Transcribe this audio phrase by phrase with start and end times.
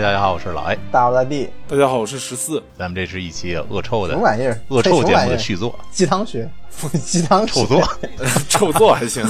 [0.00, 0.74] 嗨，大家好，我是老 A。
[0.90, 1.46] 大家好，大弟。
[1.68, 2.62] 大家好，我是十四。
[2.74, 4.58] 咱们这是一期恶臭的什么玩意儿？
[4.68, 6.50] 恶臭节目的续作，鸡汤学，
[7.04, 7.82] 鸡汤臭作，
[8.48, 9.22] 臭作还行。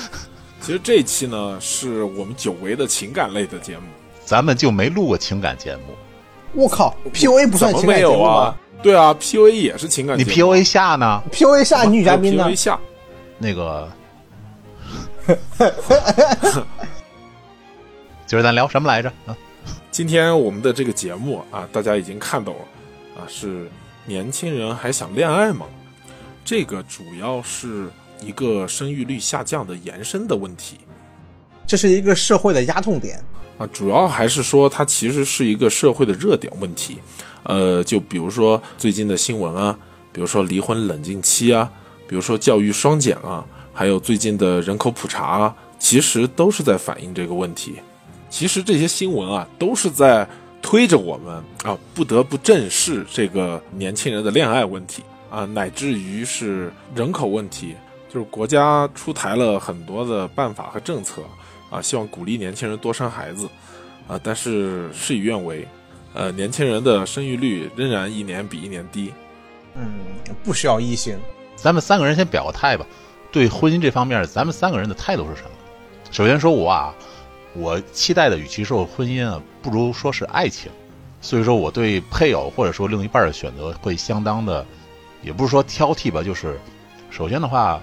[0.62, 3.82] 其实这一期呢，是我们久违的情感类的节目。
[4.24, 5.82] 咱们就没录过情感节目。
[6.54, 8.54] 我靠，P O A 不算情感节目吗？
[8.82, 10.18] 对啊，P O A 也是情感。
[10.18, 12.80] 你 P O A 下呢？P O A 下女嘉宾呢？P O A 下
[13.36, 13.86] 那个。
[18.26, 19.12] 今儿咱聊什么来着？
[19.26, 19.36] 啊，
[19.96, 22.58] 今天我们的这个节目啊，大家已经看到了
[23.16, 23.66] 啊，是
[24.04, 25.64] 年轻人还想恋爱吗？
[26.44, 27.88] 这个主要是
[28.20, 30.76] 一个生育率下降的延伸的问题。
[31.66, 33.24] 这是一个社会的压痛点
[33.56, 36.98] 啊，主要还是说它其实是一个社会的热点问题。
[37.44, 39.78] 呃，就比如说最近的新闻啊，
[40.12, 41.72] 比如说离婚冷静期啊，
[42.06, 43.42] 比如说教育双减啊。
[43.72, 47.76] 还有最近的人口普查啊，其实都是在反映这个问题。
[48.36, 50.28] 其实这些新闻啊，都是在
[50.60, 57.74] 推着我们啊，不得不正视这个年轻人的恋爱问题啊，乃至于是人口问题。
[58.12, 61.22] 就是国家出台了很多的办法和政策
[61.70, 63.48] 啊，希望鼓励年轻人多生孩子
[64.06, 65.66] 啊，但是事与愿违，
[66.12, 69.14] 呃，年轻人的生育率仍然一年比一年低。
[69.76, 69.94] 嗯，
[70.44, 71.18] 不需要异性。
[71.56, 72.86] 咱们三个人先表个态吧。
[73.32, 75.48] 对婚姻这方面，咱们三个人的态度是什么？
[76.10, 76.94] 首先说我啊，
[77.56, 80.70] 我期待的与其说婚姻啊，不如说是爱情。
[81.20, 84.64] 所以说我对配偶或者说另一半的选择会相当的，
[85.22, 86.58] 也不是说挑剔吧，就是
[87.10, 87.80] 首先的话，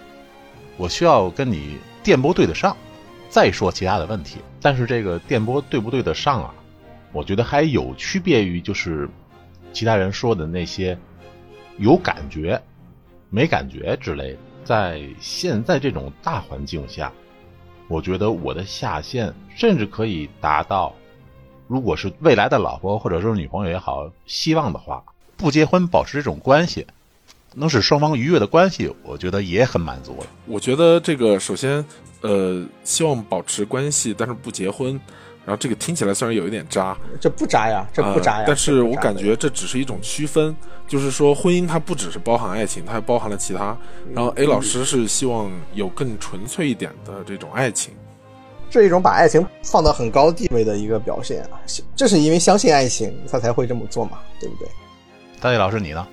[0.77, 2.77] 我需要跟你电波对得上，
[3.29, 4.37] 再说其他的问题。
[4.61, 6.53] 但是这个电波对不对得上啊？
[7.11, 9.09] 我觉得还有区别于就是
[9.73, 10.97] 其他人说的那些
[11.77, 12.61] 有感觉、
[13.29, 14.37] 没感觉之类的。
[14.63, 17.11] 在现在这种大环境下，
[17.87, 20.93] 我觉得我的下限甚至可以达到，
[21.67, 25.03] 如果是未来的老婆或者说女朋友也好，希望的话，
[25.37, 26.87] 不结婚保持这种关系，
[27.53, 30.27] 能使双方愉悦的关系，我觉得也很满足了。
[30.45, 31.85] 我觉得这个首先，
[32.21, 34.99] 呃，希望保持关系，但是不结婚。
[35.45, 38.45] 然后这个听起来虽然有一点渣，这不渣呀，这不渣呀。
[38.47, 40.55] 但是我感觉这只是一种区分，
[40.87, 43.77] 就是说婚姻它不只是包含爱情，它还包含了其他。
[44.13, 47.93] 然后 A 老师是希望有更纯粹一点的这种爱情，
[48.69, 51.59] 这一种把爱情放到很高地位的一个表现啊。
[51.93, 54.67] 这是因为相信爱情，他才会这么做嘛，对不对？
[55.41, 56.07] 大卫老师你呢？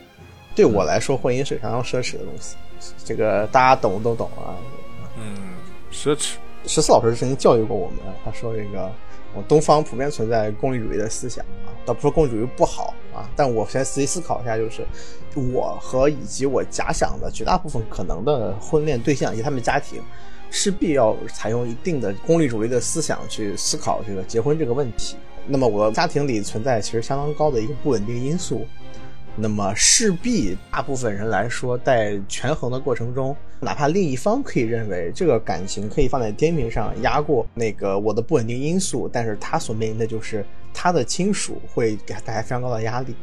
[0.56, 2.56] 对我来说，婚姻是非常奢侈的东西，
[3.04, 4.58] 这个大家懂都懂啊。
[5.16, 5.54] 嗯，
[5.92, 6.32] 奢侈。
[6.66, 8.90] 十四老师曾经教育过我们，他说这个。
[9.48, 14.86] 东方普遍存在功利主义的思想啊，倒不说功利主义不好啊，但我先仔细思考一下，就是
[15.34, 20.02] 我和以及我假想的绝大部分可能的婚恋对象以及他们家庭，
[20.50, 25.16] 势必要采用一定的功利主义的思想去思考这个结婚这个问题。
[25.46, 28.66] 那么我家庭里存在其实相当高的一个不稳定因素。
[29.40, 43.14] 那么势必，大部分人来说，在权衡的过程中，哪怕另一方可以认为这个感情可以放在天平上压过那个我的不稳定因素，但是他所面临的就是他的亲属会给他带来非常高的压力。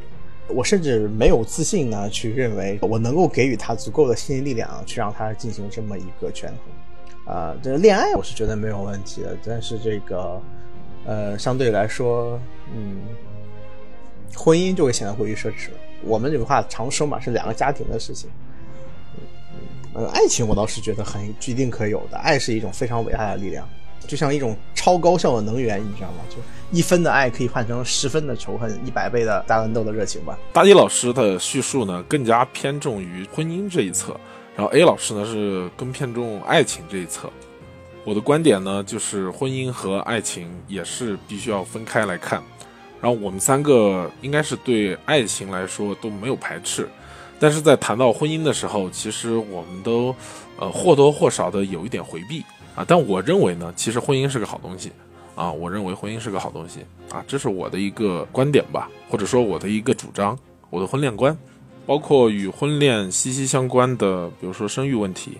[0.48, 7.34] 我甚至没有自信呢，去认为我能够给予他足够的心理力量，去让他进行这么一个权衡。
[7.36, 10.40] 啊，这恋爱我是觉得没有问题的，但是这个，
[11.04, 12.40] 呃，相对来说，
[12.74, 13.02] 嗯，
[14.34, 15.78] 婚姻就会显得过于奢侈了。
[16.02, 18.30] 我们这句话常说嘛，是两个家庭的事情。
[19.94, 23.68] 嗯，爱情我倒是觉得很一定可有的，爱是一种非常伟大的力量，
[24.06, 26.18] 就像一种超高效的能源，你知道吗？
[26.28, 26.36] 就
[26.70, 30.38] 一分的爱可以换成十分的仇恨，一百倍的大乱斗的热情吧。
[30.52, 34.14] 大一老师的叙述呢，更加偏重于婚姻这一侧，
[34.54, 37.28] 然后 A 老师呢是更偏重爱情这一侧。
[38.04, 42.42] 我的观点呢，就是婚姻和爱情也是必须要分开来看。
[43.00, 46.88] 然后我们三个应该是对爱情来说都没有排斥，
[47.38, 50.14] 但是在谈到婚姻的时候，其实我们都，
[50.58, 52.84] 呃或多或少的有一点回避啊。
[52.86, 54.90] 但我认为呢，其实婚姻是个好东西，
[55.36, 56.80] 啊，我认为婚姻是个好东西
[57.12, 60.36] 啊，这是我的一个观点吧，或者说我的一个主张，
[60.68, 61.36] 我的婚恋观，
[61.86, 65.38] 包括与婚恋息息相关的，比如说生育问题，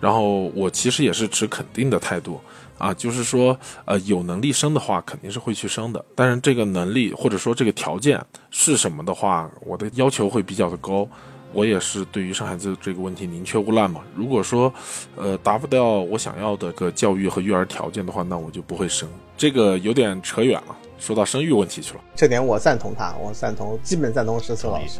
[0.00, 2.40] 然后我其实也是持肯定的态度。
[2.78, 6.04] 啊，就是说，呃，有能力生的话，肯定是会去生的。
[6.14, 11.08] 但是这个能力或者说这个条件是什么的话，我的要求会比较的高。
[11.52, 14.00] 我也是对于生孩子这个问题宁缺毋滥嘛。
[14.12, 14.74] 如果说，
[15.14, 19.08] 呃，达不到我想要的个教育和育儿条件的话，那我就不会生。
[19.36, 22.00] 这个有点扯远了，说到生育问题去了。
[22.16, 24.98] 这点我赞同他，我赞同，基本赞同石策老师。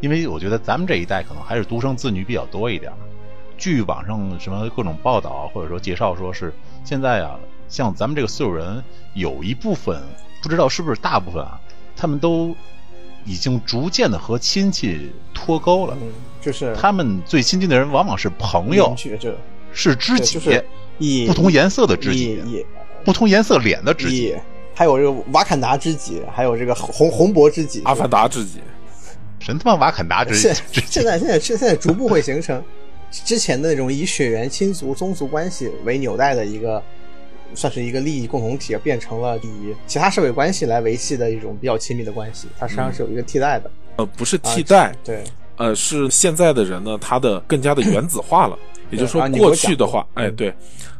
[0.00, 2.92] 因为我觉得咱们这一代可能还是独生子女比较多一点。
[3.58, 6.52] 据网上什么各种报道或者说介绍，说是
[6.86, 7.36] 现在啊，
[7.68, 8.80] 像咱们这个岁数人，
[9.14, 10.00] 有一部分
[10.40, 11.60] 不知道是不是大部分啊，
[11.96, 12.54] 他们都
[13.24, 15.98] 已经逐渐的和亲戚脱钩了。
[16.00, 18.94] 嗯，就是他们最亲近的人往往是朋友
[19.72, 20.64] 是知己，就是
[20.98, 22.64] 以不同颜色的知己，
[23.04, 24.36] 不同颜色脸的知己。
[24.72, 28.60] 还有这个瓦坎达知己，还有这个红红脖知己，阿凡达知己，
[29.40, 32.62] 神他妈瓦坎达知现知己，现在现在现在逐步会形成
[33.24, 36.82] 之前的那种以血缘亲族宗族关系为纽带的一个，
[37.54, 42.48] 算是一个利益共同体，变成了以其他社会关系来维系的一种比较亲密的关系。
[42.58, 43.70] 它实际上是有一个替代的。
[43.96, 45.24] 呃，不是替代，对，
[45.56, 48.58] 呃，是现在的人呢，他的更加的原子化了。
[48.90, 50.54] 也就是说过去的话，哎，嗯对，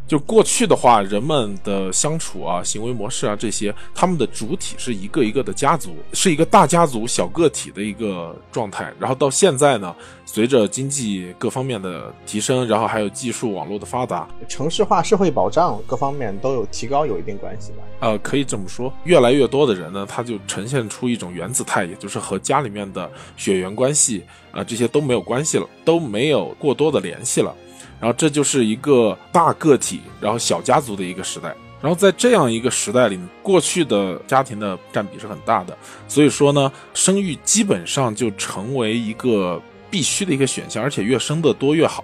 [0.07, 8.93] 就过去的话，人们的相处啊、行为模式啊这些，他们的主体是一个一个的家族，是一个大家族小个体的一个状态。
[9.01, 9.95] 然后到现在呢，
[10.25, 17.79] 随着经济各方面的提升，然后还有技术网络的发达，城市化、社会保障各方面都有提高，有一定关系吧。
[17.99, 27.55] 呃，可以这么说，越来越多的人呢，他就呈现出一种原子态，也就是和家里面的血缘关系啊、这些都没有关系了，都没有过多的联系了。
[28.01, 31.55] 然后这就是一个大个体，然后小家族的一个时代。
[31.81, 35.77] 然后在这样一个时代里，过去的家庭的占比是很大的，
[36.09, 39.61] 所以说呢，生育基本上就成为一个
[39.91, 42.03] 必须的一个选项，而且越生的多越好。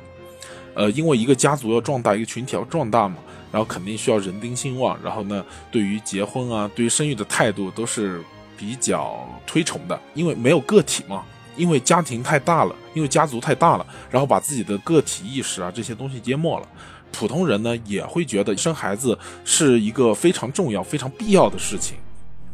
[0.74, 3.16] 呃，因为一个家族要壮大，一个群体要壮大嘛，
[3.50, 8.22] 然后肯定需要人丁兴旺，然后呢，对于结婚啊，对于生育的态度都是
[8.56, 11.24] 比较推崇的，因为没有个体嘛，
[11.56, 16.68] 因为家庭太大了，因为家族太大了，然后把自己的个体意识啊这些东西淹没了。
[17.10, 21.98] 普通人呢也会觉得生孩子是一个非常重要、非常必要的事情，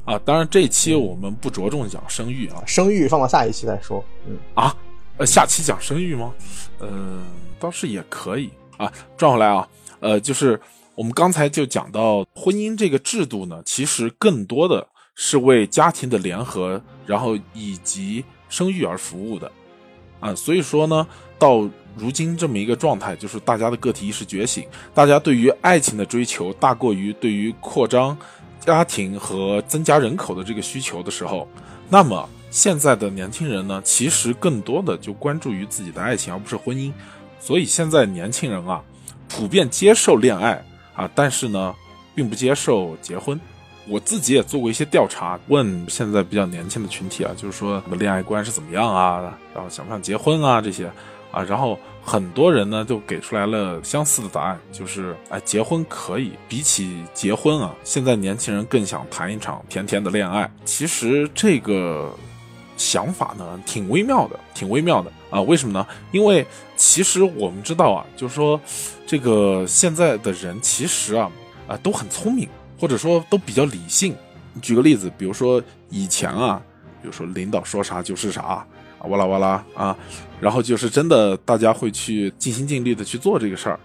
[0.04, 4.04] 啊，当然这一期我们不着重讲生育啊，生育放到下一期再说。
[4.26, 4.74] 嗯，啊，
[5.16, 6.34] 呃，下期讲生育吗？
[6.80, 7.24] 嗯、
[7.60, 8.92] 倒是也可以啊。
[9.16, 9.68] 转回来啊，
[10.00, 10.60] 呃，就是
[10.96, 14.84] 我们刚才就讲到婚姻这个制度呢，其实更多的
[15.14, 19.50] 是为家庭的联合，然后以及生育而服务的
[20.20, 20.34] 啊。
[20.34, 21.06] 所以说呢，
[21.38, 28.16] 到如今这么一个状态，就是大家的个体意识觉醒，大家对于爱情的追求大过于对于扩张
[28.60, 31.48] 家庭和增加人口的这个需求的时候，
[31.88, 36.92] 那么现在的年轻人呢，其实更多的就关注于自己的爱情，而不是婚姻。
[37.40, 38.82] 所以现在年轻人啊，
[39.28, 41.74] 普遍接受恋爱啊，但是呢，
[42.14, 43.38] 并不接受结婚。
[43.88, 50.90] 我自己也做过一些调查，问现在比较年轻的群体啊，就是说你们恋爱观是怎么样啊，然后想不想结婚啊这些
[51.30, 60.50] 啊，然后很多人呢就给出来了相似的答案，就是哎，结婚可以，比起结婚啊，现在年轻人更想谈一场甜甜的恋爱。
[60.64, 62.14] 其实这个
[62.76, 65.40] 想法呢，挺微妙的，挺微妙的啊。
[65.42, 65.86] 为什么呢？
[66.12, 66.46] 因为
[66.76, 68.58] 其实我们知道啊，就是说
[69.06, 71.30] 这个现在的人其实啊
[71.66, 74.14] 啊都很聪明，或者说都比较理性。
[74.62, 76.60] 举个例子，比如说以前啊，
[77.00, 78.66] 比如说领导说啥就是啥啊，
[79.08, 79.96] 哇啦哇啦啊，
[80.40, 83.78] 然后就是真的大家会去尽心尽力的去做这个事儿。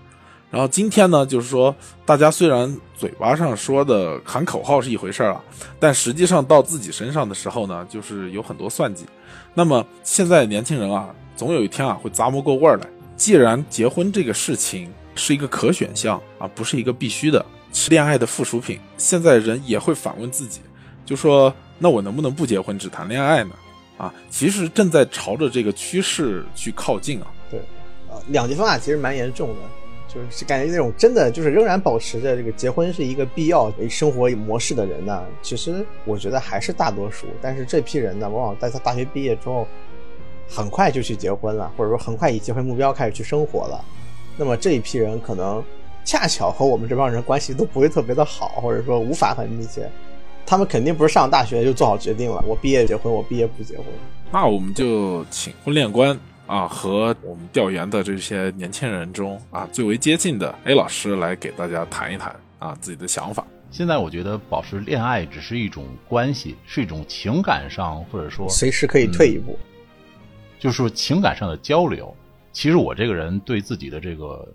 [0.50, 1.76] 然后今天呢，就是说
[2.06, 5.44] 大家虽然嘴巴上说的喊口号是一回事儿啊，
[5.80, 9.06] 但实际上到自己身上的时候呢，就是有很多算计。
[9.54, 12.88] 那么现在年轻人啊，总有一天啊会咂摸过味儿来。
[13.16, 20.62] 既然结婚这个事情是一个可选项啊，不是一个必须的，是恋爱的附属品，现在人也会反问自己，
[21.06, 23.52] 就说那我能不能不结婚只谈恋爱呢？
[23.98, 27.28] 啊，其实正在朝着这个趋势去靠近啊。
[27.50, 27.60] 对，
[28.10, 29.56] 呃，两极分化其实蛮严重的，
[30.08, 37.28] 就是感觉那种真的就是仍然保持着这个结婚是一个必要生活模式的人呢，其实我觉得还是大多数。
[37.42, 39.68] 但是这批人呢，往往在他大学毕业之后，
[40.50, 43.84] 很快就去结婚了，或者说很快以结婚目标开始去生活了。
[44.38, 45.64] 那么这一批人可能
[46.04, 49.90] 恰巧和我们这帮人关系都不会特别的好，或者说无法很密切。
[50.46, 53.86] 他们肯定不是上大学就做好决定了，我毕业结婚，我毕业不结婚。
[54.32, 63.46] 那我们就请婚恋观啊和我们调研的这些年轻人中啊最为接近的 A 老师来给大家谈一谈啊自己的想法。
[63.72, 69.58] 现在我觉得保持恋爱只是一种关系，是一种情感上或者说随时可以退一步。
[70.60, 72.14] 就是情感上的交流。
[72.52, 74.48] 其实我这个人对自己的这个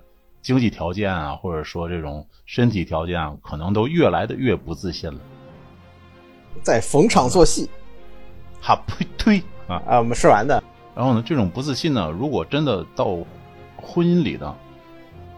[0.49, 5.21] 经济条件啊，或者说这种身体条件啊，可能都越来的越不自信了。
[6.63, 7.69] 在逢场作戏
[8.59, 9.77] 哈呸推啊！
[9.87, 10.65] 啊，我们说完的。
[10.97, 13.19] 然后呢，这种不自信呢，如果真的到
[13.77, 14.57] 婚姻里的，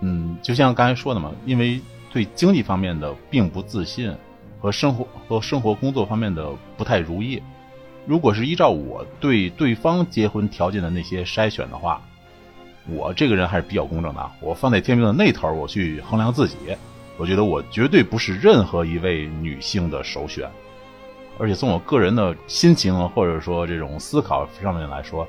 [0.01, 1.81] 嗯，就像刚才说的嘛，因为
[2.13, 4.15] 对经济方面的并不自信，
[4.61, 7.43] 和生活和生活工作方面的不太如意。
[8.07, 12.01] 如果是依照我对对方结婚条件的那些筛选的话，
[12.89, 14.31] 我这个人还是比较公正的。
[14.41, 16.57] 我放在天平的那头，我去衡量自己，
[17.17, 20.49] 我觉得我绝对不是任何一位女性的首选。
[21.39, 25.27] 而且从我个人的心情或者说这种思考上面来说，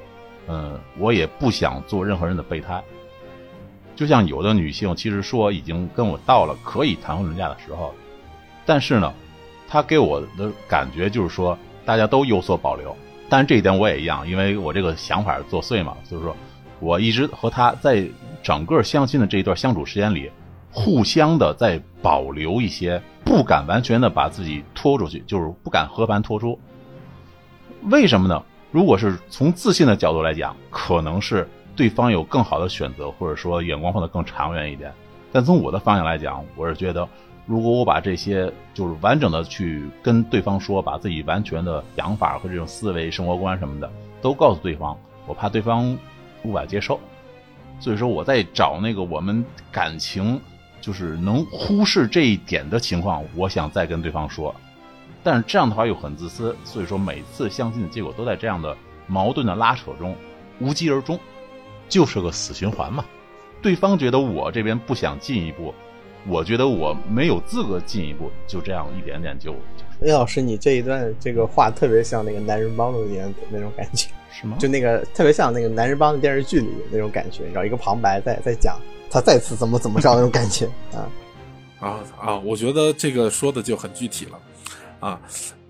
[0.48, 2.82] 嗯，我也不想做任何人的备胎。
[3.96, 7.94] 就像有的女性其实说已经跟我到了可以谈婚论嫁的时候，
[8.66, 9.14] 但是呢，
[9.70, 12.96] 她给我的感觉就是说大家都有所保留。
[13.30, 16.36] 但这一点我也一样，因为我这个想法作祟嘛，就是说
[16.82, 18.06] 我一直和他在
[18.44, 20.30] 整个相亲的这一段相处时间里，
[20.70, 26.60] 互相的在保留一些，不敢完全的把自己拖出去，就是不敢和盘托出。
[27.84, 28.44] 为什么呢？
[28.72, 31.48] 如果是从自信的角度来讲，可能是。
[31.74, 34.92] 对方有更好的选择，或者说眼光放得更长远一点。
[35.32, 37.08] 但从我的方向来讲，我是觉得，
[37.46, 43.90] 如果我把这些就是完整的去跟对方说，把自己完全的想法和这种思维、生活观什么的
[44.22, 44.96] 都告诉对方，
[45.26, 45.98] 我怕对方
[46.44, 47.00] 无法接受。
[47.80, 50.40] 所以说我在找那个我们感情
[50.80, 54.56] 就是能忽视这一点的情况，我想再跟对方说。
[55.24, 58.76] 但是这样的话又很自私，所以说每次相亲的结果都在这样的
[59.08, 60.16] 矛盾的拉扯中
[60.60, 61.20] 无疾而终。
[61.90, 63.04] 就是个死循环嘛，
[63.62, 65.76] 对方觉得我这边不想进一步，
[66.28, 69.54] 我觉得我没有资格进一步，就这样一点点就。
[70.02, 74.58] A 老师，你这一段这个话特别像那个男人帮的那那种感觉，是吗？
[74.60, 81.10] 就那个特别像那个男人帮的电视剧里那种感觉，然后一个旁白在在讲他再次怎么怎么着那种感觉 啊
[81.80, 82.40] 啊啊！
[82.40, 84.40] 我觉得这个说的就很具体了
[85.00, 85.20] 啊。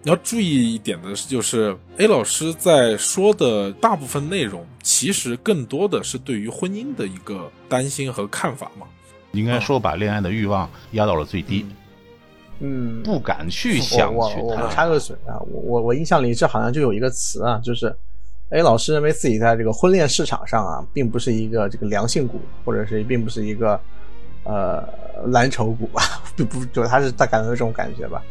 [0.03, 8.88] 你要注意一点的是，就是 A 老师在说的大部分内容，其实更多的是对于婚姻的一个担心和看法嘛。
[9.31, 11.65] 应该说，把恋爱的欲望压到了最低，
[12.59, 17.95] 嗯，不敢去想去我我插个嘴啊，我我我印象里这好像就有一个词啊，就是
[18.50, 23.79] A 老师认为自己在这个婚恋市场上啊，并不是一个这个良性股，或者是并不是一个
[24.43, 24.83] 呃
[25.27, 26.01] 蓝筹股吧，
[26.35, 28.21] 不不就他是他感觉这种感觉吧。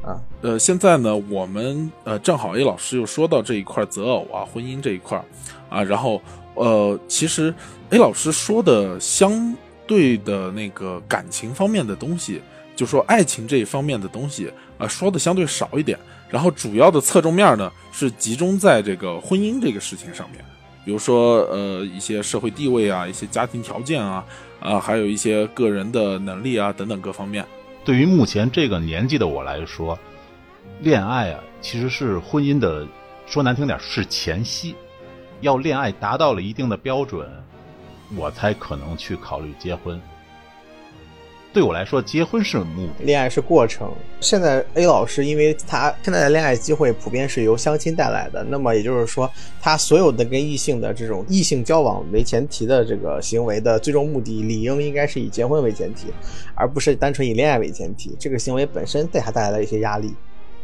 [0.00, 5.22] 啊，呃，现在呢，我们呃正好 A 老师又说到这一块择偶啊，婚姻这一块
[5.68, 6.22] 啊，然后
[6.54, 7.52] 呃，其实
[7.90, 9.54] A 老师说的相
[9.88, 12.40] 对的那个感情方面的东西，
[12.76, 20.44] 就说爱情这一方面的东西啊，说的相对少一点，然后主要的侧重面呢是集中在这个婚姻这个事情上面，
[20.84, 24.24] 比如说呃一些社会地位啊，一些家庭条件啊，
[24.60, 27.44] 啊，还有一些个人的能力啊等等各方面。
[27.84, 29.98] 对于目前这个年纪的我来说，
[30.80, 32.86] 恋爱啊，其实是婚姻的，
[33.26, 34.76] 说难听点是前夕。
[35.40, 37.24] 要恋爱达到了一定的标准，
[38.16, 40.00] 我才可能去考虑结婚。
[41.50, 43.90] 对我来说，结婚是目的，恋爱是过程。
[44.20, 56.08] 现在 A 老师，因为他现在的恋爱机会普遍是由相亲带来的，那么也就是说，他所有的跟异性的这种异性交往为前提的这个行为的最终目的，理应应该是以结婚为前提，
[56.54, 58.14] 而不是单纯以恋爱为前提。
[58.20, 60.14] 这个行为本身对他带来了一些压力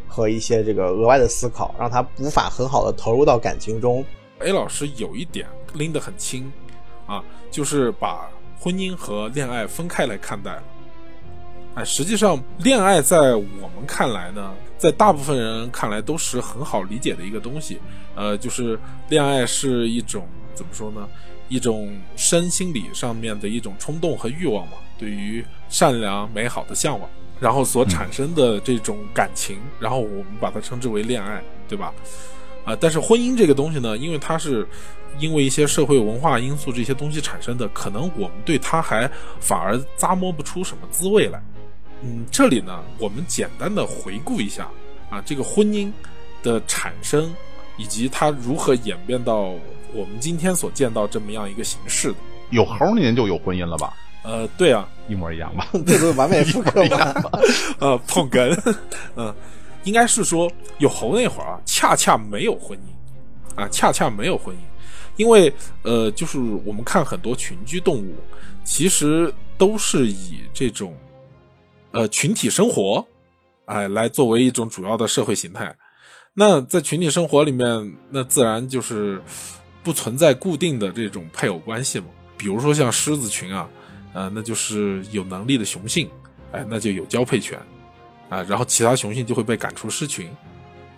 [0.07, 4.05] 和一些这个额外的思考，让他无法很好的投入到感情中。
[4.41, 6.53] A 老师有一点拎得很轻，
[7.07, 10.63] 啊，就是把婚姻和恋爱分开来看待了。
[11.75, 17.81] 哎，实际上，恋爱在我们看来呢，在大部分人看来都是很好理解的一个东西。
[18.15, 21.09] 呃，就是恋爱是一种怎么说呢？
[21.49, 31.93] 一种身心理上面的一种冲动和欲望嘛，对于善良美好的向往，然后所产生的这种感情，然后我们把它称之为恋爱，对吧？
[32.65, 34.67] 啊，但是婚姻这个东西呢，因为它是
[35.19, 41.43] 因为一些社会文化因素这些东西产生的，可能我们对它还反而咂摸不出什么滋味来。
[42.03, 44.69] 嗯，这里呢，我们简单的回顾一下
[45.11, 45.91] 啊，这个婚姻
[46.43, 47.35] 的产生，
[47.77, 49.53] 以及它如何演变到
[49.93, 52.17] 我们今天所见到这么样一个形式的。
[52.51, 53.95] 有猴年就有婚姻了吧？
[54.23, 55.67] 呃， 对啊，一模一样吧？
[55.87, 57.15] 这都是完美复刻吧？
[57.79, 58.75] 呃，捧哏，
[59.17, 59.35] 嗯，
[59.85, 64.59] 应该是说有猴那会儿啊，恰恰没有婚姻啊，恰恰没有婚姻，
[65.17, 65.53] 因为
[65.83, 68.15] 呃，就是我们看很多群居动物，
[68.65, 70.95] 其实都是以这种。
[71.97, 73.07] 呃，群体生活，
[73.67, 75.73] 哎，来作为一种主要的社会形态。
[76.33, 79.23] 那在群体生活里面，那自然就是
[79.85, 82.07] 不存在固定的这种配偶关系嘛。
[82.37, 83.69] 比如说像狮子群啊，
[84.13, 86.11] 呃，那就是有能力的雄性，
[86.51, 87.57] 哎，那就有交配权，
[88.29, 90.29] 啊，然后其他雄性就会被赶出狮群，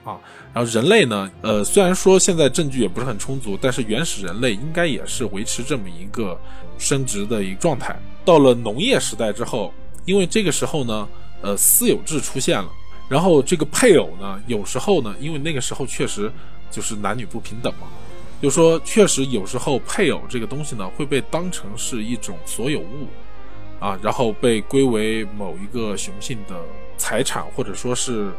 [0.06, 0.18] 啊，
[0.54, 6.40] 然后人类呢，呃，虽然说现在证据也不是很充足，但是原始人类应该也是维持这么一个
[6.78, 7.94] 生殖的一个状态。
[8.24, 9.70] 到了农业时代之后。
[10.06, 11.08] 因为这个时候呢，
[11.42, 12.68] 呃，私有制出现了，
[13.08, 16.30] 然后这个配偶呢，有时候呢，因为那个时候确实
[16.70, 17.88] 就是男女不平等嘛，
[18.40, 23.08] 就说确实有时候配偶这个东西呢，会被当成是一种所有物，
[23.80, 26.54] 啊，然后被归为某一个雄性的
[26.96, 28.30] 财产或者说是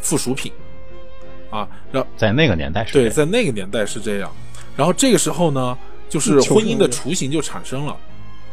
[0.00, 0.52] 附属品
[1.50, 1.68] 啊。
[1.92, 4.30] 然在那个年代是对，这样在那个年代是这样。
[4.76, 5.76] 然后这个时候呢，
[6.08, 7.96] 就是婚姻的雏形就产生了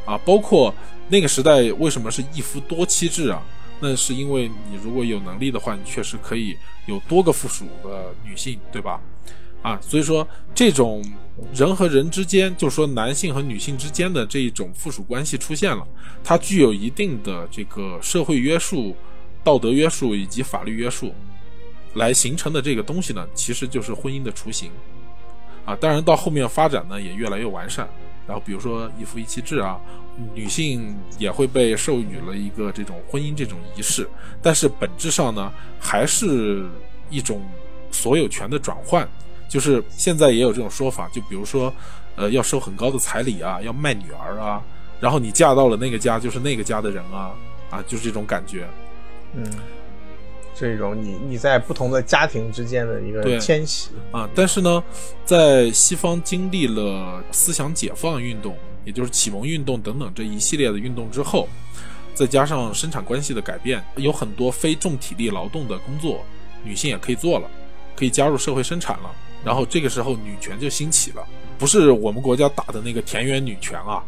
[0.05, 0.73] 啊，包括
[1.07, 3.41] 那个时代为什么是一夫多妻制啊？
[3.79, 9.01] 那是因为你如果有能力的话，你确实可以有多个附属的女性，对吧？
[9.61, 11.03] 啊，所以说这种
[11.53, 15.85] 人和人之间，就说男性和女性之间的这一种附属关系出现了，
[16.23, 18.95] 它具有一定的这个社会约束、
[19.43, 21.13] 道德约束以及法律约束，
[21.95, 24.69] 来形成的这个东西呢，其实就是婚姻的雏形。
[25.65, 27.89] 啊，当然到后面发展呢也越来越完善，
[28.27, 29.79] 然后比如说一夫一妻制啊，
[30.35, 34.07] 女性也会被授予了一个这种婚姻这种仪式，
[34.43, 36.67] 但是本质上呢还是
[37.09, 37.41] 一种
[37.89, 39.09] 所有权的转换，
[39.49, 41.73] 就是现在也有这种说法，就比如说，
[42.15, 44.61] 呃，要收很高的彩礼啊，要卖女儿啊，
[44.99, 47.33] 然后你嫁到了那个家就是那个家的人啊，
[47.71, 48.67] 啊，就是这种感觉。
[49.33, 49.43] 嗯，
[50.57, 54.81] 这种你你在不同的家庭之间的一个迁徙，啊，但是呢，
[55.25, 61.49] 在西方经历了思想解放运动，也就是启蒙运动等等这一系列的运动之后，
[62.13, 66.23] 再加上生产关系的改变，有很多非重体力劳动的工作，
[66.63, 67.49] 女性也可以做了，
[67.93, 69.11] 可以加入社会生产了。
[69.43, 71.21] 然后这个时候女权就兴起了，
[71.59, 74.03] 不是我们国家打的那个田园女权啊啊，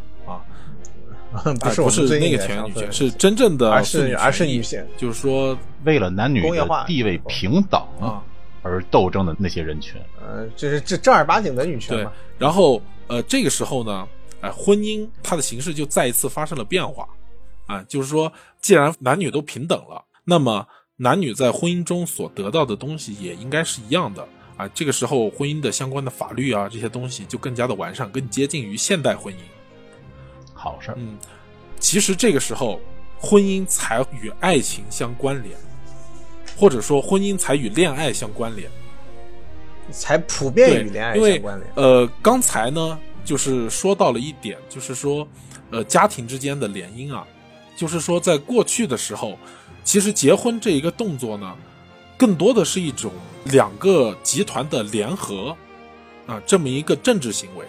[1.60, 6.42] 不是我们哎不是那个女权，是真正的而是而是权益女性就是说为了男女
[6.86, 8.22] 地位平等啊。
[8.60, 9.94] 而斗争的那些人群。
[10.20, 14.06] 呃，这是这正儿八经的女权对嘛？，然后呃，这个时候呢，
[14.40, 17.08] 哎、婚姻它的形式就再一次发生了变化，
[17.66, 18.30] 啊，就是说，
[18.60, 20.66] 既然男女都平等了，那么
[20.96, 24.26] 男女在婚姻中所得到的东西也应该是一样的
[24.56, 24.68] 啊。
[24.74, 29.38] 这个时候，婚姻的相关的法律啊，这些东西就更加的完善，更接近于现代婚姻。
[30.58, 31.16] 好事儿，嗯，
[31.78, 32.80] 其实这个时候，
[33.20, 35.56] 婚姻才与爱情相关联，
[36.56, 38.68] 或者说婚姻才与恋爱相关联。
[39.90, 41.72] 才普遍，与恋爱因为相关联。
[41.76, 45.26] 呃，刚才呢，就是说到了一点，就是说，
[45.70, 47.26] 呃，家庭之间的联姻啊，
[47.74, 49.38] 就是说，在过去的时候，
[49.84, 51.56] 其实结婚这一个动作呢，
[52.18, 53.10] 更多的是一种
[53.44, 55.56] 两个集团的联合
[56.26, 57.64] 啊，这么一个政治行为，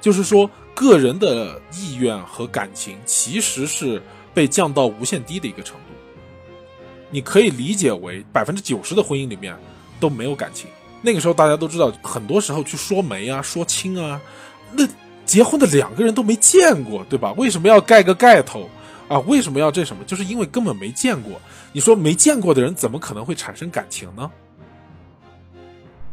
[0.00, 4.02] 就是说，个人的意愿和感情其实是
[4.34, 5.80] 被降到无限低的一个程度。
[7.10, 9.56] 你可以理解为百分之九十的婚姻里面
[10.00, 10.68] 都没有感情。
[11.00, 14.20] 那个时候大家都知道，很多时候去说媒啊、说亲啊，
[14.72, 14.84] 那
[15.24, 17.32] 结婚的两个人都没见过，对吧？
[17.36, 18.68] 为什么要盖个盖头
[19.06, 19.18] 啊？
[19.20, 20.02] 为什么要这什么？
[20.04, 21.40] 就是因为根本没见过。
[21.72, 24.30] 你说没见过的人，怎么可能会产生感情呢？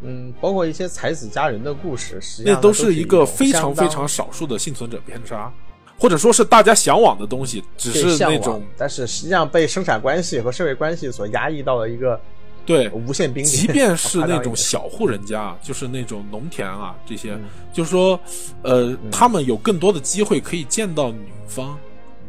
[0.01, 5.51] 嗯，包括一些才子佳人的故事，实际上那都是一个非常非常少数的幸存者偏差，
[5.99, 12.19] 或者说是大家向往的东西，只是那种但是实际上被生产关系和社会关系所压抑到了一个
[12.65, 13.55] 对无限冰点。
[13.55, 18.19] 即便 是那种小户人家，就是那种农田啊这些，嗯就是说，
[18.63, 21.77] 呃，他们有更多的机会可以见到女方，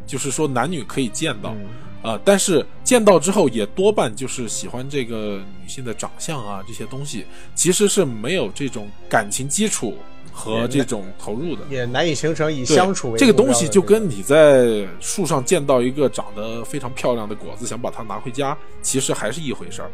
[0.05, 1.65] 就是说男女可以见到，嗯
[2.03, 9.97] 啊、但是见到之后也多半就是喜欢这个女性的长相啊这些东西，其实是没有这种感情基础
[10.31, 11.61] 和这种投入的。
[11.69, 19.89] 也难以形成以相处为这个东西就跟你在树上见到一个长得非常漂亮的果子，想把它拿回家，其实还是一回事儿。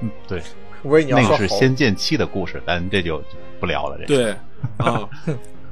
[0.00, 0.42] 嗯，对，
[0.82, 3.22] 不是你要那个是说仙剑七的故事，咱这就
[3.60, 3.96] 不聊了。
[3.98, 4.30] 这对，
[4.78, 5.08] 啊，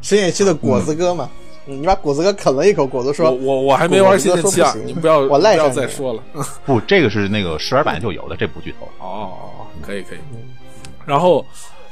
[0.00, 6.22] 仙剑七的果子哥嘛，嗯你把果子哥啃了一口，果子说我我还没玩仙剑七啊你不要我赖不要上再说了。
[6.64, 8.88] 不，这个是那个十二版就有的，这不剧透。
[9.04, 10.18] 哦，可以可以。
[11.04, 11.44] 然后，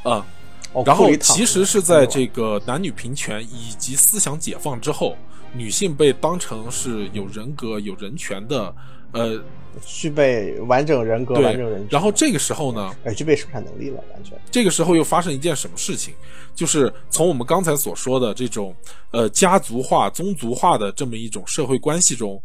[0.05, 0.25] 呃，
[0.73, 5.17] 哦然后其实是在这个男女平权以及思想解放之后，
[5.53, 8.75] 女性被当成是有人格、有人权的，
[9.15, 9.41] 呃，
[9.87, 11.83] 具备完整人格、完整人。
[11.83, 14.39] 格，然后这个时候呢，哎，具备生产能力了，完全。
[14.51, 16.13] 这个时候又发生一件什么事情？
[16.55, 18.75] 就是从我们刚才所说的这种
[19.11, 22.41] 呃家族化、宗族化的这么一种社会关系中，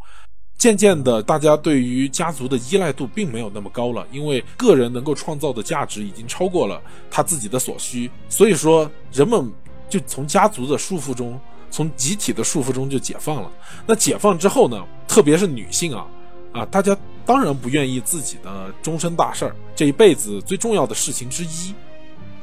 [0.58, 9.52] 渐渐的，大家对于家族的依赖度并没有那么高了，因为个人能够创造的价值已经超过了他自己的所需，所以说人们
[9.88, 13.52] 就从家族的束缚中，从集体的束缚中就解放了。
[13.86, 16.08] 那解放之后呢，特别是女性啊，
[16.52, 21.74] 啊，大家当然不愿意自己的终身大事儿，这一辈子最重要的事情之一，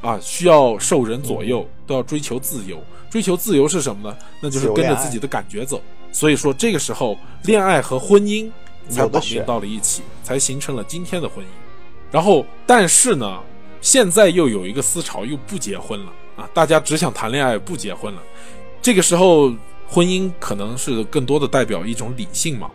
[0.01, 2.81] 啊，需要受人左右，都要追求自由。
[3.09, 4.17] 追求自由是什么呢？
[4.41, 5.81] 那就是跟着自己的感觉走。
[6.11, 8.49] 所以说，这个时候恋爱和婚姻
[8.89, 11.47] 才绑定到了一起，才形成了今天的婚姻。
[12.11, 13.39] 然后，但是呢，
[13.81, 16.49] 现在又有一个思潮，又不结婚了啊！
[16.53, 18.21] 大家只想谈恋爱，不结婚了。
[18.81, 19.53] 这个时候，
[19.87, 22.71] 婚姻可能是更多的代表一种理性嘛。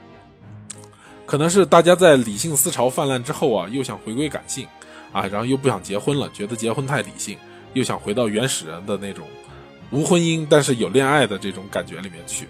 [1.33, 4.67] 可能是大家在理性思潮泛滥之后啊，又想回归感性，
[5.13, 7.39] 啊，然后又不想结婚了，觉得结婚太理性，
[7.73, 9.27] 又想回到原始人的那种
[9.93, 12.47] 无婚姻但是有恋爱的这种感觉里面去，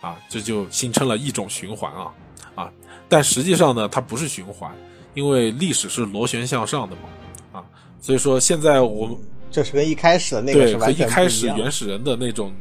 [0.00, 2.10] 啊，这就形成了一种循环啊，
[2.54, 2.72] 啊，
[3.10, 4.74] 但实际上呢，它不是循环，
[5.12, 7.64] 因为历史是螺旋向上的嘛，啊，
[8.00, 9.14] 所以说现在我们
[9.50, 12.54] 这是跟一开始的那个对和一开始原始人的那种。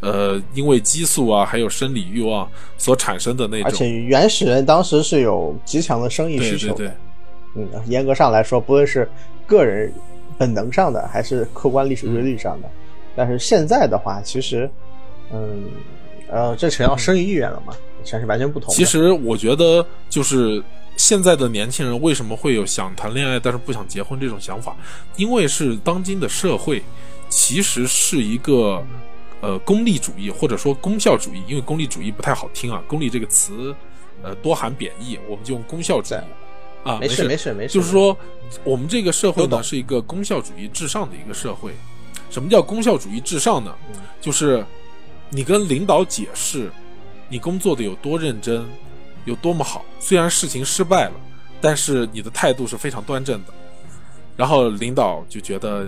[0.00, 6.74] 呃，因为激素啊，还有生理欲望所产生的那种，而且原始人当时是有极强的生意需求的。
[6.74, 6.92] 对对，
[7.56, 9.08] 嗯，严格上来说，不论是
[9.46, 9.92] 个人
[10.36, 12.68] 本能上的，还是客观历史规律上的，
[13.16, 14.68] 但是现在的话，其实，
[15.32, 15.64] 嗯，
[16.28, 18.74] 呃，这扯到生育意愿了嘛，全是完全不同。
[18.74, 20.62] 其实我觉得，就是
[20.96, 24.76] 现在的年轻人为什么会有想谈恋爱但是不想结婚这种想法？
[25.16, 26.82] 因为是当今的社会
[27.28, 28.84] 其实是一个
[29.44, 33.74] 呃功利主义或者说功效主义，因为功利主义不太好听啊，功利这个词
[34.22, 36.18] 呃多含贬义，我们就用功效主义
[36.88, 38.16] 啊，没事事没事没事，就是说，
[38.62, 41.72] 我们这个社会呢是一个功效主义至上的一个社会。
[42.30, 43.76] 什么叫功效主义至上呢？
[43.92, 44.64] 嗯就是
[45.28, 46.70] 你跟领导解释
[47.28, 48.64] 你工作的有多认真，
[49.26, 51.12] 有多么好，虽然事情失败了，
[51.60, 53.52] 但是你的态度是非常端正的。
[54.36, 55.86] 然后领导就觉得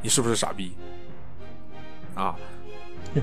[0.00, 0.72] 你是不是傻逼
[2.14, 2.36] 啊？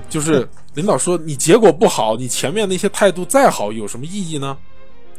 [0.08, 4.56] 就是领导说你结果不好，你前面那些态度再好有什么意义呢？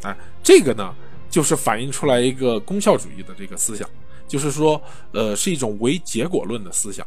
[0.02, 0.94] 哎，这个呢，
[1.30, 3.88] 就是反映出来一个功效主义的这个思想，
[4.28, 4.82] 就是说，
[5.12, 7.06] 呃，是一种唯结果论的思想。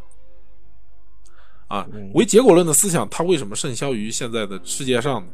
[1.69, 5.29] 啊嗯，唯结果论的思想，它为什么盛销于现在的世界上呢？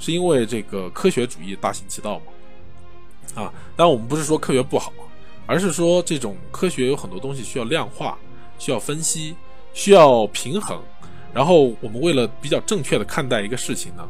[0.00, 3.42] 是因为这个科学主义大行其道嘛？
[3.42, 4.92] 啊，但我们不是说科学不好，
[5.46, 8.18] 而是说这种科学有很多东西需要量化、
[8.58, 9.36] 需要分析、
[9.74, 10.82] 需要平衡。
[11.38, 14.08] 然后我们为了比较正确的看待一个事情呢，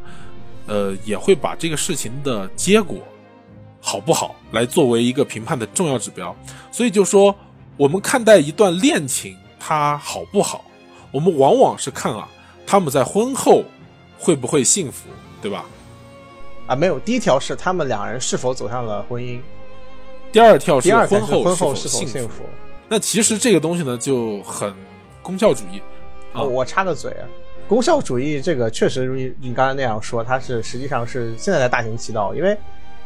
[0.67, 2.97] 呃，也会把这个事情的结果
[3.83, 6.35] 好不好来作为一个评判的重要指标。
[6.73, 7.37] 所以就说，
[7.77, 10.65] 我们看待一段恋情它好不好，
[11.11, 12.27] 我们往往是看啊，
[12.67, 13.63] 他们在婚后
[14.19, 15.11] 会不会幸福，
[15.43, 15.67] 对吧？
[16.67, 19.39] 啊，没有，第一条是他们两人是否走向了婚姻，
[20.33, 22.45] 第二条是婚后是否幸福。
[22.89, 24.73] 那其实这个东西呢，就很
[25.21, 25.83] 功效主义
[26.35, 27.25] 我插个嘴啊，
[27.67, 32.57] 功效主义这个确实如你你刚才那样说，它是实际上是现在在大行其道，因为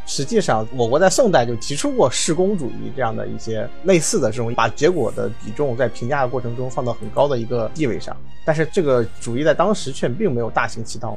[0.07, 11.17] 实际上我国在宋代就提出过事功主义这样的一些类似的这种把结果的比重在评价的过程中放到很高的一个地位上，但是这个主义在当时却并没有大行其道，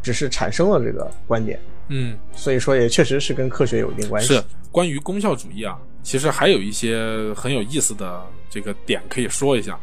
[0.00, 4.34] 只是产生了这个观点，嗯，所以说也确实是跟科学有一定关系。
[4.34, 9.78] 是关于功效主义啊，其实还有一些很有意思的这个点可以说一下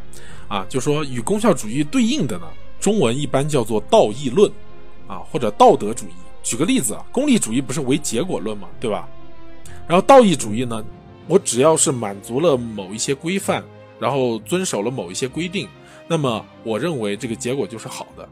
[0.52, 2.46] 啊，就说与功效主义对应的呢，
[2.78, 4.52] 中文一般叫做道义论
[5.08, 6.12] 啊，或者道德主义。
[6.44, 9.08] 举个例子啊，功利主义不是唯结果论嘛，对吧？
[9.88, 10.84] 然后道义主义呢，
[11.26, 13.64] 我只要是满足了某一些规范，
[13.98, 15.70] 然后遵守了某一些规定，
[16.06, 18.28] 那么我认为这个结果就是好的。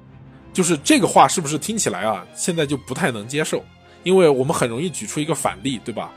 [0.51, 3.63] 就是这个话是不是听起来啊，现在就不太能接受？
[4.03, 6.11] 因为我们很容易举出一个反例，对吧？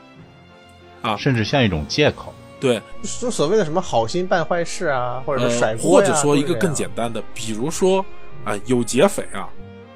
[1.01, 2.33] 啊，甚至像一种借口。
[2.63, 2.81] 对，
[3.19, 8.03] 就所谓的什么好心办坏事啊，或者是甩呃，锅呀、或者说一个更简单的，比如说
[8.45, 9.49] 啊，有劫匪啊，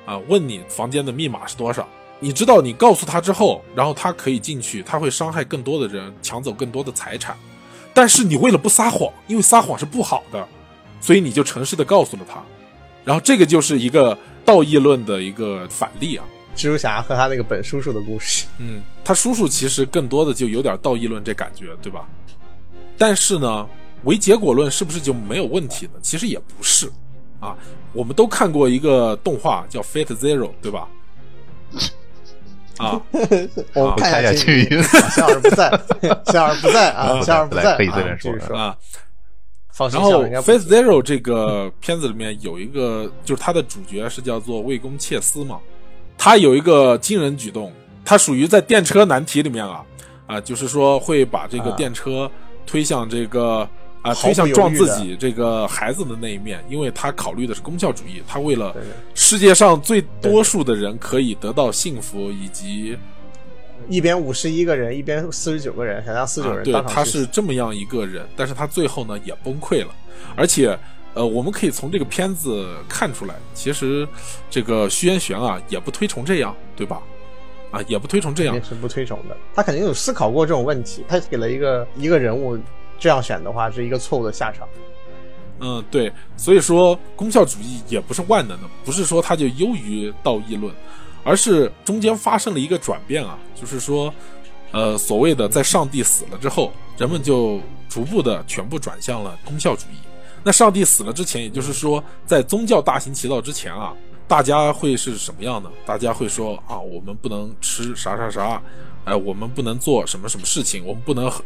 [0.05, 1.87] 啊，问你房间的密码是多少？
[2.19, 7.37] 你知道，你告诉他之后，然后他可以进去，他会伤害更多的人，抢走更多的财产。
[7.93, 10.45] 但是你为了不撒谎，因为撒谎是不好的，
[10.99, 12.43] 所以你就诚实的告诉了他。
[13.05, 16.25] 然后这个就是一个道义论的一个反例啊。
[16.53, 18.45] 蜘蛛侠和他那个本叔叔的故事。
[18.57, 22.05] 嗯，他叔叔其实更多的就有点道义论这感觉，对吧？
[22.97, 23.67] 但是呢，
[24.03, 25.93] 唯结果论是不是就没有问题呢？
[26.01, 26.91] 其实也不是。
[27.39, 27.55] 啊。
[27.93, 30.87] 我们都看过一个动画叫《Fate Zero》，对吧？
[32.77, 33.01] 啊，
[33.73, 35.71] 我看看一下清庆云小二不在，
[36.31, 38.55] 夏尔不在啊，夏尔不在，来可以随便说。
[38.55, 38.77] 啊。
[39.79, 45.59] 然后《小二应该不 Fate Zero》这个片子里面有一个，就是他的主角是叫做魏公切斯嘛，
[46.17, 47.73] 他有一个惊人举动，
[48.05, 49.83] 他属于在电车难题里面啊
[50.27, 51.75] 啊，就是说会把这个啊。
[51.77, 52.29] 电车
[52.67, 53.67] 推向这个
[54.03, 58.83] 啊推向撞自己这个孩子的那一面，因为他考虑的是功效主义，他为了对。
[58.83, 62.95] 对世界上最多数的人可以得到幸福以及
[63.89, 69.93] 一边五十一个人，一边四十九个人，想让四十九啊，对，人当场他是这么样一个人，但是他最后呢也崩溃了，
[70.35, 70.77] 而且
[71.13, 74.07] 呃，我们可以从这个片子看出来，其实
[74.49, 77.01] 这个徐渊玄啊也不推崇这样，对吧？
[77.77, 79.37] 啊，也不推崇这样肯，定是不推崇的。
[79.53, 82.57] 他肯定有思考过这种问题，他给了一个一个人物
[82.97, 84.67] 这样选的话，是一个错误的下场。
[85.59, 90.73] 嗯，对，所以说功效主义也不是万能的，不是说它就优于道义论，
[91.23, 94.13] 而是中间发生了一个转变啊，就是说，
[94.71, 97.59] 呃，所谓的在上帝死了之后，人们就
[97.89, 99.97] 逐步的全部转向了功效主义。
[100.43, 103.93] 那上帝死了之前，也就是说，在宗教大行其道之前啊，
[104.27, 105.69] 大家会是什么样的？
[105.85, 108.61] 大家会说啊，我们不能吃啥啥啥，
[109.05, 111.43] 哎，我们不能做什么什么事情，我们不能喝，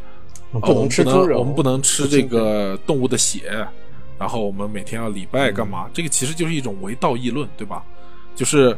[0.51, 3.65] 不能吃猪肉，我们不能吃这个动物的血，
[4.17, 5.89] 然后我们每天要礼拜干嘛？
[5.93, 7.83] 这个其实就是一种为道义论，对吧？
[8.35, 8.75] 就是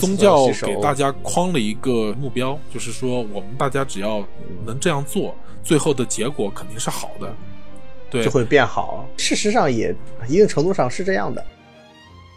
[0.00, 4.26] 宗教给大家框了一个目标，就是说我们大家只要
[4.66, 7.32] 能这样做，最后的结果肯定是好的。
[8.10, 9.04] 对就会变好。
[9.16, 9.94] 事实上，也
[10.28, 11.44] 一定程度上是这样的。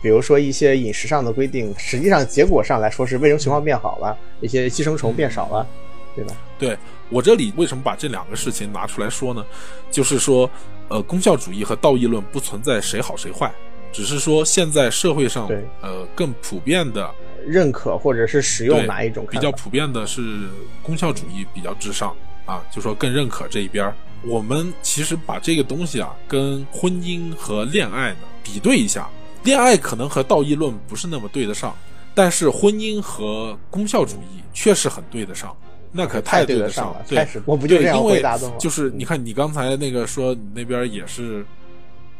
[0.01, 5.67] 比如说一些饮食上的规定，实际上结果上来说是卫生情况变好了，一些寄生虫变少了，
[6.15, 6.35] 对吧？
[6.59, 6.77] 对
[7.09, 9.45] 我这里为什么把这两个事情拿出来说呢？
[9.89, 10.49] 就是说，
[10.89, 13.51] 呃，功效主义和道义论不存在谁好谁坏，
[13.91, 15.49] 只是说现在社会上
[15.81, 17.13] 呃更普遍的
[17.45, 20.47] 认可或者是使用哪一种比较普遍的是
[20.83, 23.91] 功效主义比较至上啊，就说更认可这一边。
[24.23, 29.07] 我们其实把这个东西啊，跟婚姻和恋爱呢比对一下，
[29.47, 31.73] 恋爱可能和道义论不是那么对得上，
[32.13, 35.55] 但是婚姻和功效主义确实很对得上，
[35.89, 37.05] 那可太对得上了。
[37.09, 38.55] 开始我不就这样回答的吗？
[38.59, 41.45] 就是你看你刚才那个说你那边也是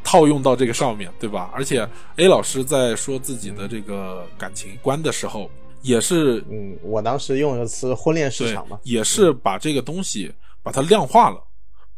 [0.06, 1.52] 套用到这个上面对吧？
[1.54, 1.86] 而且
[2.16, 10.32] A 老师在说自己的这个感情观的时候，也是嗯，我当时用的词婚恋市场嘛，也是把这个东西
[10.64, 11.44] 把它量化了。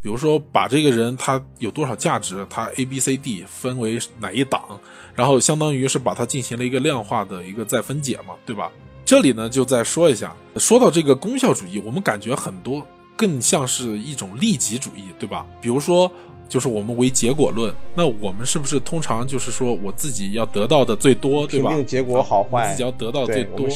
[0.02, 4.80] 比如说，把这个人他有多少价值，他 A、B、C、D 分为哪一档，
[5.20, 8.72] 然后相当于是把它进行了一个量化的一个再分解嘛，对吧？
[9.04, 12.82] 这里呢，就再说一下，说到这个功效主义，我们感觉很多
[13.18, 15.46] 更像是一种利己主义，对吧？
[15.60, 16.10] 比如说，
[16.48, 21.76] 就是我们为结果论，那我们是不是通常就是说我自己要得到的最多，对吧？
[21.86, 23.68] 结果好坏，自己要得到最多。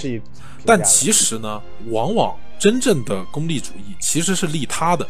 [0.65, 5.05] 但其实呢，往往真正的功利主义其实是利他的。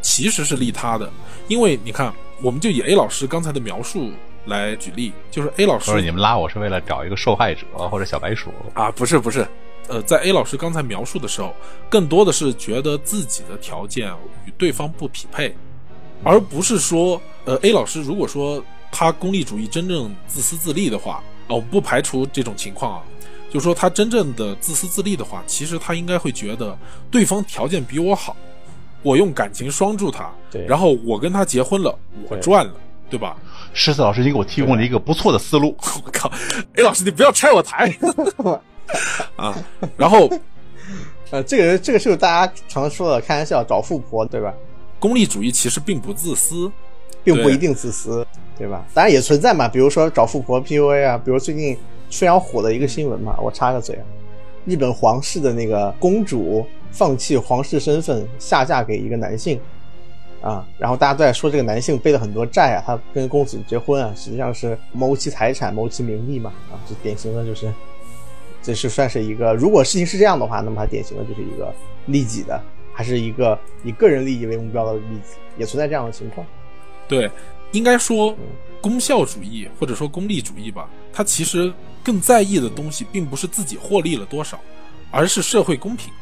[0.00, 1.10] 其实是利他的，
[1.48, 4.12] 因为你看，我们就以 A 老师刚才的描述
[4.46, 8.90] 来举例，就是 A 老师，你们拉我是为了找一个受害者或者小白鼠啊？
[8.90, 9.46] 不是不是，
[9.88, 11.54] 呃，在 A 老师刚才描述的时候，
[11.88, 14.10] 更多的是觉得自己的条件
[14.44, 15.54] 与对方不匹配，
[16.22, 23.02] 而不是说，呃，A 老师如果说他功利主义真正自私自利的话，哦，不排除这种情况啊，
[23.50, 26.76] 就说他真正的自私自利的话，其实他应该会觉得
[27.10, 28.36] 对方条件比我好。
[29.02, 30.28] 我用感情拴住他，
[30.66, 31.96] 然后我跟他结婚了，
[32.28, 32.74] 我赚了，
[33.08, 33.36] 对吧？
[33.72, 35.76] 十四老师，你给我提供了一个不错的思路。
[36.04, 36.30] 我靠
[36.76, 37.94] ，A 老师，你不要拆我台
[39.36, 39.54] 啊！
[39.96, 40.30] 然后，
[41.30, 44.52] 呃，这个这个是大家常说的开玩笑，找富婆，对吧？
[44.98, 46.70] 功利主义其实并不自私，
[47.22, 48.26] 并不一定自私，
[48.58, 48.84] 对吧？
[48.94, 51.76] 当然也存在嘛，比如说找富婆 PUA 啊，比如最近
[52.10, 54.04] 非常火的一个新闻嘛，我插个嘴啊，
[54.64, 56.66] 日本皇室的那个公主。
[56.92, 59.60] 放弃皇室身份下嫁给一个男性，
[60.46, 67.72] 啊，然后大家都在说这个男性背了很多债啊，他跟公子结婚啊，实际上是谋其财产、谋其名利嘛，啊，这典型的就是，
[68.62, 71.74] 这是算是一个，如果事情是这样的话，那么他典型的就是一个
[72.06, 76.46] 利己的，还是一个以个人利益为目标的利己，也存在这样的情况。
[77.08, 77.28] 对，
[77.72, 78.32] 应该说
[78.80, 81.72] 功效主义或者说功利主义吧，他其实
[82.04, 84.60] 更在意的东西并不是自己获利了多少，
[85.10, 86.12] 而是社会公平。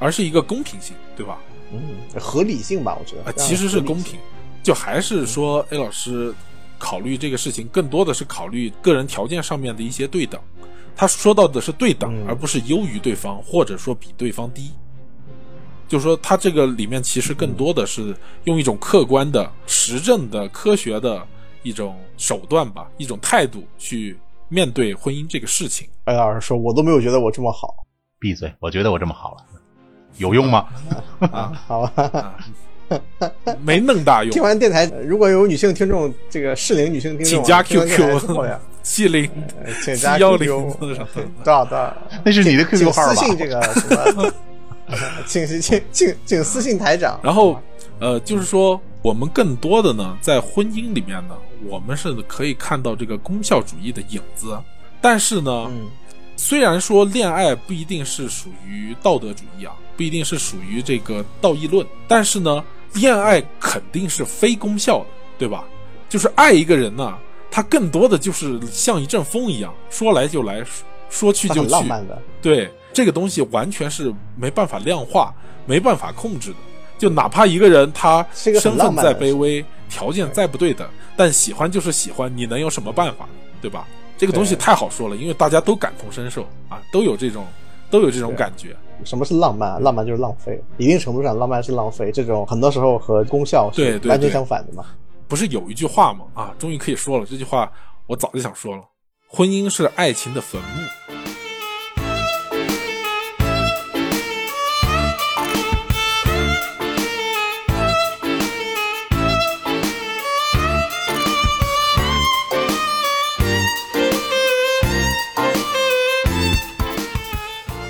[0.00, 1.40] 而是一个公平性，对吧？
[1.72, 3.32] 嗯，合理性吧，我觉得。
[3.34, 4.18] 其实是公平，
[4.62, 6.34] 就还是说，A 老师
[6.78, 10.40] 考虑这个事情，更多的是考虑个人条件上面的一些对等。
[10.96, 14.72] 他说到的是对等，而不是优于对方，或者说比对方低。
[15.86, 21.26] 就说他这个里面其实更多的是用一种客观的、实证的、科学的
[21.62, 25.88] 一种手段吧，一种态度去面对婚姻这个事情。
[26.04, 27.74] 哎老师说：“我都没有觉得我这么好。”
[28.20, 28.52] 闭嘴！
[28.58, 29.44] 我觉得我这么好了。
[30.18, 30.66] 有用吗？
[31.32, 32.34] 啊，好吧，
[33.64, 34.30] 没那么大用。
[34.30, 38.20] 听完电台，如果有女性听众，这个适龄女性听众，请加 QQ
[38.82, 39.30] 七零
[39.84, 41.04] 请加幺零多少
[41.44, 41.96] 多少？
[42.24, 43.14] 那是你的 QQ 号吧？
[43.14, 44.32] 私信这个什么？
[45.26, 47.18] 请请请请私信台长。
[47.22, 47.60] 然后，
[48.00, 54.58] 呃，就是说，我们更多的呢，在婚姻里面呢，我们是可以看到这个功效主义的影子，
[55.00, 55.70] 但是呢。
[56.40, 65.06] 虽然说恋爱不一定是属于道德主义啊，不一定是属于这个道义论，但是呢，恋爱肯定是非功效的，
[65.36, 65.64] 对吧？
[66.08, 67.18] 就是爱一个人呢，
[67.50, 70.64] 他更多的就是像一阵风一样，说来就来，
[71.10, 71.68] 说去就去。
[71.68, 72.16] 浪漫的。
[72.40, 75.34] 对，这个东西完全是没办法量化、
[75.66, 76.56] 没办法控制的。
[76.96, 83.28] 就哪怕一个人他身份再卑微，条件再不对等，但喜欢就是喜欢，你能有什么办法，
[83.60, 83.84] 对吧？
[84.16, 87.44] 这个东西太好说了，因为大家都感同身受啊，都有这种
[87.90, 88.76] 都有这种感觉。
[89.04, 89.80] 什么是浪漫？
[89.82, 92.10] 浪漫就是浪费，一定程度上，浪漫是浪费。
[92.12, 94.84] 这种很多时候和功效是完全相反的嘛。
[95.26, 96.24] 不是有一句话吗？
[96.34, 97.70] 啊，终于可以说了，这句话
[98.06, 98.82] 我早就想说了，
[99.28, 101.17] 婚姻是爱情的坟墓。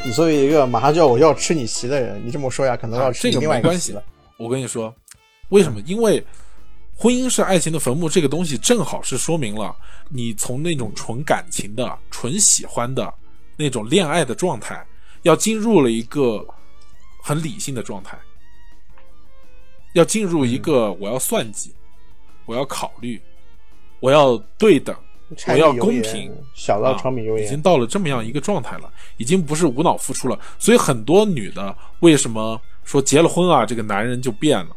[0.08, 4.12] 你作为一个马上就要我要吃你席的人，你这么说呀，可能要啊这个吃你另外没关系一个席了。
[4.38, 4.94] 我跟你说，
[5.50, 5.78] 为什么？
[5.84, 6.24] 因为
[6.96, 9.76] 婚姻是爱情的坟墓，这个东西正好是说明了
[10.08, 13.12] 你从那种纯感情的、纯喜欢的
[13.54, 14.82] 那种恋爱的状态，
[15.24, 16.42] 要进入了一个
[17.22, 18.18] 很理性的状态，
[19.92, 21.74] 要进入一个我要算计，
[22.46, 23.20] 我要考虑，
[24.00, 25.07] 我要对等，柴
[25.46, 27.46] 我要公平，小到啊柴米油盐。
[27.46, 30.38] 已经到了这么样一个状态了，已经不是无脑付出了。
[30.58, 34.76] 所以很多女的为什么说结了婚啊，这个男人就变了？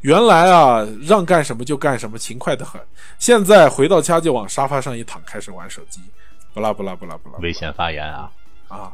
[0.00, 2.80] 原来啊，让干什么就干什么，勤快的很。
[3.18, 6.00] 现在回到家就往沙发上一躺，开始玩手机，
[6.52, 8.30] 不啦不啦不啦不啦危险发言啊！
[8.66, 8.92] 啊！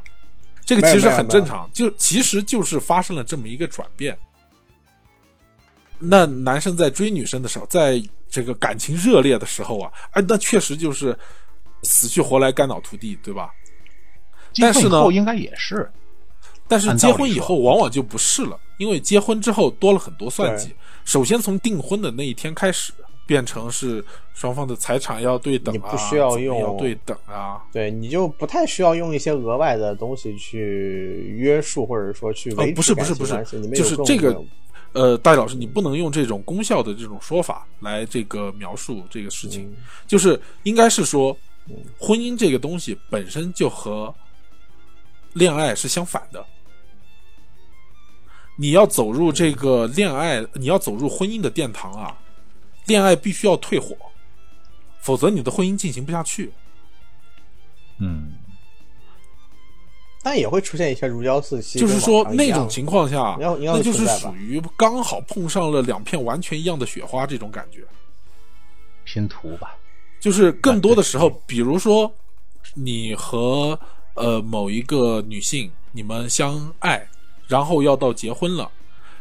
[0.67, 4.15] 这个其实很正常，就其实就是发生了这么一个转变。
[5.99, 11.17] 那男生在追女生的时候，在这个感情热烈的时候啊，哎，那确实就是
[11.83, 13.51] 死去活来、肝脑涂地，对吧？
[14.61, 15.91] 但是呢应该也是，
[16.67, 20.75] 但是结婚以后往往就不是了，因为结婚之后多了很多算计。
[21.05, 22.93] 首先从订婚的那一天开始，
[23.29, 27.63] 变成是双方的财产要对等啊，你不需要用要对等啊。
[27.71, 34.43] 对，你就不太需要用一些额外的东西去约束，或者说去呃不是不是不是就是这个
[34.95, 41.37] 呃，戴老师，你不能用这种功效的这种说法来这个描述这个事情，嗯就是应该是说，
[41.99, 44.13] 婚姻这个东西本身就和
[45.35, 46.43] 恋爱是相反的。
[48.61, 52.19] 你要走入这个恋爱，你要走入婚姻的殿堂啊，
[52.89, 53.95] 恋爱必须要退火，
[54.99, 56.51] 否则你的婚姻进行不下去。
[57.99, 58.33] 嗯，
[60.23, 67.85] 但也会出现一些如胶似漆，就是说那种情况下，那就是属于刚好碰上了两片完全一样的雪花这种感觉。
[69.05, 69.75] 拼图吧，
[70.21, 72.13] 就是更多的时候，比如说
[72.75, 73.79] 你和
[74.15, 77.09] 呃某一个女性你们相爱，
[77.47, 78.71] 然后要到结婚了，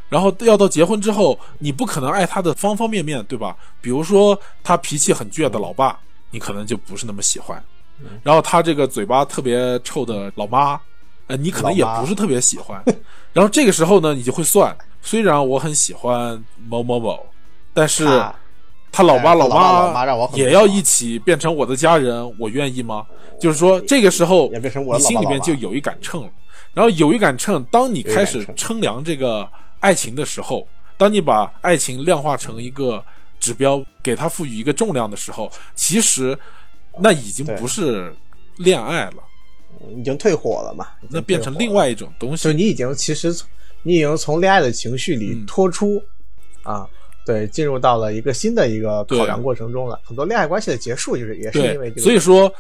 [0.10, 3.56] 然后要到结婚之后，你不可能爱他的方方面面，对吧？
[3.82, 6.00] 比如说他脾气很倔的老爸，
[6.32, 7.58] 你可能就不是那么喜欢；
[8.24, 10.80] 然后他这个嘴巴特别臭的老妈，
[11.28, 12.84] 呃，你可能也不是特别喜欢。
[13.34, 17.26] 然后这个时候呢，你就会算，虽然我很喜欢某某某，
[17.74, 18.06] 但是。
[18.90, 23.06] 他他老爸老妈也要一起变成我的家人，我愿意吗？
[23.40, 26.30] 就是说，这个时候你心里面就有一杆秤了。
[26.74, 29.48] 然后有一杆秤，当你开始称量这个
[29.80, 33.04] 爱情的时候，当你把爱情量化成一个
[33.40, 36.38] 指标，给它赋予一个重量的时候，其实
[37.00, 38.14] 那已经不是
[38.58, 39.24] 恋爱了，
[39.96, 42.44] 已经退火了嘛，那变成另外一种东西。
[42.44, 43.36] 就是你已经其实
[43.84, 45.46] 你已经从恋爱的情绪里嗯。
[45.46, 46.02] 脱出、
[46.64, 46.88] 啊，
[47.26, 50.00] 对，进入到了一个新的一个考量过程中了。
[50.04, 52.52] 很多恋爱关系的结束，就是也是因为这，个，所以说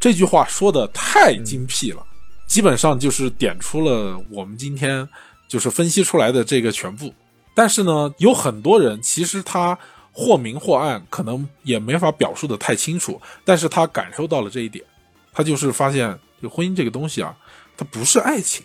[0.00, 2.04] 这句话说的太精辟了，
[2.46, 5.08] 基本上就是点出了我们今天
[5.48, 7.12] 就是分析出来的这个全部。
[7.54, 9.76] 但是呢，有很多人其实他
[10.12, 14.84] 或明或暗，可能也没法表述的太清楚，但是他感受到了这一点，
[15.32, 17.36] 他就是发现，就婚姻这个东西啊，
[17.76, 18.64] 它不是爱情，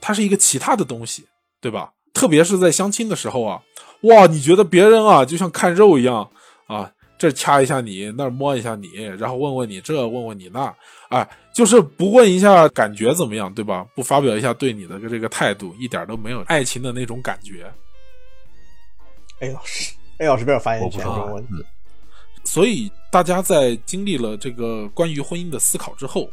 [0.00, 1.26] 它是一个其他的东西，
[1.60, 1.90] 对吧？
[2.14, 3.60] 特别是在相亲的时候啊，
[4.02, 6.30] 哇，你觉得别人啊就像看肉一样，
[7.22, 10.74] 这掐一下你，那儿摸一下你，然后问问你这，问问你那，
[11.08, 13.86] 哎，就是不问一下感觉怎么样，对吧？
[13.94, 17.72] 不发表一下对你的这个态度，一点都没有爱情的那种感觉。
[19.38, 21.46] 哎老师，A 老师没有发言权我不说这个问
[22.42, 26.28] 所以大家在经历了这个关于婚姻的思考之后，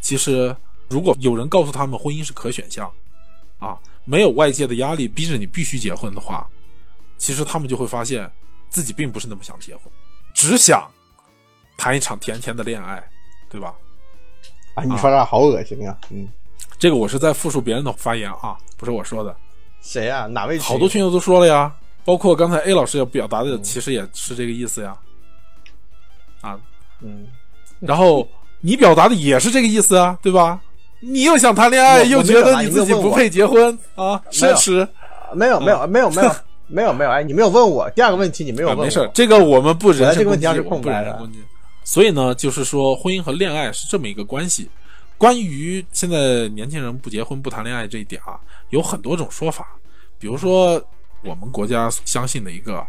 [0.00, 0.56] 其实
[0.88, 2.90] 如果有人告诉他们婚姻是可选项，
[3.58, 6.48] 啊，没有外界的压力逼着你必须结婚的话，
[7.18, 8.30] 其实他们就会发现
[8.70, 9.84] 自己并不是那么想结婚，
[10.34, 10.88] 只想
[11.76, 13.02] 谈一场甜甜的恋爱，
[13.48, 13.74] 对吧？
[14.74, 15.96] 啊，你说这好恶心啊！
[16.10, 16.28] 嗯，
[16.78, 19.34] 这个我是在复述别人的发言啊，不是我说的。
[19.80, 20.26] 谁啊？
[20.26, 20.58] 哪位？
[20.58, 21.72] 好多群友都说了呀，
[22.04, 24.96] 包括刚才 A 老师要表达的，其实也是这个意思呀。
[26.40, 26.58] 啊，
[27.00, 27.26] 嗯，
[27.80, 28.26] 然后
[28.60, 30.60] 你表达的也是这个意思啊，对吧？
[31.00, 34.86] 你又想谈恋爱，又觉得你自己不配结婚啊，奢侈
[35.34, 36.30] 没有没有没有没有
[36.70, 37.88] 没有没有，哎，你没有问我。
[37.90, 38.84] 第二个问题你没有啊，问我。
[38.84, 41.38] 没事，这个我们不人本来这个问题身攻击，我们不要是空白的人身攻击。
[41.84, 44.68] 所以呢，就是说婚姻和恋爱是这么一个关系。
[45.18, 48.40] 关于现在年轻人不结婚不谈恋爱这一点啊，
[48.70, 49.66] 有很多种说法。
[50.18, 50.82] 比如说
[51.22, 52.82] 我们国家相信的一个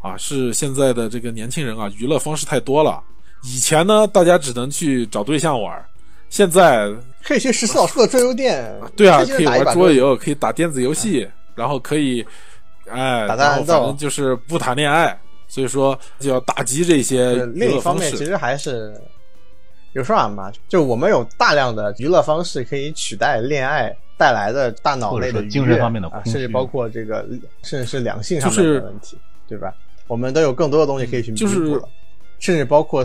[0.00, 3.02] 啊，是现在的这个年轻人啊，娱乐方式太多了。
[3.42, 5.84] 以前呢，大家只能去找对象玩，
[6.30, 6.90] 现在
[7.22, 8.74] 可以去十四老师的桌游店。
[8.96, 12.24] 对啊，可以玩桌游，可以打电子游戏，然后可以，
[12.90, 15.18] 哎，打弹斗然后反正就是不谈恋爱。
[15.46, 18.10] 所以说就要打击这些另一方面。
[18.10, 18.92] 其实还是
[19.92, 27.24] 有说法嘛，就我们有大量的娱乐方式可以取代恋爱带来的大脑类的精神方面的啊，甚至包括这个，
[27.62, 29.16] 甚至是两性上面的问题，
[29.46, 29.72] 对吧？
[30.08, 31.82] 我们都有更多的东西可以去弥补了，就是
[32.40, 33.04] 甚至包括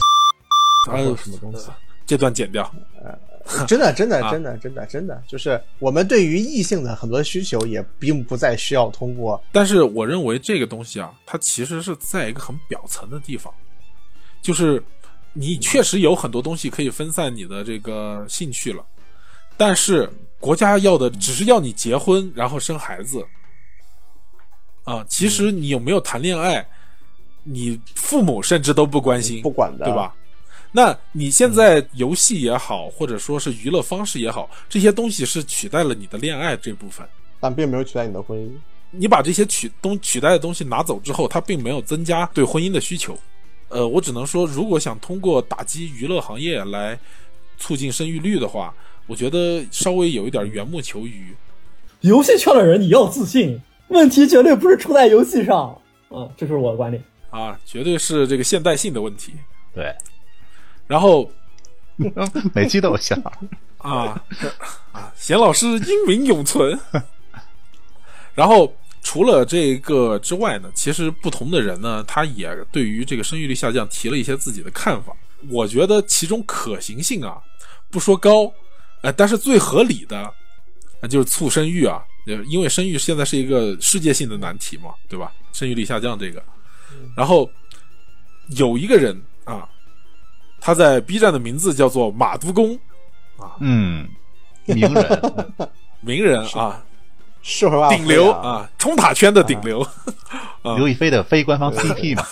[0.89, 1.69] 还有什么东西。
[2.07, 2.73] 这段剪掉。
[3.67, 13.53] 真的，真的，啊真的，真的，真的，就是我们对于异性的很多需求，也并不再需要通过但是我认为这个东西啊，它其实是在一个很表层的地方，
[14.41, 14.81] 就是
[15.33, 18.85] 你确实有很多东西可以分散你的这个兴趣了，
[19.57, 23.25] 但是国家要的只是要你结婚，然后生孩子，
[24.83, 26.65] 啊，其实你有没有谈恋爱，
[27.43, 29.93] 你父母甚至都不关心，不管的，对？
[29.93, 30.15] 吧？
[30.71, 37.07] 那你现在游戏也好，或者说是娱乐方式也好，这些东西是取代了你的恋爱这部分。
[37.39, 38.49] 但并没有取代你的婚姻。
[38.91, 43.17] 你把这些取东取代的东西拿走之后，它并没有增加对婚姻的需求。
[43.69, 46.99] 呃，我只能说，如果想通过打击娱乐行业来
[47.57, 48.73] 促进生育率的话，
[49.05, 51.35] 我觉得稍微有一点缘木求鱼。
[52.01, 53.59] 游戏圈的人你要自信，
[53.89, 55.79] 问题绝对不是出在游戏上。
[56.09, 57.03] 嗯，这是我的观点。
[57.29, 59.33] 啊，绝对是这个现代性的问题。
[59.71, 59.93] 对，
[60.89, 61.31] 然后
[62.55, 63.15] 每期都有笑。
[63.77, 64.19] 啊
[64.91, 66.77] 啊，贤老师英名永存。
[68.33, 75.13] 然后除了这个之外呢，其实不同的人呢，他也对于这个生育率下降提了一些自己的看法。
[75.49, 77.37] 我觉得其中可行性啊，
[77.91, 78.51] 不说高，
[79.01, 80.33] 呃，但是最合理的，
[80.99, 85.31] 那就是促生育啊，呃因为生育现在是一个世界性的难题嘛，对吧？
[85.53, 86.43] 生育率下降这个，
[87.15, 87.49] 然后
[88.57, 89.15] 有一个人
[89.45, 89.69] 啊，
[90.59, 92.77] 他在 B 站的名字叫做马都公，
[93.59, 94.07] 嗯，
[94.65, 95.53] 名人，
[96.01, 96.83] 名人啊，
[97.41, 99.85] 社会化顶流啊，啊，冲塔圈的顶流，
[100.75, 102.25] 刘亦菲的非官方 CP 嘛，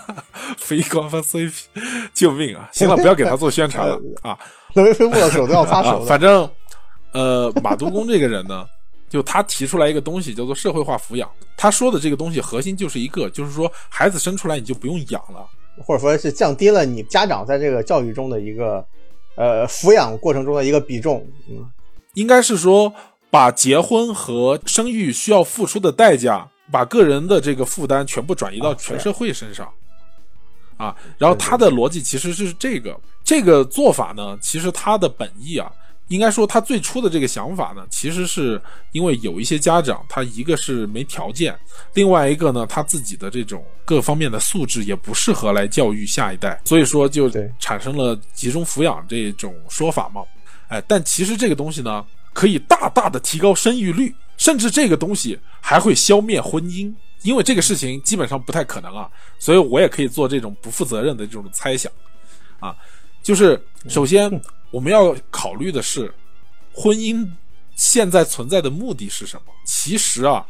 [0.58, 1.64] 非官方 CP，
[2.12, 2.68] 救命啊！
[2.72, 4.38] 行了，不要给他做宣传了啊。
[4.74, 6.00] 刘亦菲握手都要擦啊手！
[6.00, 6.06] 的。
[6.06, 6.48] 反正，
[7.12, 8.64] 呃，马都公这个人呢，
[9.08, 11.28] 就他提出来一个东西叫做社会化抚养。
[11.56, 15.46] 他说的这个东西核心就是一个，就是说孩子生出来你就不用养了，
[15.84, 18.84] 或者说是降低了你家长在这个教育中的一个
[19.36, 21.26] 呃抚养过程中的一个比重。
[21.48, 21.68] 嗯，
[22.14, 22.92] 应该是说
[23.30, 29.68] 把结婚和生育需要付出的代价，把个人的这个负担全部转移到全社会身上。
[30.76, 35.70] 啊，然后他的逻辑其实是这个这个做法呢，其实他的本意啊，
[36.10, 41.56] 应该说他最初的这个想法呢，其实是因为有一些家长，他一个是没条件，
[41.94, 47.30] 另外一个呢，他自己的这种各方面的素质也不适合来教育下一代，所以说就
[47.60, 50.22] 产生了集中抚养这种说法嘛。
[50.66, 56.92] 哎，但其实这个东西呢，可以大大的提高生育率，甚至这个东西还会消灭婚姻，
[57.22, 59.08] 因为这个事情基本上不太可能啊，
[59.38, 61.90] 所以我也可以做这种不负责任的这种猜想，
[62.58, 62.74] 啊，
[63.22, 64.40] 就是首先
[64.70, 66.12] 我们要考虑的是，
[66.72, 67.28] 婚姻
[67.74, 69.52] 现在存在的目的是什么？
[69.64, 70.46] 其实啊，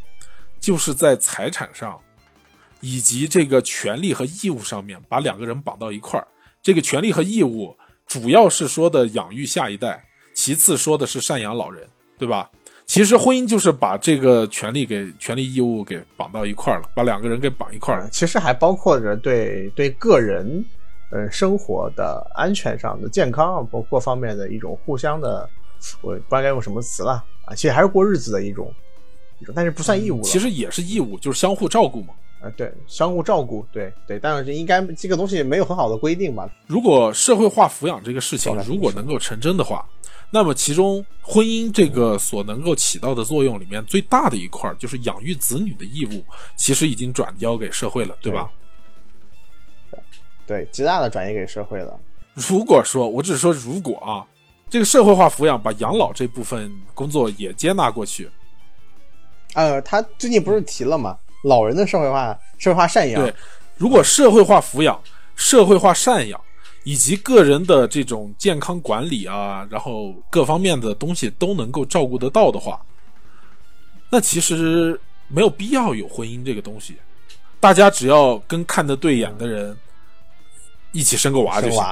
[0.59, 1.99] 就是在财产上，
[2.81, 6.27] 以及这个权利和义务上面把两个人绑到一块儿。
[6.62, 10.05] 这个权利和义务主要是说的养育下一代，
[10.35, 12.51] 其次说的是赡养老人，对吧？
[12.87, 18.09] 其实婚姻就是把这个权利给权利义务给绑到一块儿了，把两个人给绑一块儿了。
[18.11, 20.64] 其实还包括着对对个人
[21.11, 25.48] 呃生活的安全上的健康啊，包括方面的一种互相的，
[26.00, 28.72] 我不知道该用什么词了啊，其实还是过日子的一种
[29.40, 30.22] 一种，但是不算义务了。
[30.22, 32.14] 其实也是义务，就是相互照顾嘛。
[32.40, 36.48] 啊，对，相互照顾，对对，但是应该这个东西没有很好的规定吧？
[36.66, 39.86] 如果社会化抚养这个事情如果能够成真的话，
[40.30, 46.24] 那么其中婚姻这个所能够起到的作用里面最大的一块就是养育子女的义务，
[46.56, 48.50] 其实已经转交给社会了，对吧？
[49.90, 50.00] 对，
[50.72, 51.98] 极大的转移给社会了。
[52.34, 54.24] 如果说我只是说如果啊，
[54.68, 58.30] 这个社会化抚养把养老这部分工作也接纳过去，
[59.55, 61.18] 呃，他最近不是提了吗？
[61.44, 63.34] 老人的社会化社会化赡养对，
[63.76, 65.01] 如果社会化抚养、
[65.34, 66.40] 社会化赡养
[66.84, 72.80] 以及个人的这种健康管理啊，然后各方面的东西都能够照顾得到的话，
[74.11, 74.98] 那其实
[75.28, 76.96] 没有必要有婚姻这个东西。
[77.59, 79.76] 大家只要跟看得对眼的人
[80.93, 81.82] 一起生个娃就行。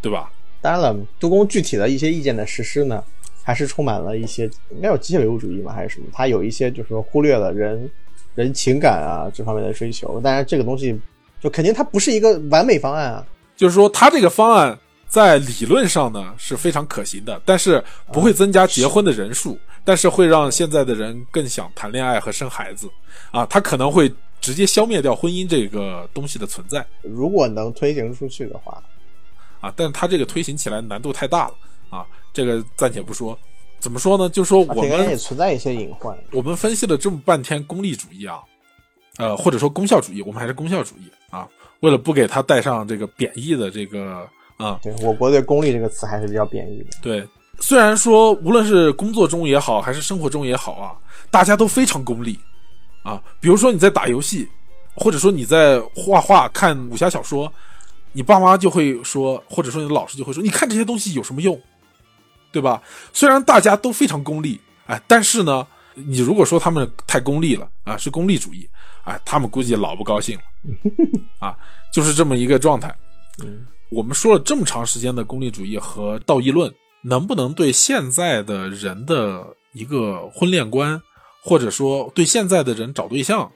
[0.00, 0.30] 对吧？
[0.60, 3.02] 当然了，杜工具体的一些意见的实施呢，
[3.42, 6.06] 还是充满了一些应该有机械唯物主义嘛，还是什么？
[6.12, 7.90] 他有一些就是说忽略了人
[8.36, 10.20] 人情感啊这方面的追求。
[10.20, 10.96] 当然，这个东西
[11.40, 13.26] 就肯定它不是一个完美方案啊。
[13.56, 14.78] 就是说，他这个方案
[15.08, 17.82] 在理论上呢是非常可行的，但是
[18.12, 22.88] 不会增加结婚的人数，但是会让现在的人更想谈恋爱和生孩子
[23.32, 28.82] 啊，他可能会直接消灭掉婚姻这个东西的存在如果能推行出去的话，
[29.60, 31.54] 啊，但是他这个推行起来难度太大了
[31.90, 33.38] 啊，这个暂且不说。
[33.80, 34.28] 怎么说呢？
[34.28, 36.16] 就是说我啊这个也存在一些隐患。
[36.32, 38.40] 我们分析了这么半天功利主义啊，
[39.18, 41.48] 呃，或者说功效主义，我们还是功效主义啊。
[41.80, 46.86] 为了不给他带上这个贬义的这个啊，对我国对“功利”这个词还是比较贬义的。
[47.00, 47.24] 对，
[47.60, 50.96] 虽然说无论是工作中也好，还是生活中也好啊，
[51.30, 52.36] 大家都非常功利
[53.08, 53.22] 啊。
[53.40, 54.48] 比如说你在打游戏，
[54.94, 57.52] 或者说你在画画、看武侠小说，
[58.12, 61.60] 你爸妈就会说，或者说你的老师就会说，你看这些东西有什么用，
[62.50, 62.82] 对吧？
[63.12, 68.68] 虽然大家都非常功利，哎，但是呢，你如果说他们太功利了啊，是功利主义，
[69.04, 70.42] 哎，他们估计老不高兴了
[71.46, 71.56] 啊，
[71.92, 72.94] 就是这么一个状态。
[73.44, 81.00] 嗯，我们说了这么长时间的功利主义和道义论，能不能对现在的人的一个婚恋观，
[81.48, 83.50] 或者说对现在的人找对象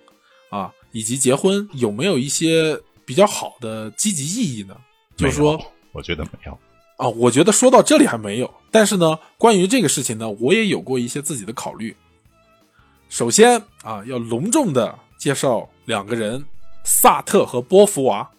[0.48, 4.74] 啊，以及结婚，有没有一些比较好的积极意义呢？
[5.14, 5.62] 就是说，
[5.92, 6.58] 我觉得没有。
[6.96, 11.94] 啊，我觉得说到这里还没有，但是呢，关于这个事情呢，我也有过一些自己的考虑。
[13.10, 16.42] 首先啊，要隆重的介绍两个人，
[16.84, 18.30] 萨特和波伏娃。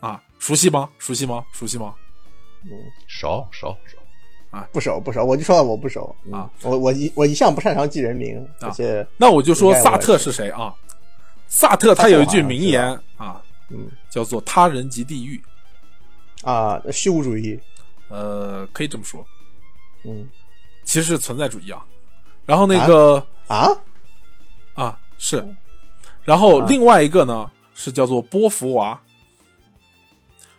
[0.00, 0.90] 啊，熟悉吗？
[0.98, 1.42] 熟悉吗？
[1.52, 1.94] 熟悉吗？
[3.06, 3.97] 熟熟熟，
[4.72, 6.50] 不熟不熟，我就说了我不熟嗯啊。
[6.62, 10.74] 我我一我一向不擅长记人名，而且那我就说萨特是是谁啊？
[11.46, 12.82] 萨特他有一句名言
[13.16, 15.40] 啊，嗯叫做“他人即地狱
[16.42, 17.58] 啊，虚无主义，”。
[18.08, 19.24] 呃，可以这么说，
[20.04, 20.28] 嗯
[20.84, 21.84] 其实是存在主义啊。
[22.46, 23.68] 然后那个啊，
[24.74, 25.46] 啊是，
[26.24, 28.98] 然后另外一个呢是叫做波伏娃。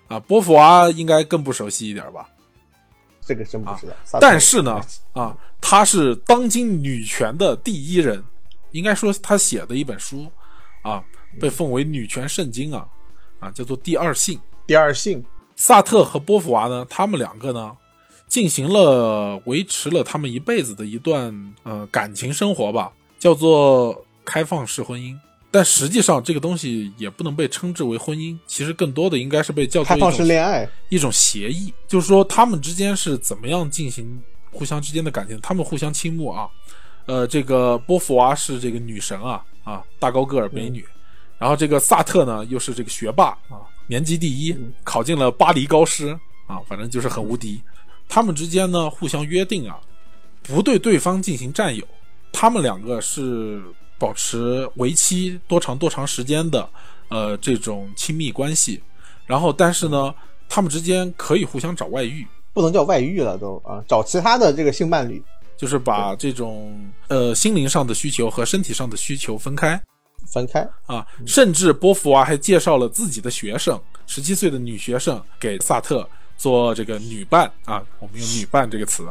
[0.07, 2.27] 啊，波伏娃应该更不熟悉一点吧？
[3.29, 3.93] 这个真不知道。
[4.11, 4.81] 啊但是呢，
[5.13, 8.23] 啊，她是当今女权的第一人，
[8.71, 10.25] 应该说她写的一本书，
[10.81, 11.03] 啊，
[11.39, 12.87] 被奉为女权圣经啊，
[13.39, 14.35] 啊，叫做《第二性》。
[14.65, 15.23] 第二性，
[15.55, 17.71] 萨特和波伏娃呢，他们两个呢，
[18.27, 25.15] 进行了维持了他们一辈子的一段呃感情生活吧，叫做开放式婚姻。
[25.51, 34.21] 但实际上，这个东西也不能被称之为婚姻，其实更多的应该是被叫做开放一种式恋爱，一种协议，就是说他们之间是怎么样进行
[34.51, 36.47] 互相之间的感情，他们互相倾慕啊。
[37.07, 40.85] 呃，这个波伏娃是这个女神啊啊，大高个儿美女，
[41.39, 46.09] 然后这个萨特呢又是这个学霸啊，年级第一，考进了巴黎高师
[46.45, 47.59] 啊，反正就是很无敌。
[48.07, 49.79] 他们之间呢互相约定啊，
[50.43, 51.83] 不对对方进行占有，
[52.31, 53.59] 他们两个是
[53.99, 56.67] 保持为期多长多长时间的
[57.09, 58.81] 呃这种亲密关系，
[59.27, 60.15] 然后但是呢，
[60.47, 65.21] 他们之间可以互相找外遇，不能叫外遇了都啊，找其他的这个性伴侣。
[65.57, 69.77] 就是把这种呃心灵上的需求和身体上的需求分开。
[70.31, 70.65] 分开。
[70.85, 73.77] 啊，甚至波伏娃还介绍了自己的学生，
[74.07, 77.51] 十七岁的女学生给萨特做这个女伴。
[77.65, 79.05] 啊，我们用女伴这个词，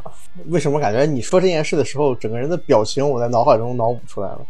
[0.47, 4.41] 为什么感觉你说这件事的时候，整个人的表情我在脑海中脑补出来了？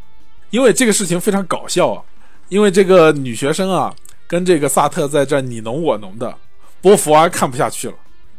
[0.51, 2.03] 因为这个事情非常搞笑啊，
[2.49, 3.95] 因为这个女学生啊
[4.27, 6.35] 跟这个萨特在这你侬我侬的，
[6.81, 7.95] 波伏娃看不下去了。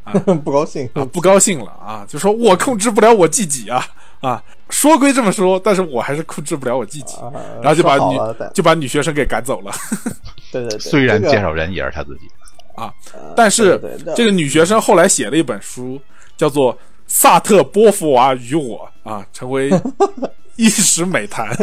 [0.44, 3.86] 不高兴啊，不高兴了啊，就说我控制不了我自己啊
[4.22, 7.32] 啊，说归这么说，但是我还是控制不了我自己，啊
[7.62, 8.18] 然后就把女
[8.52, 9.72] 就把女学生给赶走了
[10.52, 12.22] 对对 对， 虽然介绍人也是他自己，
[12.76, 12.92] 啊。
[13.36, 16.02] 但是对对对这个女学生后来写了一本书，
[16.36, 16.74] 叫做
[17.06, 19.70] 《萨特波伏娃与我》啊，成为
[20.56, 21.56] 一时美谈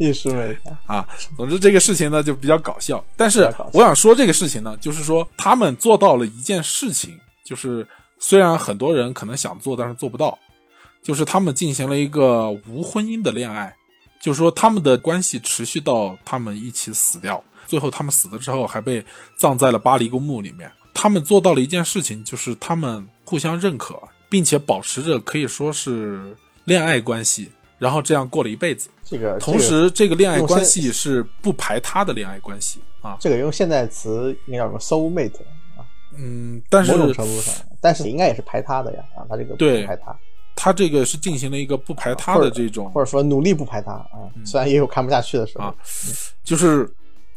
[0.00, 1.06] 一时没啊。
[1.36, 3.42] 总之这个事情呢就比较搞笑，但是
[3.72, 7.86] 我想说这个事情呢，就是说他们做到了一件事情，就是
[8.18, 10.36] 虽然很多人可能想做，但是做不到，
[11.02, 13.76] 就是他们进行了一个无婚姻的恋爱，
[14.20, 19.04] 就是说他们的关系持续到他们一起死掉，最后他们死了之后还被
[19.36, 20.70] 葬在了巴黎公墓里面。
[20.92, 23.98] 他们做到了一件事情，就是他们互相认可，
[24.28, 27.50] 并且保持着可以说是恋爱关系，
[27.80, 28.88] 然后这样过了一辈子。
[29.02, 35.40] 这个，同时，这个恋爱关系是不排他的恋爱关系啊，这个用现代词应该叫什么？soul mate
[35.76, 35.82] 啊，
[36.16, 39.84] 嗯，但是某种程度上，但是应该也是排他的呀啊，他这个不对。
[39.84, 40.16] 排他，
[40.54, 45.64] 他这个是进行了一个不排他的这种或者说努力不排他啊，虽然也有看不下去的时候。
[45.64, 45.74] 啊，
[46.44, 46.88] 就是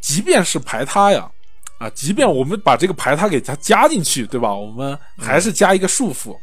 [0.01, 1.31] 即便是排他呀，
[1.79, 4.53] 啊，即便我们把这个排他给他加进去，对吧？
[4.53, 6.37] 我们还是加一个束缚，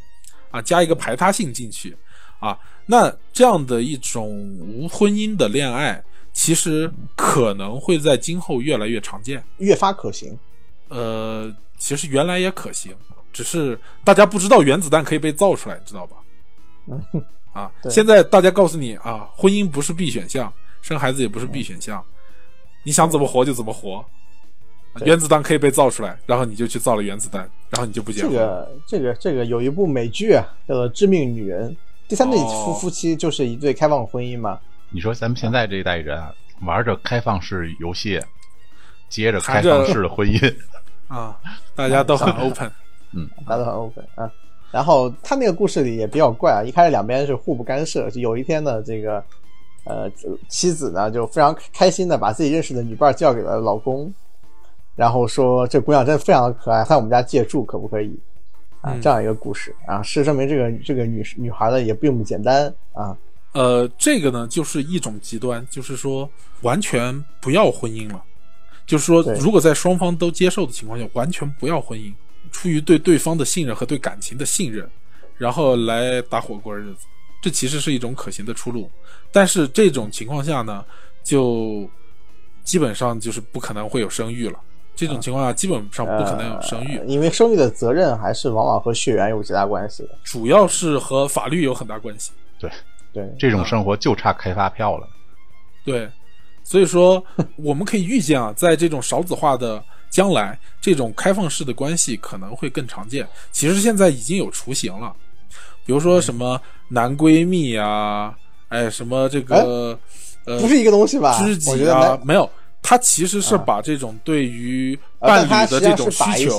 [0.50, 1.96] 啊，加一个排他性进去，
[2.40, 4.28] 啊，那这样的一种
[4.58, 9.42] 无婚姻的恋爱，其实可能会在今后越来越常见。
[9.58, 10.36] 越发可行。
[10.88, 12.92] 呃，其实原来也可行，
[13.32, 16.16] 只是大家不知道原子弹可以被造出来，你知道吧？
[16.88, 22.02] 嗯，啊，现在大家告诉你啊，婚姻不是必选项，生孩子也不是必选项，
[22.82, 24.04] 你想怎么活就怎么活。
[25.04, 28.36] 原子弹可以被造出来，然后你就去造了原子弹，然后你就不结婚这。
[28.36, 31.70] 个这个这个有一部美剧啊，叫做《致命女人》，
[32.10, 34.58] 第三对夫哦夫妻就是一对开放婚姻嘛。
[34.90, 38.20] 你说咱们现在这一代人啊，玩着开放式游戏，
[39.08, 40.54] 接着开放式的婚姻，
[41.06, 41.38] 啊，
[41.76, 42.68] 大家都很 open，
[43.14, 44.28] 嗯大家都很 open 啊。
[44.72, 49.24] 然后他那个故事里也比较怪啊，一开始两边是互不干涉，就有一天呢，这个
[49.84, 50.10] 呃
[50.48, 54.12] 妻子呢就非常开心的把自己认识的女伴叫给了老公，
[54.96, 58.18] 然后说这姑娘真的非常的可爱，在我们家借住可不可以？
[58.80, 63.16] 啊，嗯这样一个故事啊，事实证明这个这个女女孩呢也并不简单啊。
[63.52, 66.28] 呃，这个呢就是一种极端，就是说
[66.62, 68.22] 完全不要婚姻了，
[68.86, 72.12] 就是说如果在双方都接受的情况下，完全不要婚姻，
[72.52, 74.88] 出于对对方的信任和对感情的信任，
[75.36, 77.06] 然后来搭伙过日子，
[77.42, 78.88] 这其实是一种可行的出路。
[79.32, 80.84] 但是这种情况下呢，
[81.24, 81.90] 就
[82.62, 84.58] 基本上就是不可能会有生育了。
[85.06, 90.10] 这种情况下，基本上不可能有生育，呃因为生育的责任还是往往和血缘有极大关系的。
[90.22, 92.32] 主要是和法律有很大关系。
[92.58, 92.70] 对，
[93.12, 95.08] 对，这种生活就差开发票了。
[95.84, 96.06] 对，
[96.62, 97.24] 所以说
[97.56, 103.26] 我们可以预见啊，在这种少子化的将来，这种开放式的关系可能会更常见。
[103.50, 105.14] 其实现在已经有雏形了，
[105.86, 108.34] 比如说什么男闺蜜啊，
[108.68, 109.98] 哎，什么这个、
[110.44, 111.38] 呃不是一个东西吧？
[111.38, 112.48] 知己啊觉得男，没有，
[112.82, 116.58] 他其实是啊把这种对于呃伴侣的这种需求。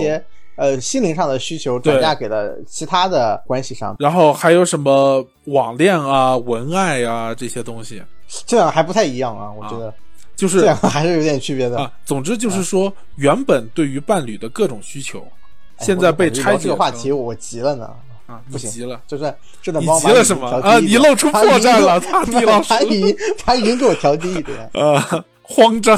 [0.57, 8.03] 呃心灵上的需求转嫁给了其他的关系上，然后还有什么网恋啊、文爱啊这些东西，
[8.45, 9.91] 这样还不太一样啊，我觉得。
[10.35, 11.79] 就是这样还是有点区别的。
[11.79, 15.25] 啊，总之就是说，原本对于伴侣的各种需求，
[15.79, 17.89] 现在被拆这个话题，我急了呢。
[18.27, 20.47] 啊，你不行急了，就是真的急了什么？
[20.61, 22.69] 啊你露出破绽了给擦我地老师。
[23.45, 25.01] 把语音给我调低一点，呃，
[25.51, 25.95] 慌张，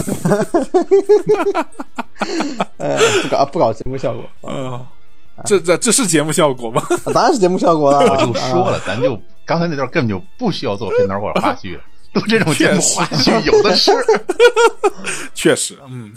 [2.78, 4.86] 呃，不搞不搞节目效果，呃，
[5.46, 6.82] 这这这是节目效果吗？
[7.06, 8.00] 啊当然是节目效果了。
[8.12, 11.84] 我就说啊了，咱就刚才那段根本就不需要做片头或者花絮了，
[12.14, 13.92] 都这种节目花絮有的是。
[15.34, 16.12] 确实， 嗯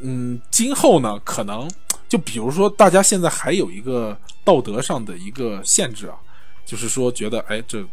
[0.00, 1.68] 嗯，今后呢，可能
[2.08, 6.14] 就比如说，大家现在还有一个道德上的一个限制啊，
[6.66, 7.84] 就是说觉得，哎，这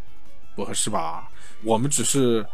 [0.55, 1.27] 不合适吧？
[1.63, 2.45] 我们只是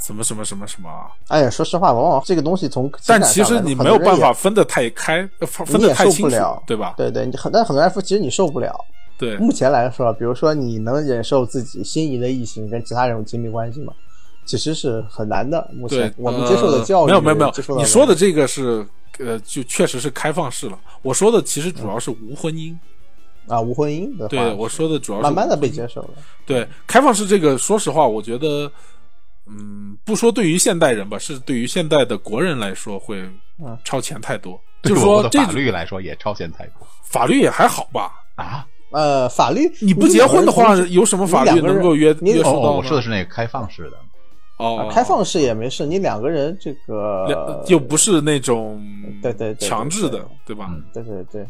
[0.00, 6.94] 什么什么什么什么啊，哎呀，说实话，往往这个东西从但其实你没有办法分得太开，呃分得太清楚受不了，对吧？
[6.96, 8.74] 对对，你很但很多人说，其实你受不了。
[9.18, 13.92] 对，目前来说，比如说你能忍受自己心仪的异性跟其他人有亲密关系吗？
[14.46, 15.68] 其实是很难的。
[15.74, 18.86] 目前，我们接受的呃教育、没有没有没有你说的这个是
[19.18, 20.78] 呃，就确实是开放式了。
[21.02, 22.74] 我说的其实主要是无婚姻，
[23.48, 26.10] 啊无婚姻的话，对我说的主要是慢慢的被接受了。
[26.46, 28.70] 对开放式这个，说实话，我觉得，
[29.48, 33.20] 嗯，不说对于现代人吧，是对于现代的国人来说会
[33.58, 34.60] 嗯超前太多。
[34.82, 38.12] 对就是说这种律来说也超前太多法律也还好吧？
[38.36, 38.66] 啊。
[38.90, 42.70] 呃，法律你不结婚的话，有什么法律能够约约束到呢？
[42.70, 43.98] 我说的是那个开放式的，
[44.56, 48.82] 哦，开放式也没事，你两个人这个两又不是那种
[49.22, 50.68] 对对强制的对，吧？
[50.70, 51.46] 嗯对对对，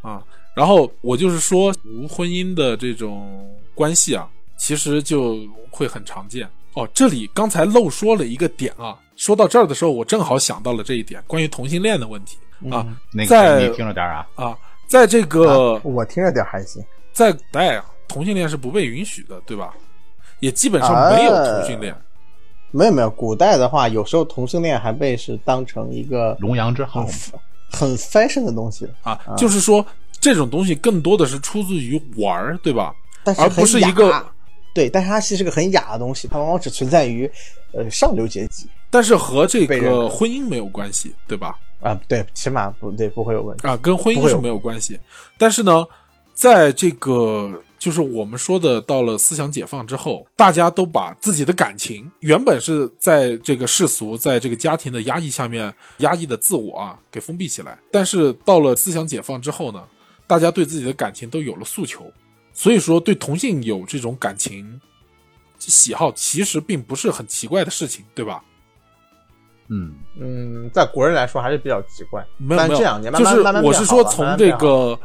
[0.00, 0.20] 啊，
[0.52, 4.28] 然后我就是说，无婚姻的这种关系啊，
[4.58, 5.36] 其实就
[5.70, 6.48] 会很常见。
[6.74, 12.38] 哦，这里刚才漏说了一个点啊，说到这儿的时候，我正好想到了这一点，关于同性恋的问题
[12.70, 14.56] 啊嗯那在个你听着点啊，啊，
[14.86, 16.82] 在这个、啊我听着点还行。
[17.12, 19.74] 在古代啊，同性恋是不被允许的，对吧？
[20.38, 21.94] 也基本上没有同性恋。
[22.70, 27.12] 没有没有，古代的话，有时候同性恋还被是当成一个龙阳之好很
[27.72, 29.84] 很 fashion 的东西，啊，就是说
[30.20, 32.94] 这种东西更多的是出自于玩儿，对吧？
[33.24, 34.24] 但是而不是一个
[34.74, 37.30] 对，但是它其实是个很雅的东西，它往往只存在于
[37.72, 41.58] 呃上流阶级但是和这个婚姻没有关系，对吧？
[41.80, 43.66] 啊，对，起码不对，不会有问题。
[43.66, 44.98] 啊，跟婚姻是没有关系。
[45.38, 45.86] 但是呢，
[46.34, 57.78] 在这个就是我们说的，到了思想解放之后，大家都把自己的感情原本是在这个世俗、在这个家庭的压抑下面压抑的自我啊，给封闭起来。
[57.90, 59.82] 但是到了思想解放之后呢，
[60.26, 62.04] 大家对自己的感情都有了诉求，
[62.60, 64.78] 所以说对同性有这种感情
[65.58, 68.44] 喜好，其实并不是很奇怪的事情，对吧？
[69.68, 72.22] 嗯，嗯，在国人来说还是比较奇怪。
[72.36, 74.98] 没有没有，这两年慢就是我是说从这个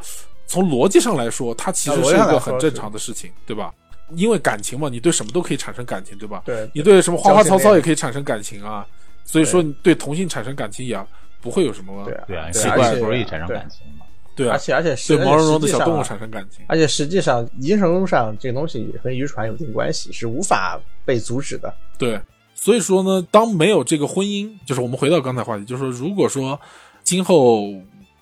[0.46, 3.72] 从逻辑上来说，它其实是一个很正常的事情，对吧？
[4.10, 6.42] 因为感情嘛，你对什么都可以产生感情，对吧？
[6.44, 8.86] 对你对什么花花草草也可以产生感情啊，
[9.24, 11.02] 所以说你对同性产生感情也
[11.40, 13.95] 不会有什么对啊对啊，对奇怪不容易产生感情嘛。
[14.36, 16.64] 对啊而，且而且对实毛茸茸的小动物产生感情。
[16.68, 21.74] 而且实际上，一定程度上，这个东西和遗传有一定关系，是无法被阻止的。
[21.98, 22.20] 对，
[22.54, 26.60] 所以说呢，当没有这个婚姻，就是我们回到刚才话题，就是说，如果说
[27.02, 27.62] 今后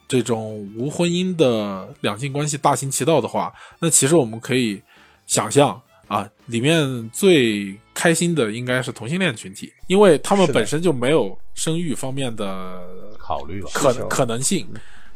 [0.07, 4.81] 这种无婚姻的两性关系大行其道的话，那其实我们可以
[5.27, 12.81] 想象啊，里面最开心的应该是同性恋群体，因为他们本身就没有生育方面的
[13.19, 14.69] 考虑吧，可可能性，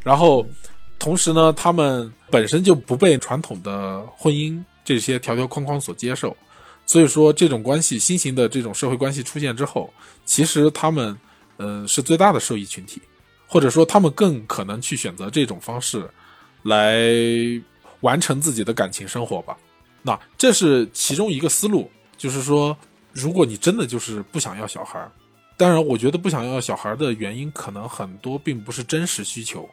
[0.03, 0.45] 然后
[0.99, 6.37] 同时呢，他们本身就不被传统的婚姻这些条条框框所接受，
[6.87, 9.93] 所以说这种关系新型的这种社会关系出现之后，
[10.25, 11.17] 其实他们
[11.59, 13.01] 嗯、呃是最大的受益群体，
[13.47, 16.09] 或者说他们更可能去选择这种方式
[16.65, 17.05] 来
[18.01, 19.57] 完成自己的感情生活吧。
[20.03, 22.77] 那这是其中一个思路，就是说，
[23.13, 25.11] 如果你真的就是不想要小孩儿，
[25.57, 29.69] 当然，我觉得不想要小孩的原因可能很多，并不是真实需求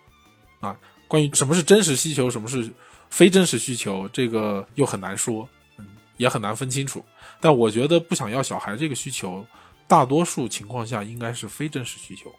[0.60, 0.76] 啊。
[1.08, 2.70] 关于什么是真实需求，什么是
[3.10, 5.48] 非真实需求，这个又很难说，
[5.78, 5.86] 嗯，
[6.18, 7.04] 也很难分清楚。
[7.40, 9.46] 但我觉得不想要小孩这个需求，
[9.88, 12.34] 大多数情况下应该是非真实需求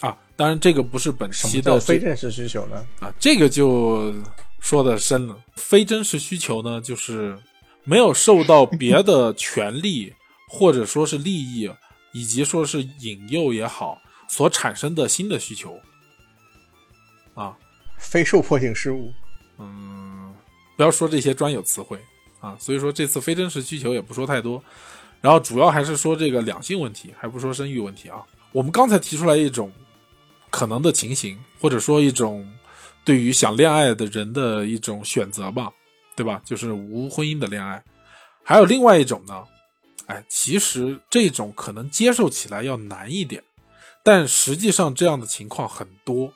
[0.00, 0.16] 啊。
[0.36, 2.86] 当然，这个不是本期的非真实需求呢？
[3.00, 4.14] 啊，这个就
[4.60, 5.36] 说的深了。
[5.56, 7.36] 非真实需求呢，就是
[7.82, 10.12] 没有受到别的 权利
[10.48, 11.68] 或者说是利益，
[12.12, 13.98] 以及说是引诱也好
[14.28, 15.80] 所产生的新的需求。
[17.34, 17.56] 啊，
[18.06, 19.12] 非受迫性失误。
[19.58, 20.34] 嗯，
[20.76, 21.98] 不要说这些专有词汇
[22.40, 22.56] 啊。
[22.58, 24.62] 所以说这次非真实需求也不说太多，
[25.20, 28.22] 然后主要还是说这个两性问题，还不说生育问题啊。
[28.52, 29.70] 我们刚才提出来一种
[30.50, 32.48] 可能的情形，或者说一种
[33.04, 35.70] 对于想恋爱的人的一种选择吧，
[36.14, 36.40] 对吧？
[36.44, 37.82] 就是无婚姻的恋爱。
[38.42, 39.42] 还有另外一种呢，
[40.06, 43.42] 哎，其实这种可能接受起来要难一点，
[44.04, 46.32] 但实际上这样的情况很多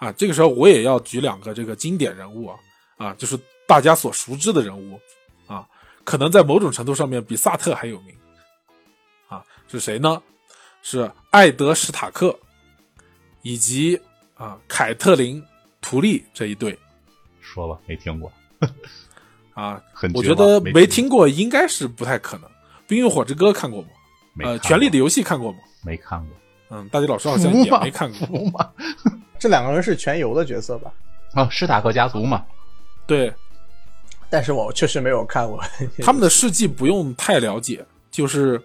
[0.00, 0.10] 啊。
[0.12, 2.58] 这个时候我也要举两个这个经典人物啊，
[2.96, 3.38] 啊，就是
[3.68, 4.98] 大家所熟知的人物
[5.46, 5.64] 啊，
[6.02, 8.14] 可能在某种程度上面比萨特还有名
[9.28, 10.20] 啊，是谁呢？
[10.82, 12.36] 是艾德史塔克
[13.42, 14.00] 以及
[14.34, 15.40] 啊凯特琳
[15.82, 16.76] 图利这一对
[17.40, 18.32] 说吧，没听过，
[19.52, 22.48] 啊， 很我觉得没没听过应该是不太可能。
[22.86, 23.88] 《冰与火之歌》看过吗？
[24.42, 25.58] 呃，《权力的游戏》看过吗？
[25.84, 26.36] 没看过，
[26.70, 28.74] 嗯，大吉老师好像也没看过。
[29.40, 30.92] 这两个人是全游的角色吧？
[31.32, 32.44] 啊，史塔克家族嘛，
[33.06, 33.32] 对，
[34.28, 35.58] 但是我确实没有看过。
[36.04, 38.60] 他们的事迹不用太了解，就是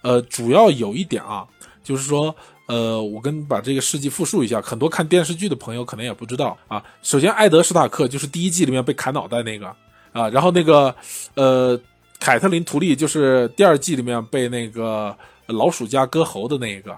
[0.00, 1.46] 呃，主要有一点啊，
[1.82, 2.34] 就是说
[2.66, 6.82] 呃，我跟把这个事迹复述一下，很多看电视剧的朋友可能也不知道啊。
[7.02, 9.66] 首先，艾德史塔克就是第一季里面被砍脑袋那个
[10.12, 10.94] 啊，然后那个
[11.34, 11.78] 呃，
[12.18, 15.14] 凯特琳图利就是第二季里面被那个
[15.48, 16.92] 老鼠家割喉的那一个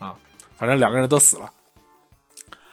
[0.00, 0.12] 啊，
[0.56, 1.55] 反正两个人都死了，经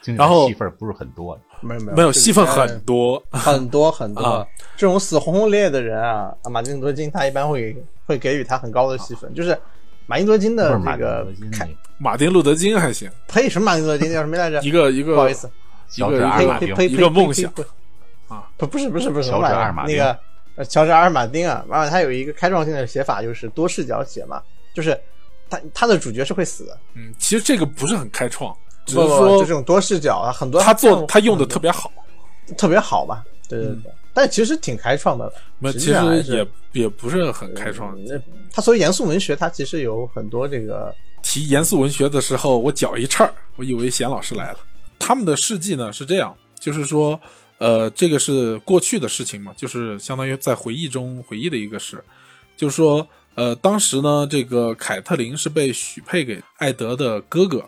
[0.06, 3.22] 然后戏份不是很多，没有没有没有戏份很多。
[3.32, 4.24] 很多很多。
[4.24, 4.46] 啊。
[4.76, 7.76] 这种死轰轰烈烈的人啊，啊马丁多金他一般会
[8.06, 9.58] 会给予他很高的戏份，就是
[10.06, 14.62] 马丁多金的不是马丁这个德金看马丁路德金还行，呸什么马丁路德金叫什么来着？
[14.62, 15.50] 一个一个不好意思，
[15.90, 17.70] 乔治一个阿尔马丁呸呸个梦想呸呸
[18.28, 19.96] 啊，不不是不是不是什么乔治玩意儿阿尔马丁。
[19.96, 20.20] 那个
[20.56, 24.42] 呃乔治阿尔马丁啊，完了他有一个开创性的写法，就是多视角写嘛，
[24.74, 25.00] 就是
[25.50, 28.54] 他他的主角是会死的，嗯，其实这个不是很开创，
[28.86, 31.92] 只是说就这种多视角啊，很多他做他他用的特别好。
[32.58, 33.24] 特别好吧？
[33.48, 35.32] 对对对，但其实挺开创的。
[35.60, 36.48] 那实际其实也
[36.84, 37.98] 也不是很开创。
[37.98, 38.22] 嗯
[38.52, 44.60] 他所谓严肃文学，它其实有很多这个提严肃文学的时候，我脚一颤儿，我以为贤老师来了。
[45.00, 47.20] 他们的事迹呢是这样，就是说，
[47.58, 52.04] 呃，这个是过去的事情嘛，就是相当于在回忆中回忆的一个事，
[52.56, 57.64] 就是说，呃，当时呢，这个凯特琳是被许配给艾德的哥哥。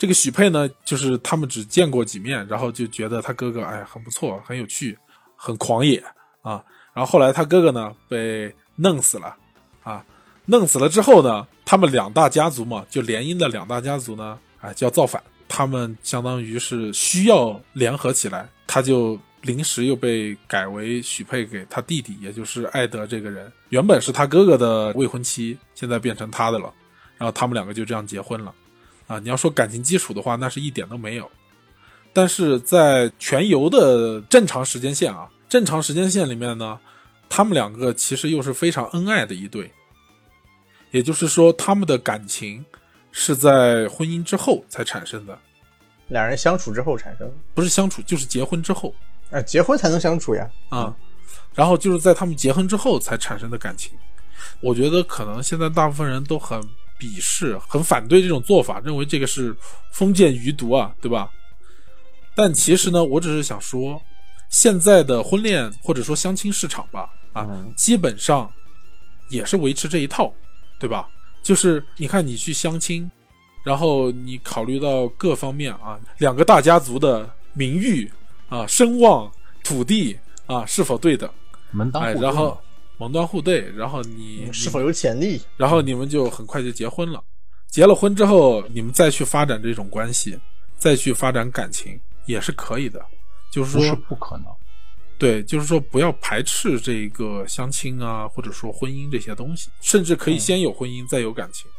[0.00, 4.96] 这个许配呢，就是他们只见过几面，然后就觉得他哥哥哎很不错，很有趣，
[5.36, 6.02] 很狂野
[6.40, 6.64] 啊。
[6.94, 9.36] 然后后来他哥哥呢被弄死了
[9.82, 10.02] 啊，
[10.46, 15.22] 弄死了之后呢，他们两大家族嘛，就联姻的两大家族呢，哎，就要造反。
[15.46, 23.52] 他们相当于是需要联合起来，他就临时又被改为许配给他弟弟，也就是艾德这个人。
[23.68, 26.72] 原本是他哥哥的未婚妻，现在变成他的了。
[27.18, 28.54] 然后他们两个就这样结婚了。
[29.10, 31.28] 啊，你要说感情基础的话，那是一点都没有。
[32.12, 36.78] 但是在全游的正常时间线啊，正常时间线里面呢，
[37.28, 39.68] 他们两个其实又是非常恩爱的一对。
[40.92, 42.64] 也就是说，他们的感情
[43.10, 45.36] 是在婚姻之后才产生的，
[46.06, 48.94] 两人相处之后产生，不是相处就是结婚之后
[49.32, 50.48] 啊，结婚才能相处呀。
[50.68, 50.94] 啊。
[51.52, 53.92] 然后就是在他们结婚之后才产生的感情。
[54.60, 56.60] 我觉得可能现在大部分人都很
[57.00, 59.56] 鄙视、很反对这种做法，认为这个是
[59.90, 61.30] 封建余毒啊，对吧？
[62.36, 64.00] 但其实呢，我只是想说，
[64.50, 68.48] 现在的婚恋或者说相亲市场吧，啊，嗯基本上
[69.30, 70.32] 也是维持这一套，
[70.78, 71.08] 对吧？
[71.42, 73.10] 就是你看你去相亲，
[73.64, 78.10] 然后你考虑到各方面啊，两个大家族的名誉
[78.48, 79.30] 啊、声望、
[79.64, 81.34] 土地啊是否对等，哎，
[81.72, 82.60] 门当户对然后
[83.00, 85.40] 门当户对，然后你是否有潜力？
[85.56, 87.22] 然后你们就很快就结婚了。
[87.68, 90.38] 结了婚之后，你们再去发展这种关系，
[90.76, 93.00] 再去发展感情也是可以的。
[93.50, 94.46] 就是不是说，不可能。
[95.18, 101.70] 对，就是说不要排斥这个相亲啊，或者说婚姻这些东西，甚至可以先有婚姻，再有感情。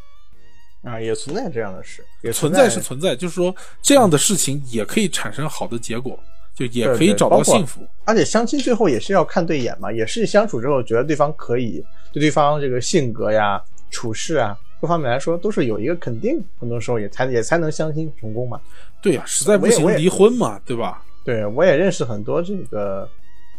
[0.84, 6.20] 啊，也存在这样的事，也存在在是存在，就是说这样的事情也可以产生好的结果，
[6.68, 7.82] 就也可以找到幸福。
[8.05, 18.59] 而且相亲最后也是要看对眼嘛，也是相处之后觉得对方可以，对对方这个性格呀、处事啊各方面来说都是有一个肯定，很多时候也才也才能相亲成功嘛。
[19.01, 21.03] 对呀、实在不行离婚嘛，对吧？
[21.24, 23.07] 对我也认识很多这个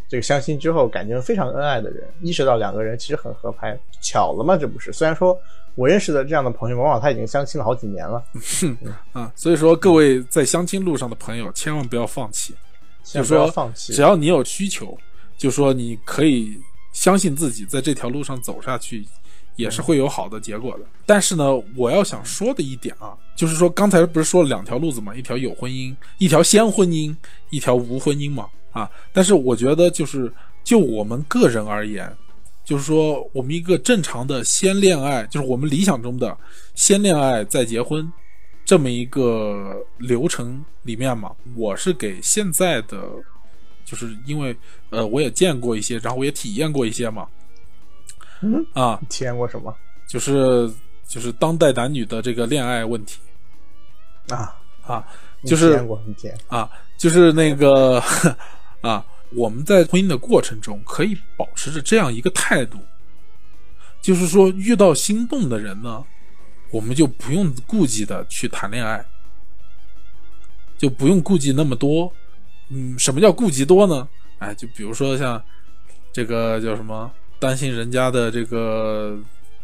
[0.09, 4.91] 这个相亲之后感情非常恩爱的人，意识到两个人其实很合拍，巧了嘛，这不是？
[4.91, 5.37] 虽然说
[5.75, 8.21] 我认识的这样的朋友，往往他已经相亲了好几年了，
[9.13, 12.53] 啊，所以说各位在相亲路上的朋友，千万不要放弃。
[13.03, 14.01] 就说只。
[14.01, 14.97] 要你有需求，
[15.37, 16.57] 就说你可以
[16.91, 19.05] 相信自己，在这条路上走下去，
[19.55, 20.85] 也是会有好的结果的。
[21.05, 21.45] 但是呢，
[21.75, 27.15] 我要想说的一点啊，就是说刚才不是说了两条路子嘛，一条有婚姻，一条先婚姻，
[27.49, 28.89] 一条无婚姻嘛啊。
[29.11, 30.31] 但是我觉得就是
[30.63, 32.11] 就我们个人而言。
[32.65, 36.37] 就是说，我们一个正常的先恋爱，就是我们理想中的
[36.75, 38.09] 先恋爱再结婚
[38.65, 43.01] 这么一个流程里面嘛，我是给现在的，
[43.83, 44.55] 就是因为
[44.89, 47.27] 呃，我也见过一些，然后我也体验过一些嘛，
[48.41, 48.65] 嗯？
[48.73, 49.75] 啊，你体验过什么？
[50.07, 50.71] 就是
[51.07, 53.19] 就是当代男女的这个恋爱问题。
[54.29, 54.55] 啊？
[54.85, 55.05] 啊，
[55.45, 55.85] 就是
[56.47, 58.01] 啊，就是那个
[58.81, 62.77] 啊，我们在婚姻的过程中可以保持着这样一个态度，
[64.01, 66.03] 就是说遇到心动的人呢，
[66.73, 69.05] 我们就不用顾忌的去谈恋爱，
[70.75, 72.11] 就不用顾忌那么多。
[72.69, 74.07] 嗯，什么叫顾忌多呢？
[74.39, 75.39] 哎，就比如说像
[76.11, 79.15] 这个叫什么，担心人家的这个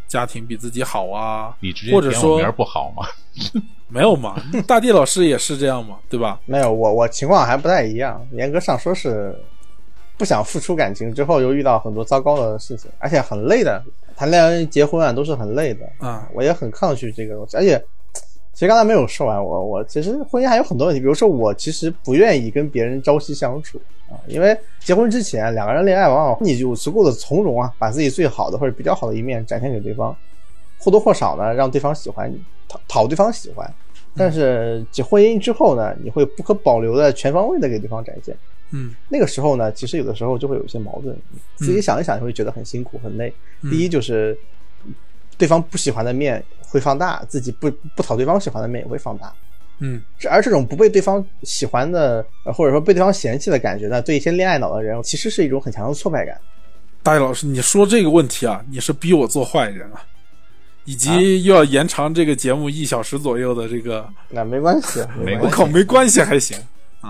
[0.07, 3.03] 家庭比自己好啊，你直接或者说点名儿不好吗？
[3.89, 6.39] 没有嘛，大地老师也是这样嘛，对吧？
[6.45, 8.24] 没有，我我情况还不太一样。
[8.34, 9.36] 严格上说是
[10.16, 13.84] 不想付出感情，之后又遇到很多糟糕的事情，而且很累的。
[14.20, 15.86] 谈恋爱、结婚啊，都是很累的。
[15.99, 17.82] 啊，我也很抗拒这个东西，而且
[18.51, 30.13] 其实刚才没有说完，我我其实婚姻还有很多问题，比如说我其实不愿意跟别人朝夕相处啊，因为结婚之前两个人恋爱，往往你有足够的从容啊，把自己最好的或者比较好的一面展现给对方，
[30.78, 33.74] 或多或少呢让对方喜欢你，讨讨对方喜欢。
[34.17, 38.36] 但是结婚姻之后呢，你会不可保留的全方位的给对方展现。
[38.72, 41.17] 嗯那个时候呢，其实有的时候就会有一些矛盾，
[41.55, 43.34] 自己想一想就会觉得很辛苦很累。
[43.61, 44.38] 嗯第一就是
[45.38, 49.34] 对方不喜欢的面会放大，自己不不讨对方喜欢的面也会放大。
[49.80, 56.39] 嗯这而这种不被对方喜欢的，呃或者说被对方嫌弃的感觉呢，对一些恋爱脑的人，其实是一种很强的挫败感。
[57.01, 60.03] 大爷老师，你说这个问题啊，你是逼我做坏人啊，
[60.84, 64.99] 以及又要延长这个节目一小时左右的这个，那没关系，
[65.41, 66.57] 我靠，没关系还行。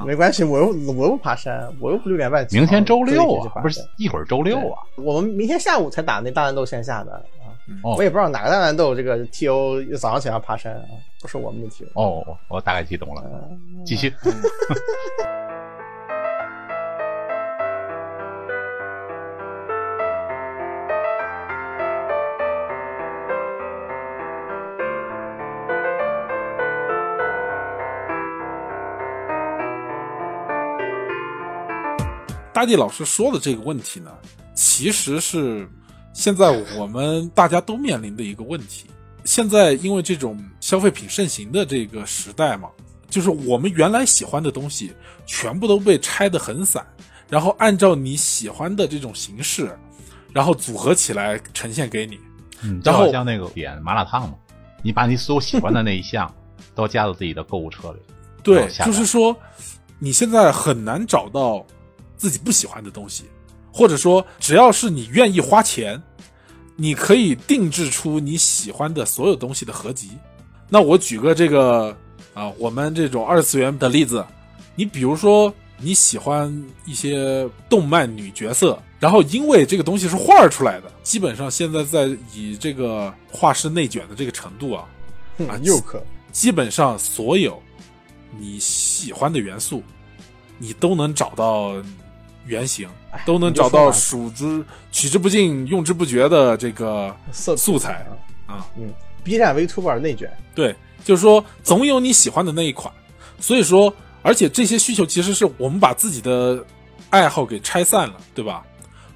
[0.06, 2.62] 没关系，我又我又不爬山，我又不六点半起床。
[2.62, 4.82] 明天周六啊，不是一会儿周六啊。
[4.96, 7.22] 我们明天下午才打那大乱斗线下的啊，
[7.84, 10.86] 哦我也不知道哪个大乱斗这个 TO 早上起来要爬山啊，
[11.22, 11.86] 不是我们的 TO。
[11.94, 14.14] 哦，我我大概记懂了，嗯继续。
[32.60, 34.12] 大地老师说的这个问题呢，
[34.54, 35.66] 其实是
[36.12, 38.88] 现在我们大家都面临的一个问题。
[39.24, 42.68] 现在因为这种消费品盛行的这个时代嘛，
[43.10, 44.92] 就是我们原来喜欢的东西
[45.26, 46.86] 全部都被拆得很散，
[47.30, 49.74] 然后按照你喜欢的这种形式，
[50.34, 52.20] 然后组合起来呈现给你。
[52.62, 54.36] 嗯，就然后好像那个点麻辣烫嘛，
[54.84, 56.30] 你把你所有喜欢的那一项
[56.76, 58.00] 都加到自己的购物车里。
[58.44, 59.34] 对就是说，
[59.98, 61.66] 你现在很难找到
[62.20, 63.24] 自己不喜欢的东西，
[63.72, 66.00] 或者说，只要是你愿意花钱，
[66.76, 70.12] 你可以定制出你喜欢的所有东西的合集。
[70.70, 71.98] 那我举个这个
[72.34, 74.24] 啊，我们这种二次元的例子，
[74.76, 76.54] 你比如说你喜欢
[76.86, 82.06] 一些动漫女角色，然后因为这个东西是画出来的，基本上现在在
[82.36, 84.86] 以这个画师内卷的这个程度啊，
[85.48, 87.60] 啊嗯又可基本上所有
[88.38, 89.82] 你喜欢的元素，
[90.60, 91.74] 你都能找到
[92.50, 92.90] 原型，
[93.28, 98.06] 都能找到数之取之不尽、用之不绝的这个色素材
[98.48, 98.66] 啊啊。
[98.76, 98.92] 嗯
[99.24, 100.76] ，B 站 VTuber 内卷，对，
[101.06, 102.92] 就是说总有你喜欢的那一款，
[103.40, 103.94] 所以说，
[104.24, 106.66] 而且这些需求其实是我们把自己的
[107.12, 108.66] 爱好给拆散了，对吧？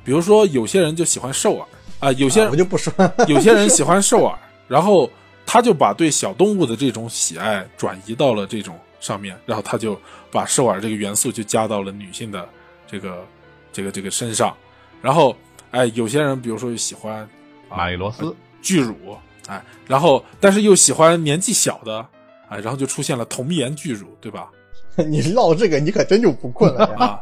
[0.04, 1.68] 比如说有些人就喜欢兽耳
[2.00, 2.94] 啊、有些人啊我就不说，
[3.28, 5.10] 有些人喜欢兽耳， 然后
[5.46, 12.48] 他就把对小动物的这种喜爱转移到了这种上面，然后他就把兽耳这个元素就加到了女性的
[12.94, 13.26] 这个
[13.72, 14.56] 这个这个身上，
[15.02, 15.36] 然后
[15.72, 17.28] 哎，有些人比如说喜欢
[17.68, 19.18] 玛丽罗斯，巨乳，
[19.48, 22.06] 哎，然后但是又喜欢年纪小的，
[22.50, 24.52] 哎，然后就出现了童颜巨乳，对吧？
[25.10, 27.06] 你唠这个你可真就不困了呀。
[27.08, 27.20] 啊，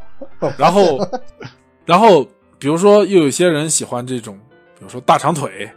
[0.58, 1.00] 然后，
[1.86, 2.22] 然后
[2.60, 4.38] 比如说又有些人喜欢这种，
[4.78, 5.72] 比如说大长腿，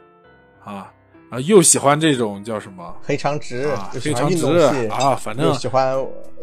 [0.64, 0.92] 啊
[1.34, 2.94] 啊，又喜欢这种叫什么？
[3.02, 4.46] 黑长直啊，黑长直
[4.88, 5.96] 啊，反正喜欢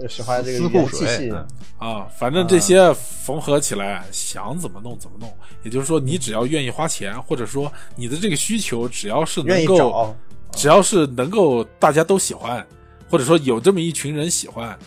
[0.10, 5.34] 喜欢这个啊，反正这些缝合起来，想怎么弄怎么弄。
[5.64, 10.14] 也就是说，你只要愿意花钱，或者说你的这个需求只要是能够，
[10.52, 12.68] 只要是能够大家都喜欢，
[13.10, 14.78] 或者说有这么一群人喜欢，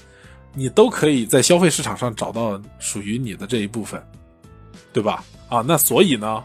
[0.53, 4.07] 你都可以在消费市场上找到属于你的这一部分，
[4.93, 5.25] 对吧？
[5.49, 6.45] 啊，那所以呢，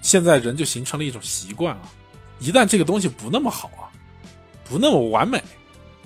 [0.00, 1.82] 现在人就形成了一种习惯啊，
[2.38, 3.88] 一旦这个东西不那么好啊，
[4.68, 5.42] 不那么完美，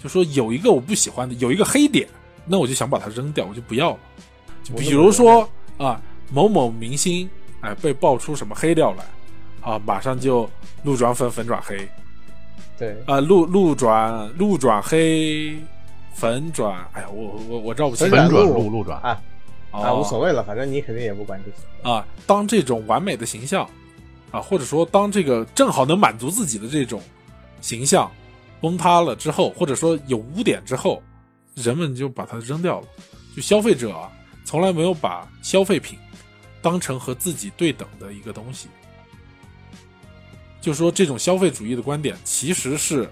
[0.02, 2.08] 就说有一个我不喜欢的，有一个黑点，
[2.46, 3.98] 那我就想把它扔掉，我就不要了。
[4.62, 5.48] 就比如说
[5.78, 6.00] 啊，
[6.30, 7.28] 某某明星
[7.60, 10.48] 哎被爆出什么黑料来，啊，马上就
[10.84, 11.88] 路转粉，粉转黑，
[12.78, 15.56] 对，啊，路路转路转黑，
[16.14, 19.20] 粉转，哎呀，我我我绕不清粉转路路路转，啊
[19.70, 19.82] 哦。
[19.82, 21.90] 啊，无所谓了，反正你肯定也不管这些。
[21.90, 23.68] 啊，当这种完美的形象
[24.30, 27.02] 啊，或者说当这个正好能满足自己的这种
[27.60, 28.10] 形象
[28.60, 31.02] 崩塌了之后，或者说有污点之后，
[31.54, 32.86] 人们就把它扔掉了。
[33.36, 34.10] 就消费者啊，
[34.44, 35.98] 从来没有把消费品
[36.60, 38.68] 当成和自己对等的一个东西。
[40.60, 43.08] 就说这种消费主义的观点，其实是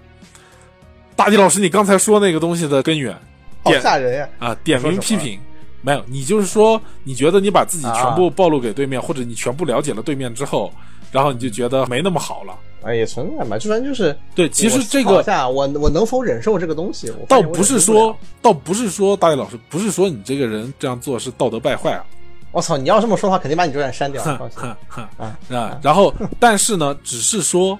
[1.15, 3.17] 大地老师你刚才说那个东西的根源。
[3.63, 4.29] 好点吓人呀！
[4.39, 5.39] 啊，点名批评，
[5.87, 10.69] 没有，你就是说，你觉得你把自己全部啊暴露给对面，或者你全部了解了对面之后，
[11.13, 12.53] 然后你就觉得没那么好了。
[12.83, 17.09] 啊，也存在嘛，就反正就是，对，其实这个我我能否忍受这个东西？
[17.11, 22.03] 我倒不是说倒不是说大卫老师，不是说你这个人这样做是道德败坏啊，
[22.51, 24.21] 我操，你要这么说的话，肯定把你这段删掉。
[24.21, 25.79] 哼哼哼啊啊。
[25.81, 27.79] 然后，但是呢，只是说。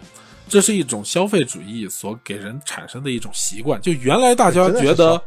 [0.49, 3.81] 这是一种消费主义所给人产生的一种习惯。
[3.81, 5.21] 就原来大家觉得，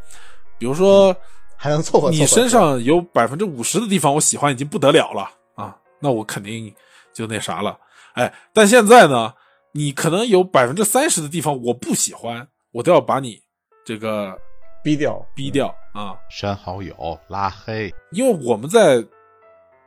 [0.57, 1.15] 比如说
[1.63, 2.11] 还能凑合凑合。
[2.11, 6.75] 你身上有百分之五十的地方我喜欢已经不得了了啊，那我肯定
[7.13, 7.79] 就那啥了。
[8.15, 9.35] 哎，但现在呢，
[9.73, 13.39] 你可能有百分之三十的地方我不喜欢，我都要把你
[13.85, 14.35] 这个
[14.83, 19.05] 逼掉，逼掉啊，删好友、拉黑，因为我们在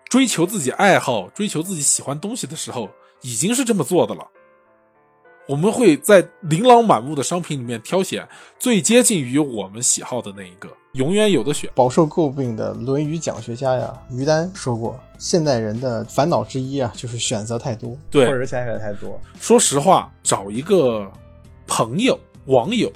[0.09, 2.88] 追求自己爱好、追求自己喜欢东西的时候，
[3.24, 4.28] 已经是这么做的了。
[5.47, 8.26] 我们会在琳琅满目的商品里面挑选
[8.57, 11.67] 最接近于我们喜好的那一个，永远有的选。
[11.73, 19.19] 饱受诟病的《论语》讲学家呀，于丹说过，现代人的烦恼之一啊，就是选择太多，对或者是选择太多。
[19.39, 21.11] 说实话，找一个
[21.65, 22.91] 朋友、网友，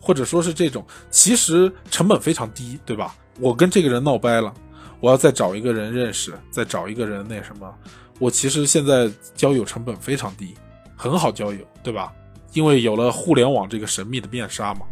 [0.00, 3.14] 或者说是这种，其实成本非常低，对吧？
[3.38, 4.50] 我跟这个人闹掰了，
[4.98, 7.70] 我要再找一个人认识，再找一个人那什么，
[8.18, 10.54] 我其实现在交友成本非常低，
[10.96, 12.10] 很好交友，对吧？
[12.54, 14.86] 因为有了互联网这个神秘的面纱嘛。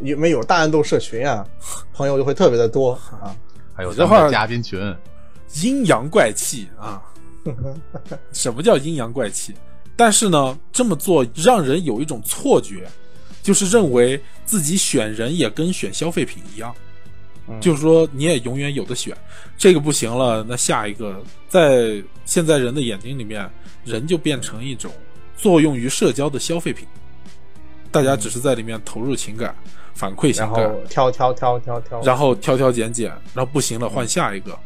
[0.00, 1.46] 因为有大乱斗社群啊，
[1.92, 3.34] 朋友就会特别的多啊。
[3.74, 3.92] 还有
[4.30, 4.78] 嘉宾群，
[5.62, 7.02] 阴阳怪气啊！
[8.32, 9.54] 什么叫阴阳怪气？
[9.96, 12.88] 但是呢，这么做让人有一种错觉，
[13.42, 16.74] 就是认为自己选人也跟选消费品一样，
[17.48, 19.16] 嗯就是说你也永远有的选，
[19.58, 23.48] 这个不行了，那下一个，在现在人的眼睛里面，
[23.84, 24.90] 人就变成一种
[25.36, 26.86] 作用于社交的消费品，
[27.94, 29.54] 大家只是在里面投入情感，
[29.94, 34.58] 反馈情然感后，挑挑挑挑挑，然后挑挑拣拣，然后不行了换下一个。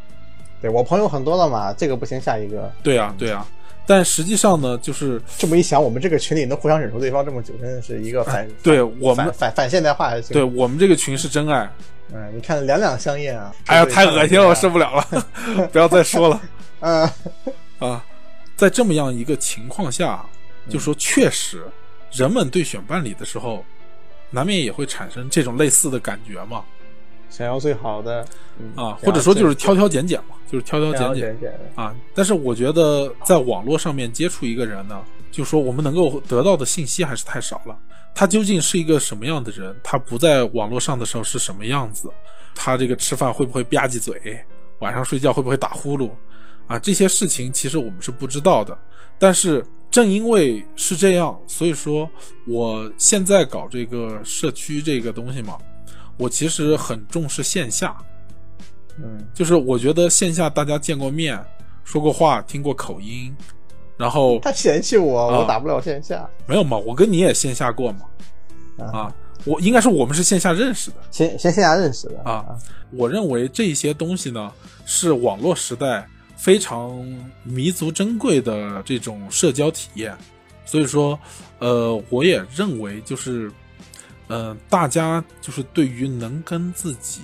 [0.63, 2.73] 对我朋友很多了嘛，这个不行，下一个。
[2.83, 3.47] 对啊，对啊，
[3.87, 10.33] 但实际上呢，就是这么一想，我们这个群里能互相忍受对方这么久，真的是一个反、啊对我们反反反现代化还行。
[10.33, 11.71] 对，我们这个群是真爱。
[12.15, 13.55] 嗯，你看两两相厌啊！
[13.67, 15.27] 哎呀，太恶心了，我受不了了，
[15.71, 16.41] 不要再说了
[16.81, 17.11] 嗯，
[17.79, 18.03] 啊！
[18.57, 20.25] 在这么样一个情况下，
[20.71, 21.63] 就说确实，
[22.13, 23.65] 人们对选伴侣的时候
[24.31, 26.65] 难免也会产生这种类似的感觉嘛。
[27.31, 28.27] 想要最好的
[28.59, 31.95] 嗯啊，或者说就是挑挑拣拣嘛，就是挑挑拣拣啊。
[32.15, 37.79] 但是我觉得在网络上面接触一个人呢，就说我们能够得到的信息还是太少了。
[38.15, 39.77] 他究竟是一个什么样的人？
[39.85, 42.11] 他不在网络上的时候是什么样子？
[42.55, 44.43] 他这个吃饭会不会吧唧嘴？
[44.79, 46.11] 晚上睡觉会不会打呼噜？
[46.67, 48.77] 啊，这些事情其实我们是不知道的。
[49.19, 52.09] 但是正因为是这样，所以说
[52.47, 55.57] 我现在搞这个社区这个东西嘛，
[56.17, 57.97] 我其实很重视线下。
[58.99, 59.27] 嗯。
[59.33, 61.43] 就是我觉得线下大家见过面，
[61.85, 63.35] 说过话，听过口音，
[63.97, 65.39] 然后他嫌弃我，啊。
[65.39, 66.29] 我打不了线下。
[66.47, 68.01] 没有嘛，我跟你也线下过嘛，
[68.93, 69.15] 啊，
[69.45, 70.97] 我应该是我们是线下认识的。
[71.11, 72.21] 先先线下认识的。
[72.25, 72.45] 啊
[72.91, 74.51] 我认为这些东西呢，
[74.87, 76.09] 是网络时代
[76.39, 77.05] 非常
[77.43, 80.17] 弥足珍贵的这种社交体验。
[80.65, 81.19] 所以说，
[81.59, 83.51] 呃，我也认为就是，
[84.29, 87.23] 呃，大家就是对于能跟自己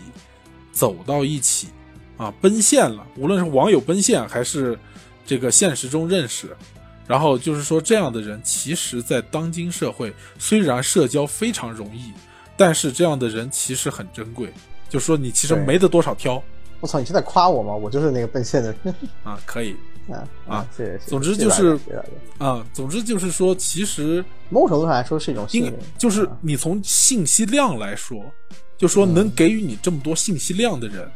[0.72, 1.68] 走到一起
[2.16, 4.78] 啊，奔现了，无论是网友奔现还是
[5.26, 6.56] 这个现实中认识，
[7.06, 12.12] 然后就是说这样的人，其实在当今社会虽然社交非常容易，
[12.56, 14.50] 但是这样的人其实很珍贵。
[14.88, 16.42] 就说你其实没得多少挑
[16.84, 17.74] 我操，你是在夸我吗？
[17.74, 19.74] 我就是那个奔现的人啊，可以
[20.12, 20.68] 啊啊！
[20.76, 20.98] 谢谢。
[21.06, 21.80] 总之就是
[22.36, 22.62] 啊。
[22.74, 28.22] 总之就是说，其实某种程度上来说是一种信应任，就是你从信息量来说，
[28.76, 31.10] 就说能给予你这么多信息量的人，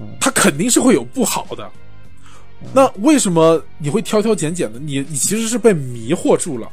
[0.00, 1.70] 嗯他肯定是会有不好的。
[2.74, 4.80] 那为什么你会挑挑拣拣的？
[4.80, 6.68] 你你其实是被迷惑住了，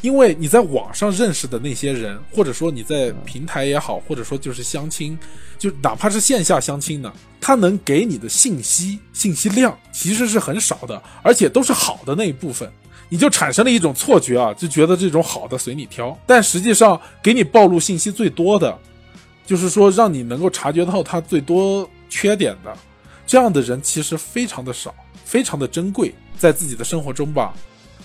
[0.00, 5.18] 因为你在网上认识的那些人，或者说你在平台也好，或者说就是相亲，
[5.58, 12.70] 就哪怕是线下相亲呢，他能给你的信息信息量其实是很少的，而且都是好的那一部分。
[13.10, 18.78] 你就产生了一种错觉啊，就觉得这种好的随你挑，但实际上给你暴露信息最多的，
[19.46, 22.76] 就是说让你能够察觉到他最多缺点的，
[23.26, 24.94] 这样的人其实非常的少，
[25.24, 27.54] 非常的珍贵，在自己的生活中吧，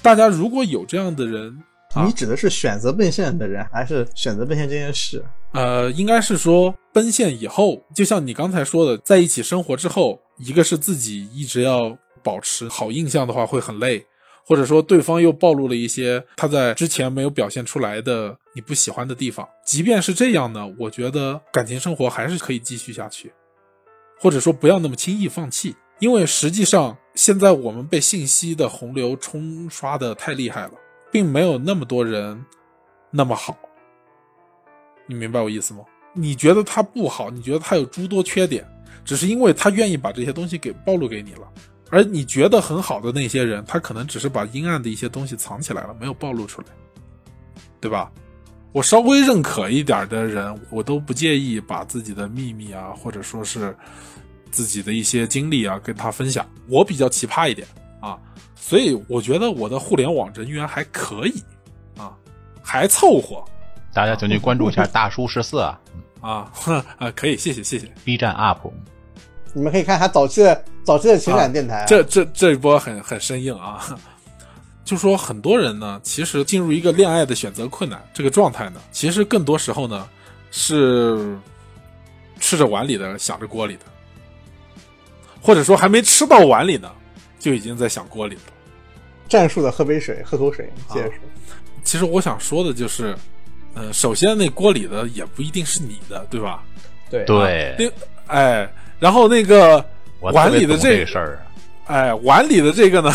[0.01, 1.61] 大家如果有这样的人，
[1.95, 5.23] 你指的是选择奔现的人，还是选择奔现这件事？
[5.51, 14.03] 呃，应该是说奔现以后，就像你刚才说的，在一起生活之后，一个是自己一直要保持好印象的话会很累，
[14.45, 19.47] 或者说对方又暴露了一些他在之前没有表现出来的你不喜欢的地方。
[19.63, 23.31] 即便是这样呢，我觉得感情生活还是可以继续下去，
[24.19, 30.71] 或者说不要那么轻易放弃，因为实际上现在我们被信息的洪流冲刷的太厉害了，
[31.13, 32.43] 并没有那么多人
[33.11, 33.57] 那么好。
[35.05, 35.81] 你明白我意思吗？
[36.13, 38.65] 你觉得他不好，你觉得他有诸多缺点，
[39.05, 41.47] 只是因为他愿意把这些东西给暴露给你了。
[41.91, 46.67] 而你觉得很好的那些人，他可能只是把阴暗的一些东西藏起来了，没有暴露出来，
[47.79, 48.11] 对吧？
[48.71, 53.75] 我稍微认可一点的人，我都不介意把自己的秘密啊，或者说是
[54.49, 56.43] 自己的一些经历啊跟他分享。
[56.67, 57.67] 我比较奇葩一点
[58.01, 58.19] 啊，
[58.65, 61.43] 所以我觉得我的互联网人缘还可以
[61.97, 62.15] 啊，
[62.63, 63.43] 还凑合。
[63.93, 65.77] 大家请去关注一下 大叔十四啊
[66.21, 67.91] 啊，哼 啊，可以，谢谢谢谢。
[68.05, 68.71] ，B 站 UP。
[69.53, 73.85] 你们可以看他早期的早期的情感电台、啊这这这一波很很生硬啊。
[74.85, 80.07] 就说很多人呢，其实进入一个恋爱的选择困难这个状态呢，其实更多时候呢
[80.51, 81.37] 是
[82.39, 83.83] 吃着碗里的想着锅里的，
[85.41, 86.89] 或者说还没吃到碗里呢，
[87.39, 88.41] 就已经在想锅里了。
[89.33, 91.15] 战术的喝杯水，喝口水，接着说。
[91.83, 93.15] 其实我想说的就是，
[93.73, 96.61] 呃，首先那锅里的也不一定是你的，对吧？
[97.09, 99.83] 对对，那哎，然后那个
[100.19, 101.41] 碗里的这这个事儿啊。
[101.87, 103.11] 哎，碗里的这个呢，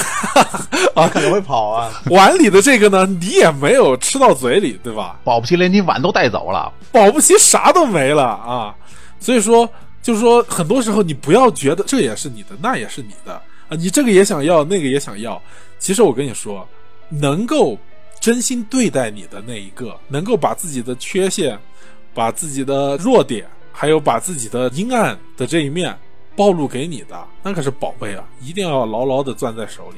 [0.96, 2.02] 啊， 可能会跑啊。
[2.10, 5.20] 碗里的这个呢，你也没有吃到嘴里，对吧？
[5.22, 6.72] 保不齐连你碗都带走了。
[6.90, 8.74] 保不齐啥都没了啊！
[9.20, 9.70] 所以说，
[10.02, 13.34] 就是说，很多时候你不要觉得这也是你的，那也是你的
[13.68, 15.40] 啊，你这个也想要，那个也想要。
[15.78, 16.66] 其实我跟你说，
[17.08, 17.78] 能够
[18.20, 21.58] 真心对待你的那一个，能够把自己的缺陷、
[22.12, 25.96] 把自己的弱点，还有把自己的阴暗的这一面
[26.36, 29.96] 暴露给你的，那可是宝贝啊，一定要牢牢的攥在手里。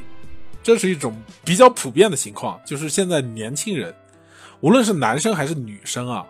[0.63, 3.95] 这是一种比较普遍的情况，就是现在年轻人，
[4.61, 6.27] 无论是男生还是女生啊，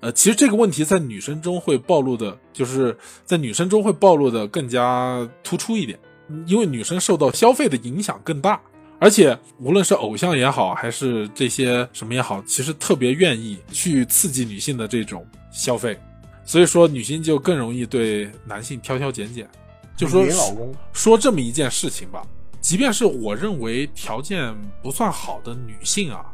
[0.00, 2.94] 呃，其实这个问题在女生中会暴露的，就是
[3.24, 5.98] 在女生中会暴露的更加突出一点，
[6.44, 8.60] 因为女生受到消费的影响更大，
[9.00, 15.98] 而且无论是偶像也好，还是这些什么也好，其实特别愿意去刺激女性的这种消费，
[16.44, 19.48] 所以说女性就更容易对男性挑挑拣拣，
[19.96, 22.22] 就说女老公说这么一件事情吧，
[22.60, 26.26] 即便是我认为条件不算好的女性啊，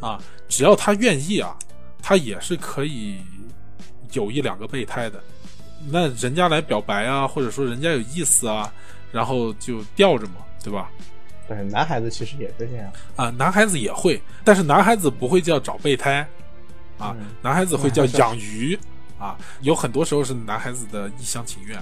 [0.00, 1.56] 啊，只要她愿意啊，
[2.02, 3.16] 她也是可以
[4.12, 5.18] 有一两个备胎的。
[5.88, 8.70] 那人家来表白啊，或者说人家有意思啊，
[9.10, 10.90] 然后就吊着嘛，对吧？
[11.48, 12.92] 对，男孩子其实也是这样。
[13.14, 16.26] 啊，男孩子也会，但是男孩子不会叫找备胎，
[16.98, 18.78] 啊，嗯男孩子会叫养鱼，
[19.18, 21.78] 啊，有很多时候是男孩子的一厢情愿，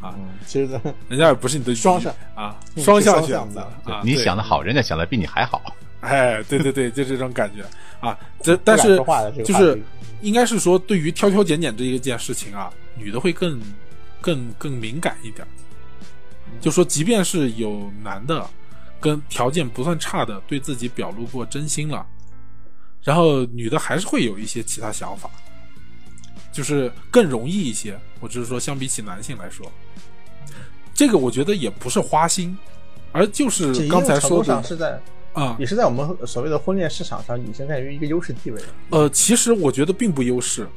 [0.00, 5.60] 啊，嗯，其实人家也不是你的双向啊，嗯双向是双向选择啊，你想的好，人家想的比你还好。
[6.00, 7.64] 哎，对对对，就这种感觉
[8.00, 8.16] 啊。
[8.40, 8.96] 这但是
[9.44, 9.82] 就是
[10.20, 13.60] 应该是说，对于挑挑拣拣这一件事情啊，女的会更
[14.20, 15.46] 更更敏感一点。
[16.60, 18.48] 就说，即便是有男的
[19.00, 22.06] 跟条件不算差的对自己表露过真心了，
[23.02, 25.30] 然后女的还是会有一些其他想法，
[26.52, 27.98] 就是更容易一些。
[28.20, 29.70] 我只是说，相比起男性来说，
[30.92, 32.56] 这个我觉得也不是花心，
[33.12, 35.00] 而就是刚才说的上是在
[35.32, 38.66] 啊，也是在我们所谓的婚恋市场上，女性占于一个优势地位的。
[38.90, 40.68] 呃，其实我觉得并不优势，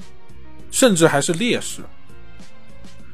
[0.70, 1.82] 甚至还是劣势，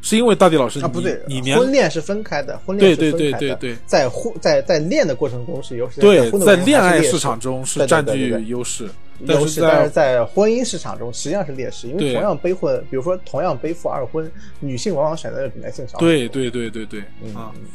[0.01, 3.39] 是因为大地老师，啊，不对，你婚恋是分开的，婚恋对是分开的。
[3.39, 8.89] 对对对对在婚在在恋的过程中是优势，对在恋爱市场中是对对占据对对对优势，
[9.21, 15.97] 优势，但是在在婚姻市场中实际上是劣势，因为同样背婚，比如说同样背负二婚，女性往往选择的比男性少。
[15.97, 17.65] 对对对对对嗯，啊嗯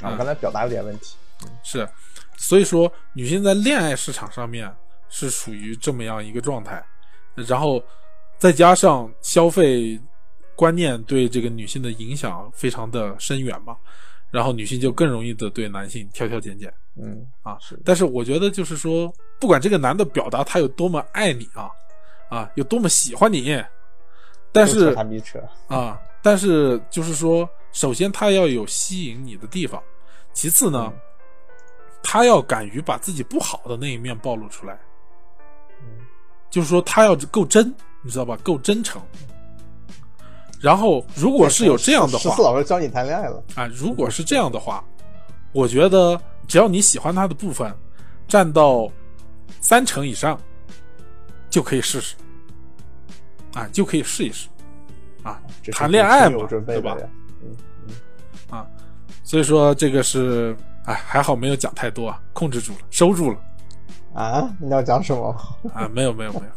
[0.00, 1.16] 啊，我刚才表达有点问题。
[1.62, 1.86] 是，
[2.36, 4.72] 所以说女性在恋爱市场上面
[5.08, 6.82] 是属于这么样一个状态，
[7.34, 7.82] 然后
[8.38, 10.00] 再加上消费
[10.56, 13.76] 观念对这个女性的影响非常的深远嘛，
[14.30, 16.72] 然后女性就更容易的对男性挑挑拣拣。
[16.96, 21.68] 嗯啊是，但是我觉得就是说，不管这个男的表达他有多么爱你啊，
[22.28, 23.60] 啊，有多么喜欢你，
[24.52, 25.42] 但是扯他逼扯。
[25.66, 29.82] 啊，但是就是说，首先他要有吸引你的地方，
[30.32, 31.00] 其次呢，嗯
[32.06, 34.78] 他要敢于把自己不好的那一面暴露出来，
[35.80, 36.06] 嗯
[36.48, 38.36] 就是说他要够真，你知道吧？
[38.42, 39.02] 够真诚。
[40.64, 43.44] 然后，如果是有这样的话十四，老师教你谈恋爱了。
[43.54, 44.82] 啊，如果是这样的话，
[45.52, 46.18] 我觉得
[46.48, 47.70] 只要你喜欢他的部分
[48.26, 48.90] 占到
[49.60, 50.40] 三成以上，
[51.50, 52.14] 就可以试试，
[53.52, 54.48] 啊，就可以试一试，
[55.22, 55.38] 啊，
[55.70, 56.96] 谈恋爱嘛，对吧？
[57.42, 57.54] 嗯
[57.86, 57.94] 嗯。
[58.48, 58.66] 啊，
[59.22, 63.38] 所以说这个是，哎，还好没有讲太多啊，控制住了，收住了。
[64.14, 65.28] 啊，你要讲什么？
[65.74, 66.52] 啊，没有没有没有，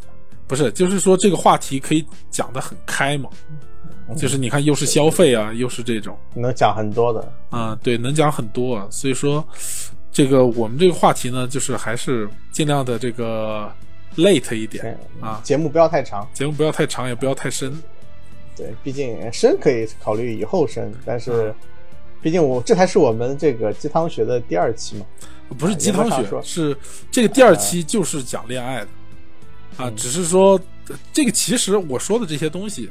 [0.48, 3.30] 不是，就是说这个话题可以讲得很开嘛，
[4.16, 6.18] 就是你看又是消费啊，又是这种。
[6.36, 7.34] 能讲很多的。
[7.50, 9.46] 啊，对，能讲很多啊，所以说，
[10.12, 13.72] 这个我们这个话题呢，就是还是尽量的这个
[14.16, 16.28] late 一点啊，节目不要太长。
[16.34, 17.78] 节目不要太长，也不要太深。
[18.56, 21.56] 对，毕竟深可以考虑以后深，但嗯是，
[22.22, 25.06] 毕竟我这才是我们这个鸡汤学的第二期嘛。
[25.58, 26.76] 不是鸡汤学，是
[27.12, 28.88] 这个第二期就是讲恋爱的
[29.78, 30.60] 啊，只是说
[30.90, 32.90] 呃这个其实我说的这些东西，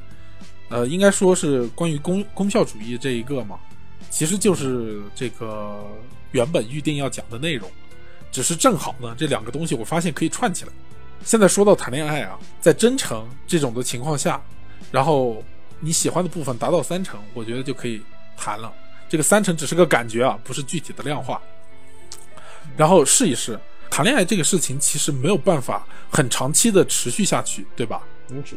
[0.69, 3.59] 呃，应该说是关于功功效主义这一个嘛，
[4.11, 5.85] 其实就是这个
[6.33, 7.71] 原本预定要讲的内容，
[8.33, 10.73] 只是正好呢这两个东西我发现可以串起来。
[11.25, 14.41] 现在说到谈恋爱啊，在真诚这种的情况下，
[14.91, 15.43] 然后
[15.81, 18.03] 你喜欢的部分达到三成，我觉得就可以
[18.37, 18.73] 谈了。
[19.09, 21.41] 这个三成只是个感觉啊，不是具体的量化。
[22.77, 28.03] 然后试一试，谈恋爱这个事情其实没有办法很长期的持续下去，对吧？
[28.27, 28.57] 你指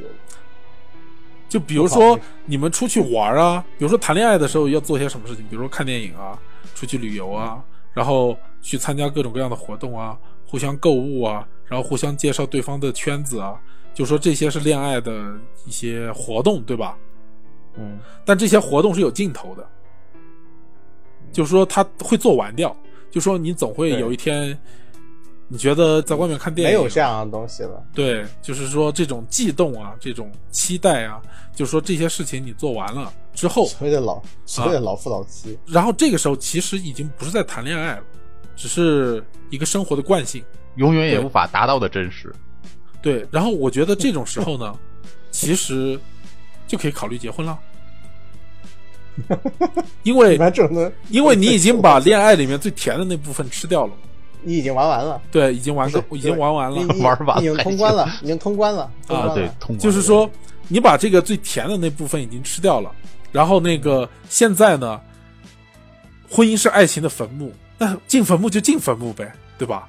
[1.49, 6.39] 就比如说你们出去玩啊，比如说谈恋爱的时候要做些什么事情，比如说看电影啊，
[6.75, 7.61] 出去旅游啊，
[7.91, 13.59] 然后去参加各种各样的活动啊，互相购物啊，然后互相介绍对方的圈子啊，
[13.93, 15.35] 就说这些是恋爱的
[15.65, 16.95] 一些活动，对吧？
[17.75, 19.67] 嗯，但这些活动是有尽头的，
[21.31, 22.75] 就是说他会做完掉，
[23.09, 24.57] 就说你总会有一天，
[25.51, 27.83] 你觉得在外面看电影没有这样的东西了。
[27.93, 31.19] 对，就是说这种悸动啊，这种期待啊，
[31.55, 38.03] 就是说这些事情你做完了之后，所谓的老所谓的老夫老妻，然后这个时候其实已经不是在谈恋爱了，
[38.55, 40.43] 只是一个生活的惯性。
[40.75, 42.33] 永远也无法达到的真实。
[43.01, 44.77] 对，然后我觉得这种时候呢，
[45.31, 45.99] 其实
[46.67, 47.59] 就可以考虑结婚了，
[50.03, 54.01] 因为一般这种的，因为你已经把恋爱里面最甜的那部分吃掉了嘛，
[54.41, 56.81] 你已经玩完了，对，已经玩够，已经玩完了。
[57.03, 60.29] 玩完了已经通关了，已经通关了，啊，对，就是说
[60.67, 62.91] 你把这个最甜的那部分已经吃掉了，
[63.31, 64.99] 然后那个现在呢，
[66.29, 69.87] 婚姻是爱情的坟墓，那进坟墓就进坟墓呗，对吧？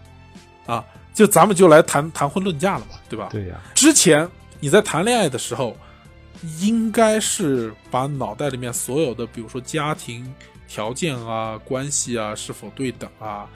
[0.67, 3.29] 啊，就咱们就来谈谈婚论嫁了嘛，对吧？
[3.31, 4.29] 对呀，之前
[4.59, 5.77] 你在谈恋爱的时候，
[6.61, 10.33] 应该是把脑袋里面所有的，比如说家庭
[10.67, 13.47] 条件啊、关系啊是否对等啊，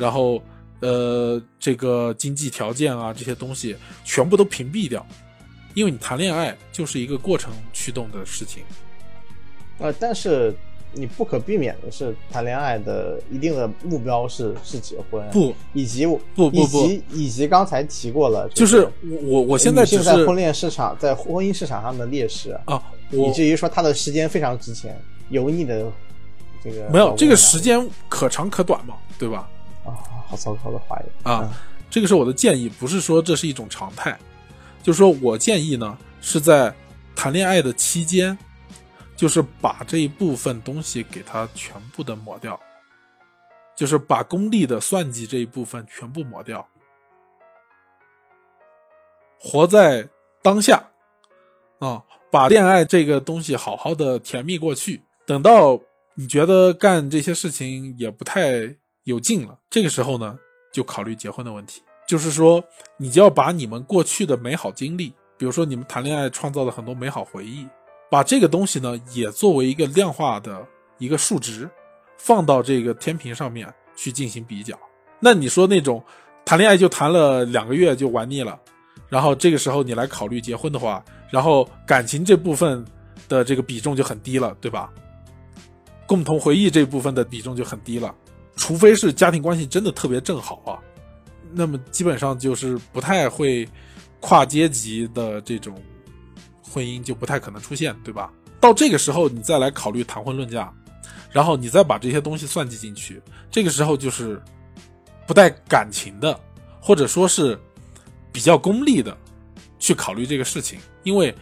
[0.00, 0.42] 然后
[0.80, 5.06] 呃这个经济条件啊这些东西全部都屏蔽掉，
[5.74, 8.62] 因为你谈恋爱就是一个过程驱动的事情。
[9.78, 10.54] 呃，但是
[10.92, 24.98] 你不可避免的是，谈恋爱的一定的目标是是结婚，不，以及我不不以及以及刚才提过了，就是我我我现在只是在婚恋市场在婚姻市场上的劣势，啊，以至于说他的时间非常值钱，
[25.28, 25.90] 油腻的
[26.64, 29.48] 这个没有这个时间可长可短嘛，对吧？
[30.30, 31.52] 啊，好糟糕的话语啊，
[31.90, 34.16] 这个是我的建议，不是说这是一种常态，
[34.82, 36.72] 就是说我建议呢是在
[37.16, 38.38] 谈恋爱的期间，
[39.16, 42.58] 就是把这一部分东西给它全部的抹掉，
[43.74, 46.66] 就是把功利的算计这一部分全部抹掉，
[49.38, 50.08] 活在
[50.42, 50.82] 当下，
[51.80, 55.78] 啊，把恋爱这个东西好好的甜蜜过去，等到
[56.14, 58.74] 你觉得干这些事情也不太
[59.10, 60.38] 有劲了，这个时候呢，
[60.72, 61.82] 就考虑结婚的问题。
[62.08, 62.64] 就是说，
[62.96, 67.66] 你就要把你们过去的美好经历，比如说你们谈恋爱创造的很多美好回忆，
[68.10, 70.66] 把这个东西呢，也作为一个量化的
[70.98, 71.70] 一个数值，
[72.18, 74.76] 放到这个天平上面去进行比较。
[75.20, 76.02] 那你说那种
[76.44, 78.58] 谈恋爱就谈了两个月就玩腻了，
[79.08, 82.84] 然后这个时候你来考虑结婚的话，然后感情这部分
[83.28, 84.90] 的这个比重就很低了，对吧？
[86.06, 88.12] 共同回忆这部分的比重就很低了，
[88.60, 90.76] 除非是家庭关系真的特别正好啊，
[91.50, 93.66] 那么基本上就是不太会
[94.20, 95.74] 跨阶级的这种
[96.62, 98.30] 婚姻就不太可能出现，对吧？
[98.60, 100.70] 到这个时候你再来考虑谈婚论嫁，
[101.32, 103.20] 然后你再把这些东西算计进去，
[103.50, 104.40] 这个时候就是
[105.26, 106.38] 不带感情的，
[106.82, 107.58] 或者说是
[108.30, 109.16] 比较功利的
[109.78, 111.34] 去考虑这个事情，因为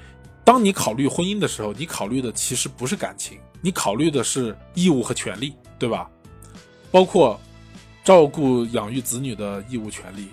[0.44, 6.08] 当你考虑婚姻的时候，你考虑的其实不是感情，你考虑的是义务和权利，对吧？
[6.90, 7.38] 包括
[8.04, 10.28] 照顾养育子女的义务权利，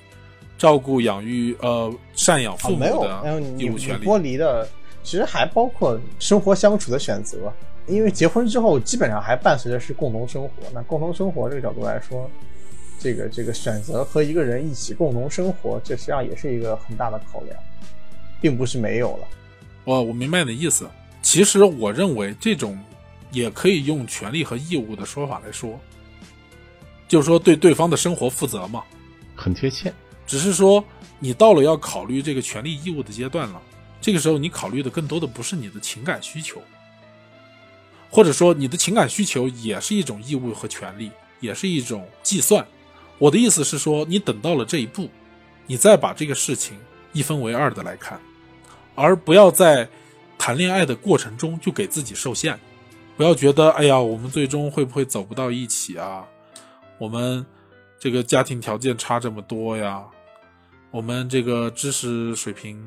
[0.57, 4.05] 照顾养育呃赡养啊父母，的义务权利。
[4.05, 4.67] 剥离的，
[5.03, 7.51] 其实还包括生活相处的选择，
[7.87, 10.51] 因为结婚之后基本上还伴随着是共同生活。
[10.73, 12.29] 那共同生活这个角度来说，
[12.99, 17.57] 这个这个选择和一个人一起共同生活，这实际上也是一个很大的考量，
[18.41, 19.27] 并不是没有了。
[19.83, 20.87] 我我明白你的意思。
[21.21, 22.79] 其实我认为这种
[23.31, 25.77] 也可以用权利和义务的说法来说，
[27.07, 28.83] 就是说对对方的生活负责嘛。
[29.35, 29.93] 很贴切。
[30.25, 30.83] 只是说
[31.19, 33.61] 你到了要考虑这个权利义务的阶段了，
[34.01, 36.61] 这个时候你考虑的更多的不是你的情感需求，
[38.09, 42.65] 或者说你的情感需求也是一种义务和权利，也是一种计算。
[43.17, 45.09] 我的意思是说，你等到了这一步，
[45.67, 46.77] 你再把这个事情
[47.13, 48.19] 一分为二的来看，
[48.95, 49.87] 而不要在
[50.37, 52.59] 谈恋爱的过程中就给自己受限，
[53.15, 56.25] 不要觉得哎呀，我们最终会不会走不到一起啊？
[56.97, 57.45] 我们
[57.99, 60.03] 这个家庭条件差这么多呀，
[60.91, 62.79] 我们这个知识水平、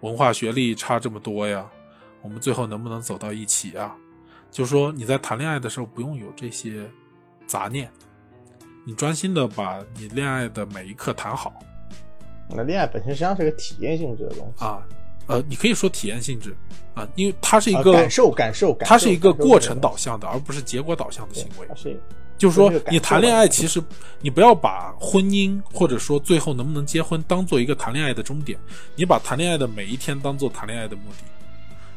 [0.00, 1.68] 文化学历差这么多呀，
[2.22, 3.94] 我们最后能不能走到一起啊？
[4.50, 6.88] 就说你在谈恋爱的时候不用有这些
[7.46, 7.90] 杂念，
[8.86, 11.52] 你专心的把你恋爱的每一刻谈好
[12.50, 14.86] 那恋爱本身实际上是个体验性质的东西，啊。
[15.26, 16.54] 呃，你可以说体验性质
[16.94, 21.74] 啊，因为它是一啊个、感受感受感受，它是一个过程导向的，而不是结果导向的行为它。
[21.74, 21.98] 是
[22.36, 23.82] 就是说你谈恋爱其实
[24.20, 28.58] 你不要把婚姻或者说最后能不能结婚当做一个谈恋爱的终点，
[28.96, 31.24] 你把谈恋爱的每一天当做谈恋爱的目的。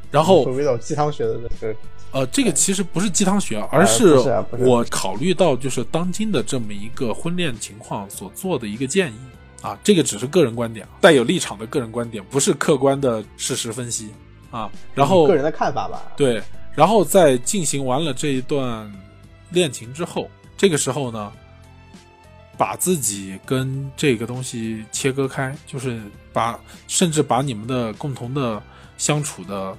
[0.09, 1.75] 然后回归到鸡汤学的这个
[2.11, 4.15] 呃，这个其实不是鸡汤学，而呃是
[4.59, 9.17] 我考虑到就是当今的这么一个婚恋情况所做的一个建议
[9.61, 14.09] 啊，这个只是个人观点，带有立场的个人观点，不是客观的事实分析
[14.49, 14.71] 啊。
[14.95, 16.03] 然后个人的看法吧。
[16.15, 16.41] 对，
[16.73, 18.89] 然后在进行完了这一段
[19.51, 21.31] 恋情之后，这个时候呢，
[22.57, 26.01] 把自己跟这个东西切割开，就是
[26.33, 28.61] 把甚至把你们的共同的
[28.97, 29.77] 相处的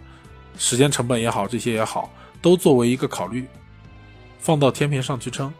[0.57, 3.47] 时间成本也好，这些也好，都作为一个考虑，
[4.39, 5.53] 放到天平上去称。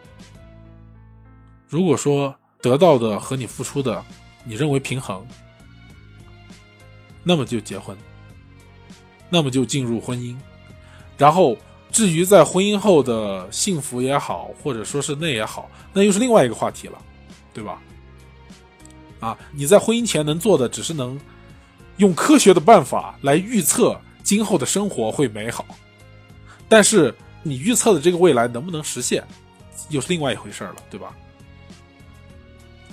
[1.69, 4.03] 如果说得到的和你付出的，
[4.45, 5.27] 你认为平衡，
[7.23, 7.97] 那么就结婚，
[9.29, 10.35] 那么就进入婚姻。
[11.19, 11.57] 然后，
[11.99, 16.97] 至于在婚姻后的幸福也好，或者说是那也好，那又是另外一个话题了，
[17.53, 17.83] 对吧？
[19.19, 21.21] 啊，你在婚姻前能做的，只是能
[21.97, 25.67] 用科学的办法来预测今后的生活会美好，
[26.69, 27.13] 但是
[27.43, 29.25] 你预测的这个未来能不能实现，
[29.89, 31.13] 又是另外一回事了，对吧？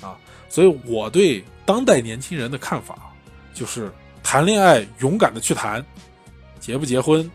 [0.02, 0.18] 啊，
[0.50, 2.98] 所以我对当代年轻人的看法
[3.54, 5.86] 就是，谈恋爱勇敢的去谈，
[6.60, 7.30] 结不结婚，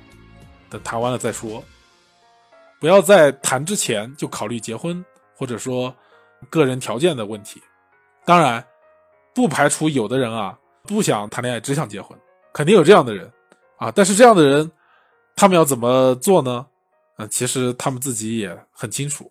[0.70, 1.62] 等谈完了再说，
[2.78, 5.04] 不要在谈之前就考虑结婚
[5.36, 5.94] 或者说
[6.48, 7.60] 个人条件的问题。
[8.24, 8.64] 当然，
[9.34, 12.16] 不排除有的人啊不想谈恋爱，只想结婚
[12.52, 13.30] 肯定有这样的人
[13.76, 13.90] 啊。
[13.90, 14.70] 但是这样的人，
[15.34, 16.66] 他们要怎么做呢？
[17.16, 19.30] 嗯、其实他们自己也很清楚，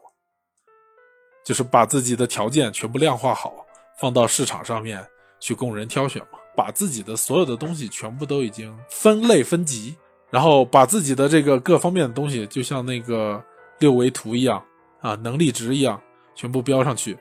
[1.44, 3.66] 就是把自己的条件全部量化好，
[3.98, 5.03] 放到市场上面
[5.40, 6.38] 去供人挑选嘛。
[6.56, 9.95] 把自己的所有的东西全部都已经分类分级，
[10.30, 13.43] 然后把自己的这个各方面的东西，就像那个
[13.80, 14.64] 六维图一样
[15.01, 15.99] 啊，能力值一样，
[16.35, 17.18] 全部标上去，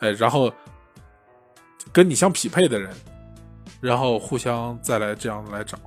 [0.00, 0.52] 哎，然后
[1.92, 2.90] 跟你相匹配的人，
[3.80, 5.78] 然后互相再来这样来找，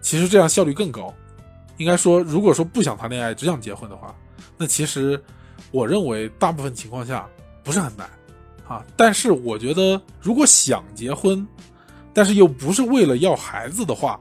[0.00, 1.14] 其实这样效率更高。
[1.76, 4.14] 应该说，如果说不想谈恋爱，只想结婚的话，
[4.58, 5.18] 那其实
[5.70, 7.26] 我认为大部分情况下
[7.64, 8.06] 不是很难
[8.68, 8.84] 啊。
[8.96, 11.46] 但是我觉得，如果想结婚，
[12.12, 14.20] 但是又不是为了要孩子的话，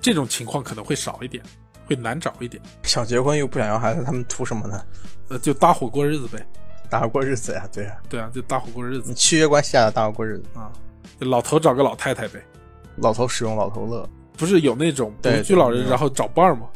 [0.00, 1.42] 这种情况可能会少一点，
[1.86, 2.62] 会难找一点。
[2.82, 4.84] 想结婚又不想要孩子，他们图什么呢？
[5.28, 6.46] 呃，就搭伙过日子呗。
[6.88, 10.70] 搭伙过日子呀，对呀，对啊，就搭伙过日子你契约关系下的搭伙过日子，啊。
[11.20, 12.40] 就老头找个老太太呗，
[12.96, 16.68] 老头使用老头乐，不是有那种独居老人然后找伴儿吗？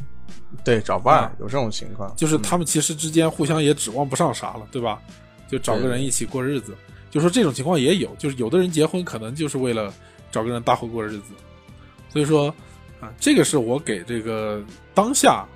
[0.64, 5.01] 对，找伴儿、啊有这种情况，就是他们其实之间互相也指望不上啥了，对吧？
[5.48, 6.76] 就找个人一起过日子。
[7.10, 9.92] 就说这种情况也有，就是有的人结婚可能就是为了
[10.32, 11.32] 找个人搭伙过日子。
[12.09, 12.52] 所以说
[13.01, 14.62] 啊，这个是我给这个
[14.94, 15.47] 当下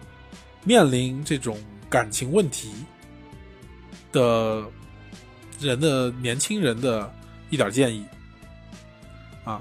[0.65, 1.59] 面临这种
[1.91, 2.73] 感情问题
[4.11, 4.65] 的
[5.61, 7.13] 人的年轻人的
[7.51, 8.05] 一点建议
[9.45, 9.61] 啊。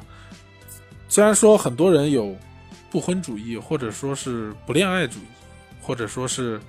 [1.10, 2.36] 虽然说很多人有
[2.90, 5.28] 不婚主义，或者说是不恋爱主义，
[5.82, 6.60] 或者说是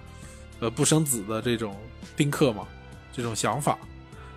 [0.61, 1.77] 呃不生子的这种
[2.17, 2.67] 丁克嘛，
[3.13, 3.79] 这种想法，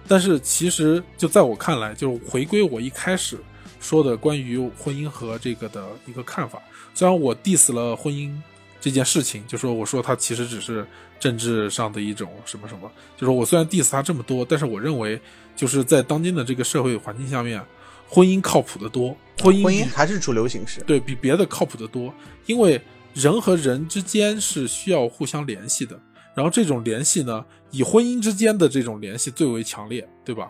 [0.08, 3.38] 但是其实就在我看来，就回归我一开始
[3.80, 6.62] 说的关于婚姻和这个的一个看法。
[6.94, 8.34] 虽然我 diss 了婚姻
[8.80, 10.86] 这件事情，就说我说它其实只是
[11.20, 15.20] 政治上的一种什么什么，就说我虽然 diss 它这么多，但是我认为
[15.56, 17.64] 就是在当今的这个社会环境下面，
[18.08, 20.82] 婚姻靠谱的多，婚姻婚姻还是主流形式。
[20.82, 22.14] 对比别的靠谱的多，
[22.45, 22.82] 因为
[23.14, 25.99] 人和人之间是需要互相联系的，
[26.36, 30.49] 然后这种联系呢，以婚姻之间的这种联系最为强烈，对吧？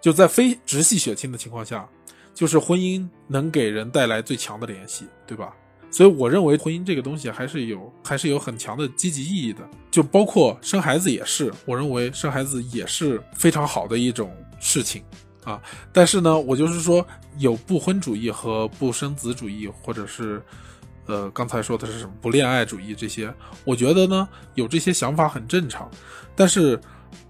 [0.00, 1.88] 就在非直系血亲的情况下，
[2.34, 5.54] 就是婚姻能给人带来最强的联系，对吧？
[5.90, 9.60] 所以我认为婚姻这个东西还是有还是有很强的积极意义的，
[9.92, 15.04] 就包括生孩子也是，我认为生孩子也是非常好的一种事情
[15.44, 15.62] 啊。
[15.92, 17.06] 但是呢，我就是说
[17.38, 20.42] 有不婚主义和不生子主义，或者是
[21.06, 23.32] 呃刚才说的是什么不恋爱主义这些，
[23.64, 25.88] 我觉得呢有这些想法很正常，
[26.34, 26.76] 但是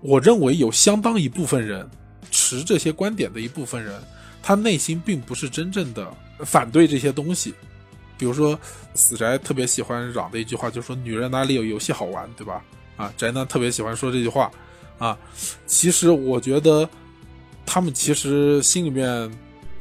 [0.00, 1.86] 我认为有相当一部分人
[2.30, 4.02] 持这些观点的一部分人，
[4.44, 6.06] 他内心并不是真正的
[6.40, 7.54] 反对这些东西。
[8.18, 8.58] 比如说，
[8.94, 12.62] 死宅特别喜欢嚷的一句话，就是说女人哪里有游戏好玩，对吧？
[12.96, 14.50] 啊，宅男特别喜欢说这句话，
[14.98, 15.16] 啊，
[15.66, 16.88] 其实我觉得
[17.64, 19.06] 他们其实心里面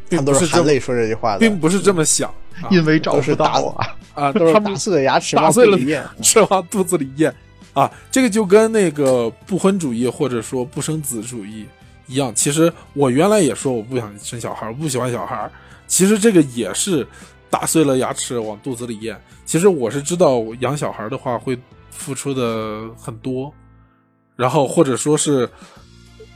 [0.10, 2.30] 他们都并不是这么，是含泪说这句话的，并不是这么想
[2.62, 3.96] 啊因为找都是到啊。
[4.16, 6.04] 啊， 都是打碎了牙齿往打碎了嘴里咽。
[6.22, 7.34] 吃往肚子里咽
[7.74, 7.92] 啊。
[8.12, 11.66] 这个就跟那个不婚主义或者说不生子主义
[12.08, 12.34] 一样。
[12.36, 15.50] 其实我原来也说我不想生小孩，我不喜欢小孩。
[15.88, 17.08] 其实这个也是
[17.50, 19.20] 打碎了牙齿往肚子里咽。
[19.46, 21.58] 其实我是知道养小孩的话会
[21.90, 23.54] 付出的很多，
[24.36, 25.50] 然后或者说是。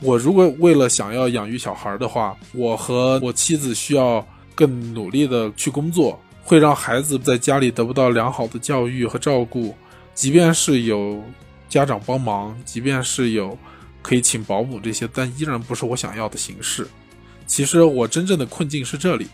[0.00, 4.24] 我如果为了想要养育小孩的话，我和我妻子需要
[4.54, 9.74] 更努力的去工作，会让孩子在家里得不到良好的教育和照顾。
[10.14, 11.20] 即便是有
[11.68, 13.58] 家长帮忙，即便是有
[14.02, 16.86] 可以请保姆这些，但依然不是我想要的形式。
[17.46, 19.26] 其实我真正的困境是这里。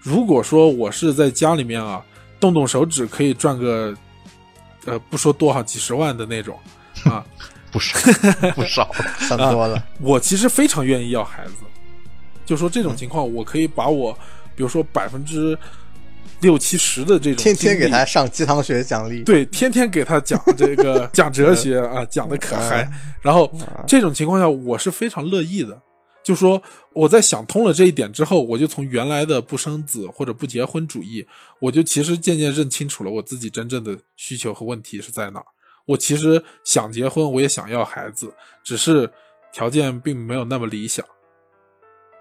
[0.00, 2.04] 如果说我是在家里面啊，
[2.40, 3.94] 动动手指可以赚个，
[4.84, 6.58] 呃，不说多少几十万的那种，
[7.04, 7.24] 啊，
[7.70, 7.96] 不少
[8.54, 8.90] 不少，
[9.20, 11.52] 算多了，我其实非常愿意要孩子。
[12.44, 14.12] 就说这种情况，我可以把我，
[14.56, 15.56] 比如说百分之
[16.42, 19.22] 六七十的这种天天给他上鸡汤学奖励。
[19.22, 22.86] 对，天天给他讲这个 讲哲学啊，讲的可嗨。
[23.22, 23.50] 然后
[23.86, 25.80] 这种情况下，我是非常乐意的。
[26.22, 26.62] 就说
[26.92, 31.26] 我在想通了这一点之后，我就从原来的不生子或者不结婚主义，
[31.60, 35.46] 我就其实渐渐认清楚了我自己真正的需求和问题是在哪儿。
[35.84, 38.32] 我其实想结婚，我也想要孩子，
[38.62, 39.10] 只是
[39.52, 41.04] 条件并没有那么理想。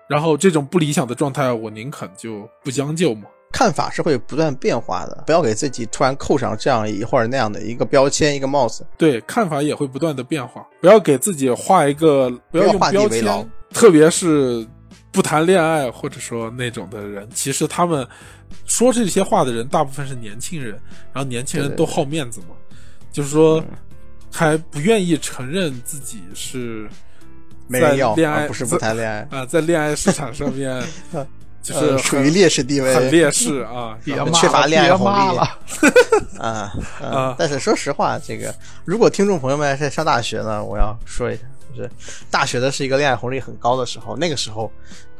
[0.09, 3.27] 然后这种不理想的状态，我宁肯就不将就嘛。
[3.51, 8.85] 看法是会不断变化的，不要给自己突然扣上这样一或者那样的一个标签、一个帽子。
[8.97, 14.65] 对，看法也会不断的变化，不要给自己画一个，不要用标签，特别是
[15.11, 18.07] 不谈恋爱或者说那种的人，其实他们
[18.65, 20.71] 说这些话的人，大部分是年轻人，
[21.13, 22.55] 然后年轻人都好面子嘛，
[23.11, 23.63] 就是说
[24.31, 26.89] 还不愿意承认自己是
[27.67, 29.27] 没人要，恋爱而不是不谈恋爱。
[29.29, 30.81] 啊，在恋爱市场上面
[31.61, 33.97] 就是呃处于劣势地位，很劣势啊。
[34.03, 35.59] 别然后骂缺乏恋爱红利骂了，啊
[36.39, 37.35] 啊啊！
[37.39, 41.41] 但是说实话，这个如果听众朋友们在上大学呢，我要说一下，
[41.75, 41.89] 就是
[42.29, 44.71] 大学的是一个恋爱红利很高的时候，那个时候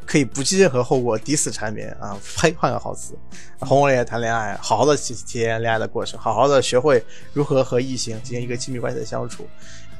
[0.04, 2.18] 可以不计任何后果，抵死缠绵啊！
[2.36, 3.14] 呸，换个好词，
[3.60, 7.02] 轰轰烈烈谈恋爱，好好的体体验恋爱的过程，好好的学会
[7.32, 9.46] 如何和异性进行一个亲密关系的相处。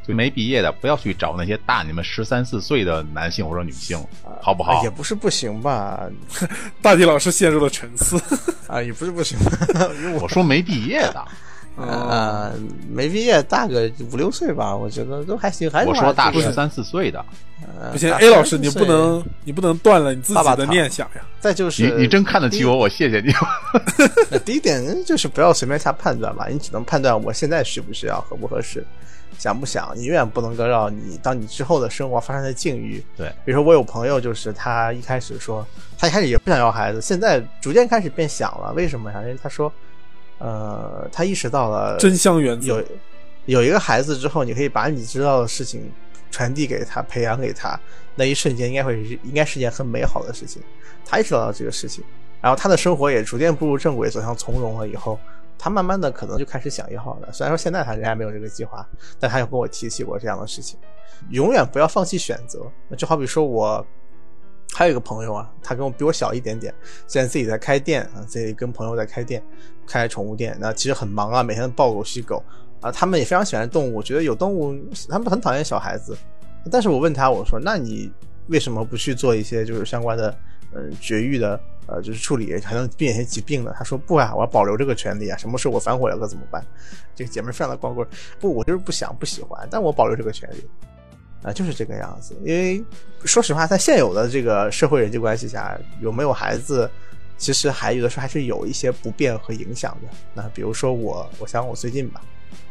[0.07, 3.99] 就没毕业的不要去找那些大你们十三四岁的男性或者女性，
[4.41, 4.91] 好不好也？
[4.91, 6.09] 不是不行吧？
[6.83, 8.21] 大体老师陷入了沉思。
[8.67, 9.39] 啊，也不是不行，
[10.15, 11.25] 我 我说没毕业的，
[11.77, 12.51] 啊、
[12.91, 17.25] 没毕业，大个五六岁吧，我觉得都还行，还是我说大个十三四岁的，
[17.79, 21.23] 呃不行，A 老师，你不能，你不能断了你自己的爸爸糖念想呀。
[21.39, 23.33] 再就是你你真看得起我，我谢谢你。
[24.31, 28.85] 呃第一点就是不要随便下判断吧，你只能判断我现在需不需要，合不合适，
[29.39, 33.05] 想不想，你永远不能够让你当你之后的生活发生的境遇。
[33.17, 35.67] 对，比如说我有朋友，就是他一开始说，
[35.99, 39.21] 他一开始也不想要孩子，现在逐渐开始变想了，为什么呀？
[39.23, 39.73] 因为他说，
[40.39, 42.85] 呃，他意识到了真香原则有
[43.47, 45.91] 有一个孩子之后，你可以把你知道的事情
[46.31, 47.79] 传递给他，培养给他，
[48.15, 50.63] 那一瞬间应该会是应该是件很美好的事情。
[51.05, 52.05] 他意识到了这个事情，
[52.41, 55.19] 然后他的生活也逐渐步入正轨，走向从容了以后，
[55.63, 57.33] 他慢慢的可能就开始想一号了。
[57.33, 58.85] 虽然说现在他仍然没有这个计划，
[59.21, 60.77] 但他有跟我提起过这样的事情。
[61.31, 63.87] 永远不要放弃选择，那就好比说我。
[64.75, 66.75] 还有一个朋友啊，他跟我比我小一点点，
[67.07, 69.43] 现在自己在开店啊，自己跟朋友在开店，
[69.87, 72.43] 开宠物店，那其实很忙啊，每天抱狗吸狗
[72.81, 74.75] 啊，他们也非常喜欢动物，觉得有动物，
[75.11, 76.17] 他们很讨厌小孩子。
[76.71, 78.11] 但是我问他，我说，那你
[78.47, 80.35] 为什么不去做一些就是相关的，
[80.75, 83.75] 嗯、绝育的，呃，就是处理还能避免些疾病呢？
[83.77, 86.65] 他说不啊，我要保留这个权利啊，什么时候我反悔了可怎么办？
[87.15, 88.07] 这个姐妹非常的光棍，
[88.41, 90.65] 不，我就是不想不喜欢，但我保留这个权利。
[91.43, 92.37] 啊，就是这个样子。
[92.45, 92.81] 因为
[93.25, 96.89] 说实话，在现有的这个社会人际关系下，有没有孩子，
[97.37, 100.09] 其实还有的时候还是有一些不便和影响的。
[100.35, 102.21] 那比如说我，我想我最近吧，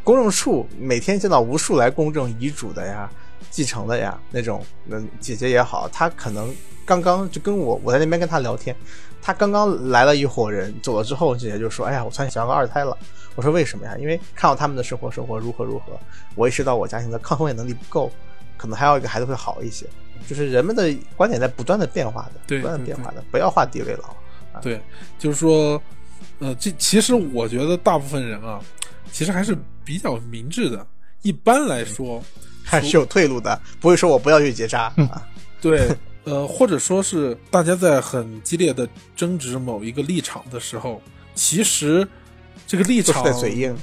[0.05, 3.11] 公证处每天见到无数来公证遗嘱的呀、
[3.51, 6.51] 继承的呀那种，嗯，姐姐也好，她可能
[6.83, 8.75] 刚刚就跟我，我在那边跟她聊天，
[9.21, 12.97] 她刚刚来了一伙人，走了之后，姐姐就说：“哎呀，我突然想要个二胎了。”
[13.35, 13.95] 我说：“为什么呀？
[13.99, 15.99] 因为看到他们的生活生活如何如何，
[16.33, 18.11] 我意识到我家庭的抗风险能力不够。”
[18.57, 19.87] 可能还要一个孩子会好一些，
[20.27, 24.61] 就是人们的观点在不断的变化的，对不断的变化的，不要画地为牢。
[24.61, 24.79] 对，
[25.17, 25.81] 就是说，
[26.37, 28.61] 呃，这其实我觉得大部分人啊，
[29.11, 30.85] 其实还是比较明智的。
[31.23, 32.23] 一般来说，
[32.71, 35.27] 还是有退路的，不会说我不要去结扎啊。
[35.59, 35.89] 对，
[36.23, 41.01] 呃，或者说是大家在很激烈的争执某一个立场的时候，
[41.35, 42.07] 其实
[42.65, 43.75] 这个立场在嘴硬，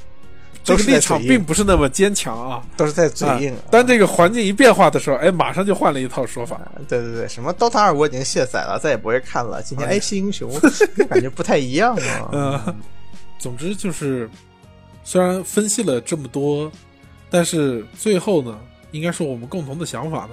[0.64, 2.62] 这个立场并不是那么坚强啊。
[2.76, 3.52] 都是在嘴硬。
[3.54, 6.56] 啊当这个环境一变化的时候，哎，马上就换了一套说法。
[6.56, 9.62] 啊对对对，什么 DOTA 二我已经卸载了，再也不会看了。
[9.62, 10.50] 今天哎哎，新英雄
[11.10, 12.30] 感觉不太一样啊。
[12.32, 12.76] 嗯，
[13.38, 14.28] 总之就是，
[15.04, 16.70] 虽然分析了这么多，
[17.30, 18.58] 但是最后呢，
[18.90, 20.30] 应该说我们共同的想法呢，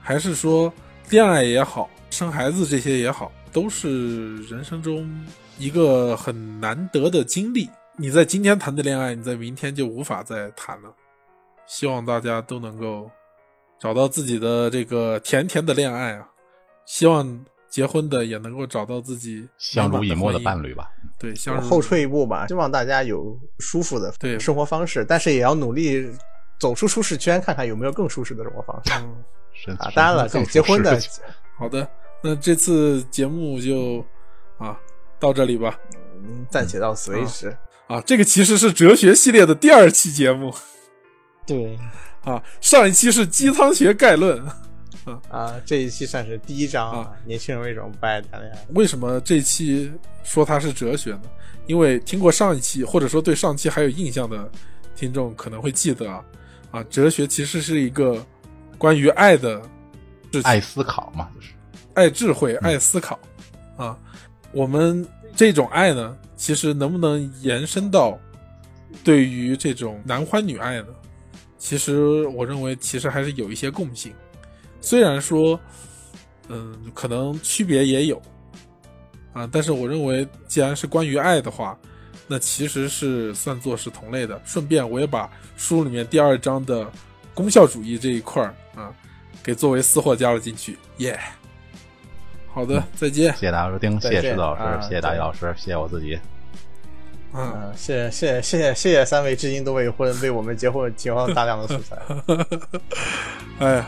[0.00, 0.72] 还是说
[1.10, 5.08] 恋爱也好，生孩子这些也好，都是人生中
[5.58, 7.68] 一个很难得的经历。
[7.96, 10.92] 你在今天谈的恋爱，你在明天就无法再谈了。
[11.66, 13.10] 希望大家都能够
[13.80, 16.26] 找到自己的这个甜甜的恋爱啊！
[16.86, 20.90] 希望结婚的也能够找到自己相濡以沫的伴侣吧。
[21.18, 26.10] 对，相濡后退一步吧，希望大家有舒服的对生活方式，但是也要努力
[26.62, 28.92] 走出舒适圈，看看有没有更舒适的生活方式
[29.66, 29.90] 嗯，啊。
[29.96, 30.96] 当然了，结婚的
[31.58, 31.84] 好的，
[32.22, 33.98] 那这次节目就
[34.58, 34.78] 啊
[35.18, 35.76] 到这里吧。
[36.22, 37.52] 嗯暂且到此为止。
[37.88, 40.54] 啊，这个其实是哲学系列的第二期节目
[41.44, 41.76] 对
[42.22, 44.40] 啊，上一期是鸡汤学概论。
[45.28, 47.10] 啊，这一期算是第一章啊。
[47.24, 48.66] 年轻人为什么不爱谈恋爱？
[48.74, 51.22] 为什么这一期说它是哲学呢？
[51.66, 54.48] 因为听过上一期，或者说对上期还有印象的
[54.94, 56.24] 听众可能会记得啊，
[56.72, 58.24] 啊，哲学其实是一个
[58.76, 59.60] 关于爱的
[60.32, 60.42] 事情。
[60.42, 61.52] 爱思考嘛，就是。
[61.94, 63.18] 爱智慧、爱思考，
[63.76, 63.98] 啊，
[64.52, 68.18] 我们这种爱呢，其实能不能延伸到
[69.04, 70.86] 对于这种男欢女爱呢？
[71.58, 74.10] 其实我认为，其实还是有一些共性，
[74.80, 75.60] 虽然说，
[76.48, 78.16] 嗯，可能区别也有，
[79.34, 81.78] 啊，但是我认为，既然是关于爱的话，
[82.32, 84.40] 那其实是算作是同类的。
[84.42, 86.90] 顺便，我也把书里面第二章的
[87.34, 88.90] “功效主义”这一块儿啊，
[89.42, 90.78] 给作为私货加了进去。
[90.96, 91.20] 耶，
[92.54, 93.30] 好的，再见。
[93.34, 96.18] 谢谢大家收听，谢谢石子老师，谢谢大宇老师，谢谢我自己。
[97.34, 101.98] 嗯，谢谢，谢谢，谢谢，谢三位，至今都未婚，为我们结婚提供了大量的素材。
[103.60, 103.84] 哎。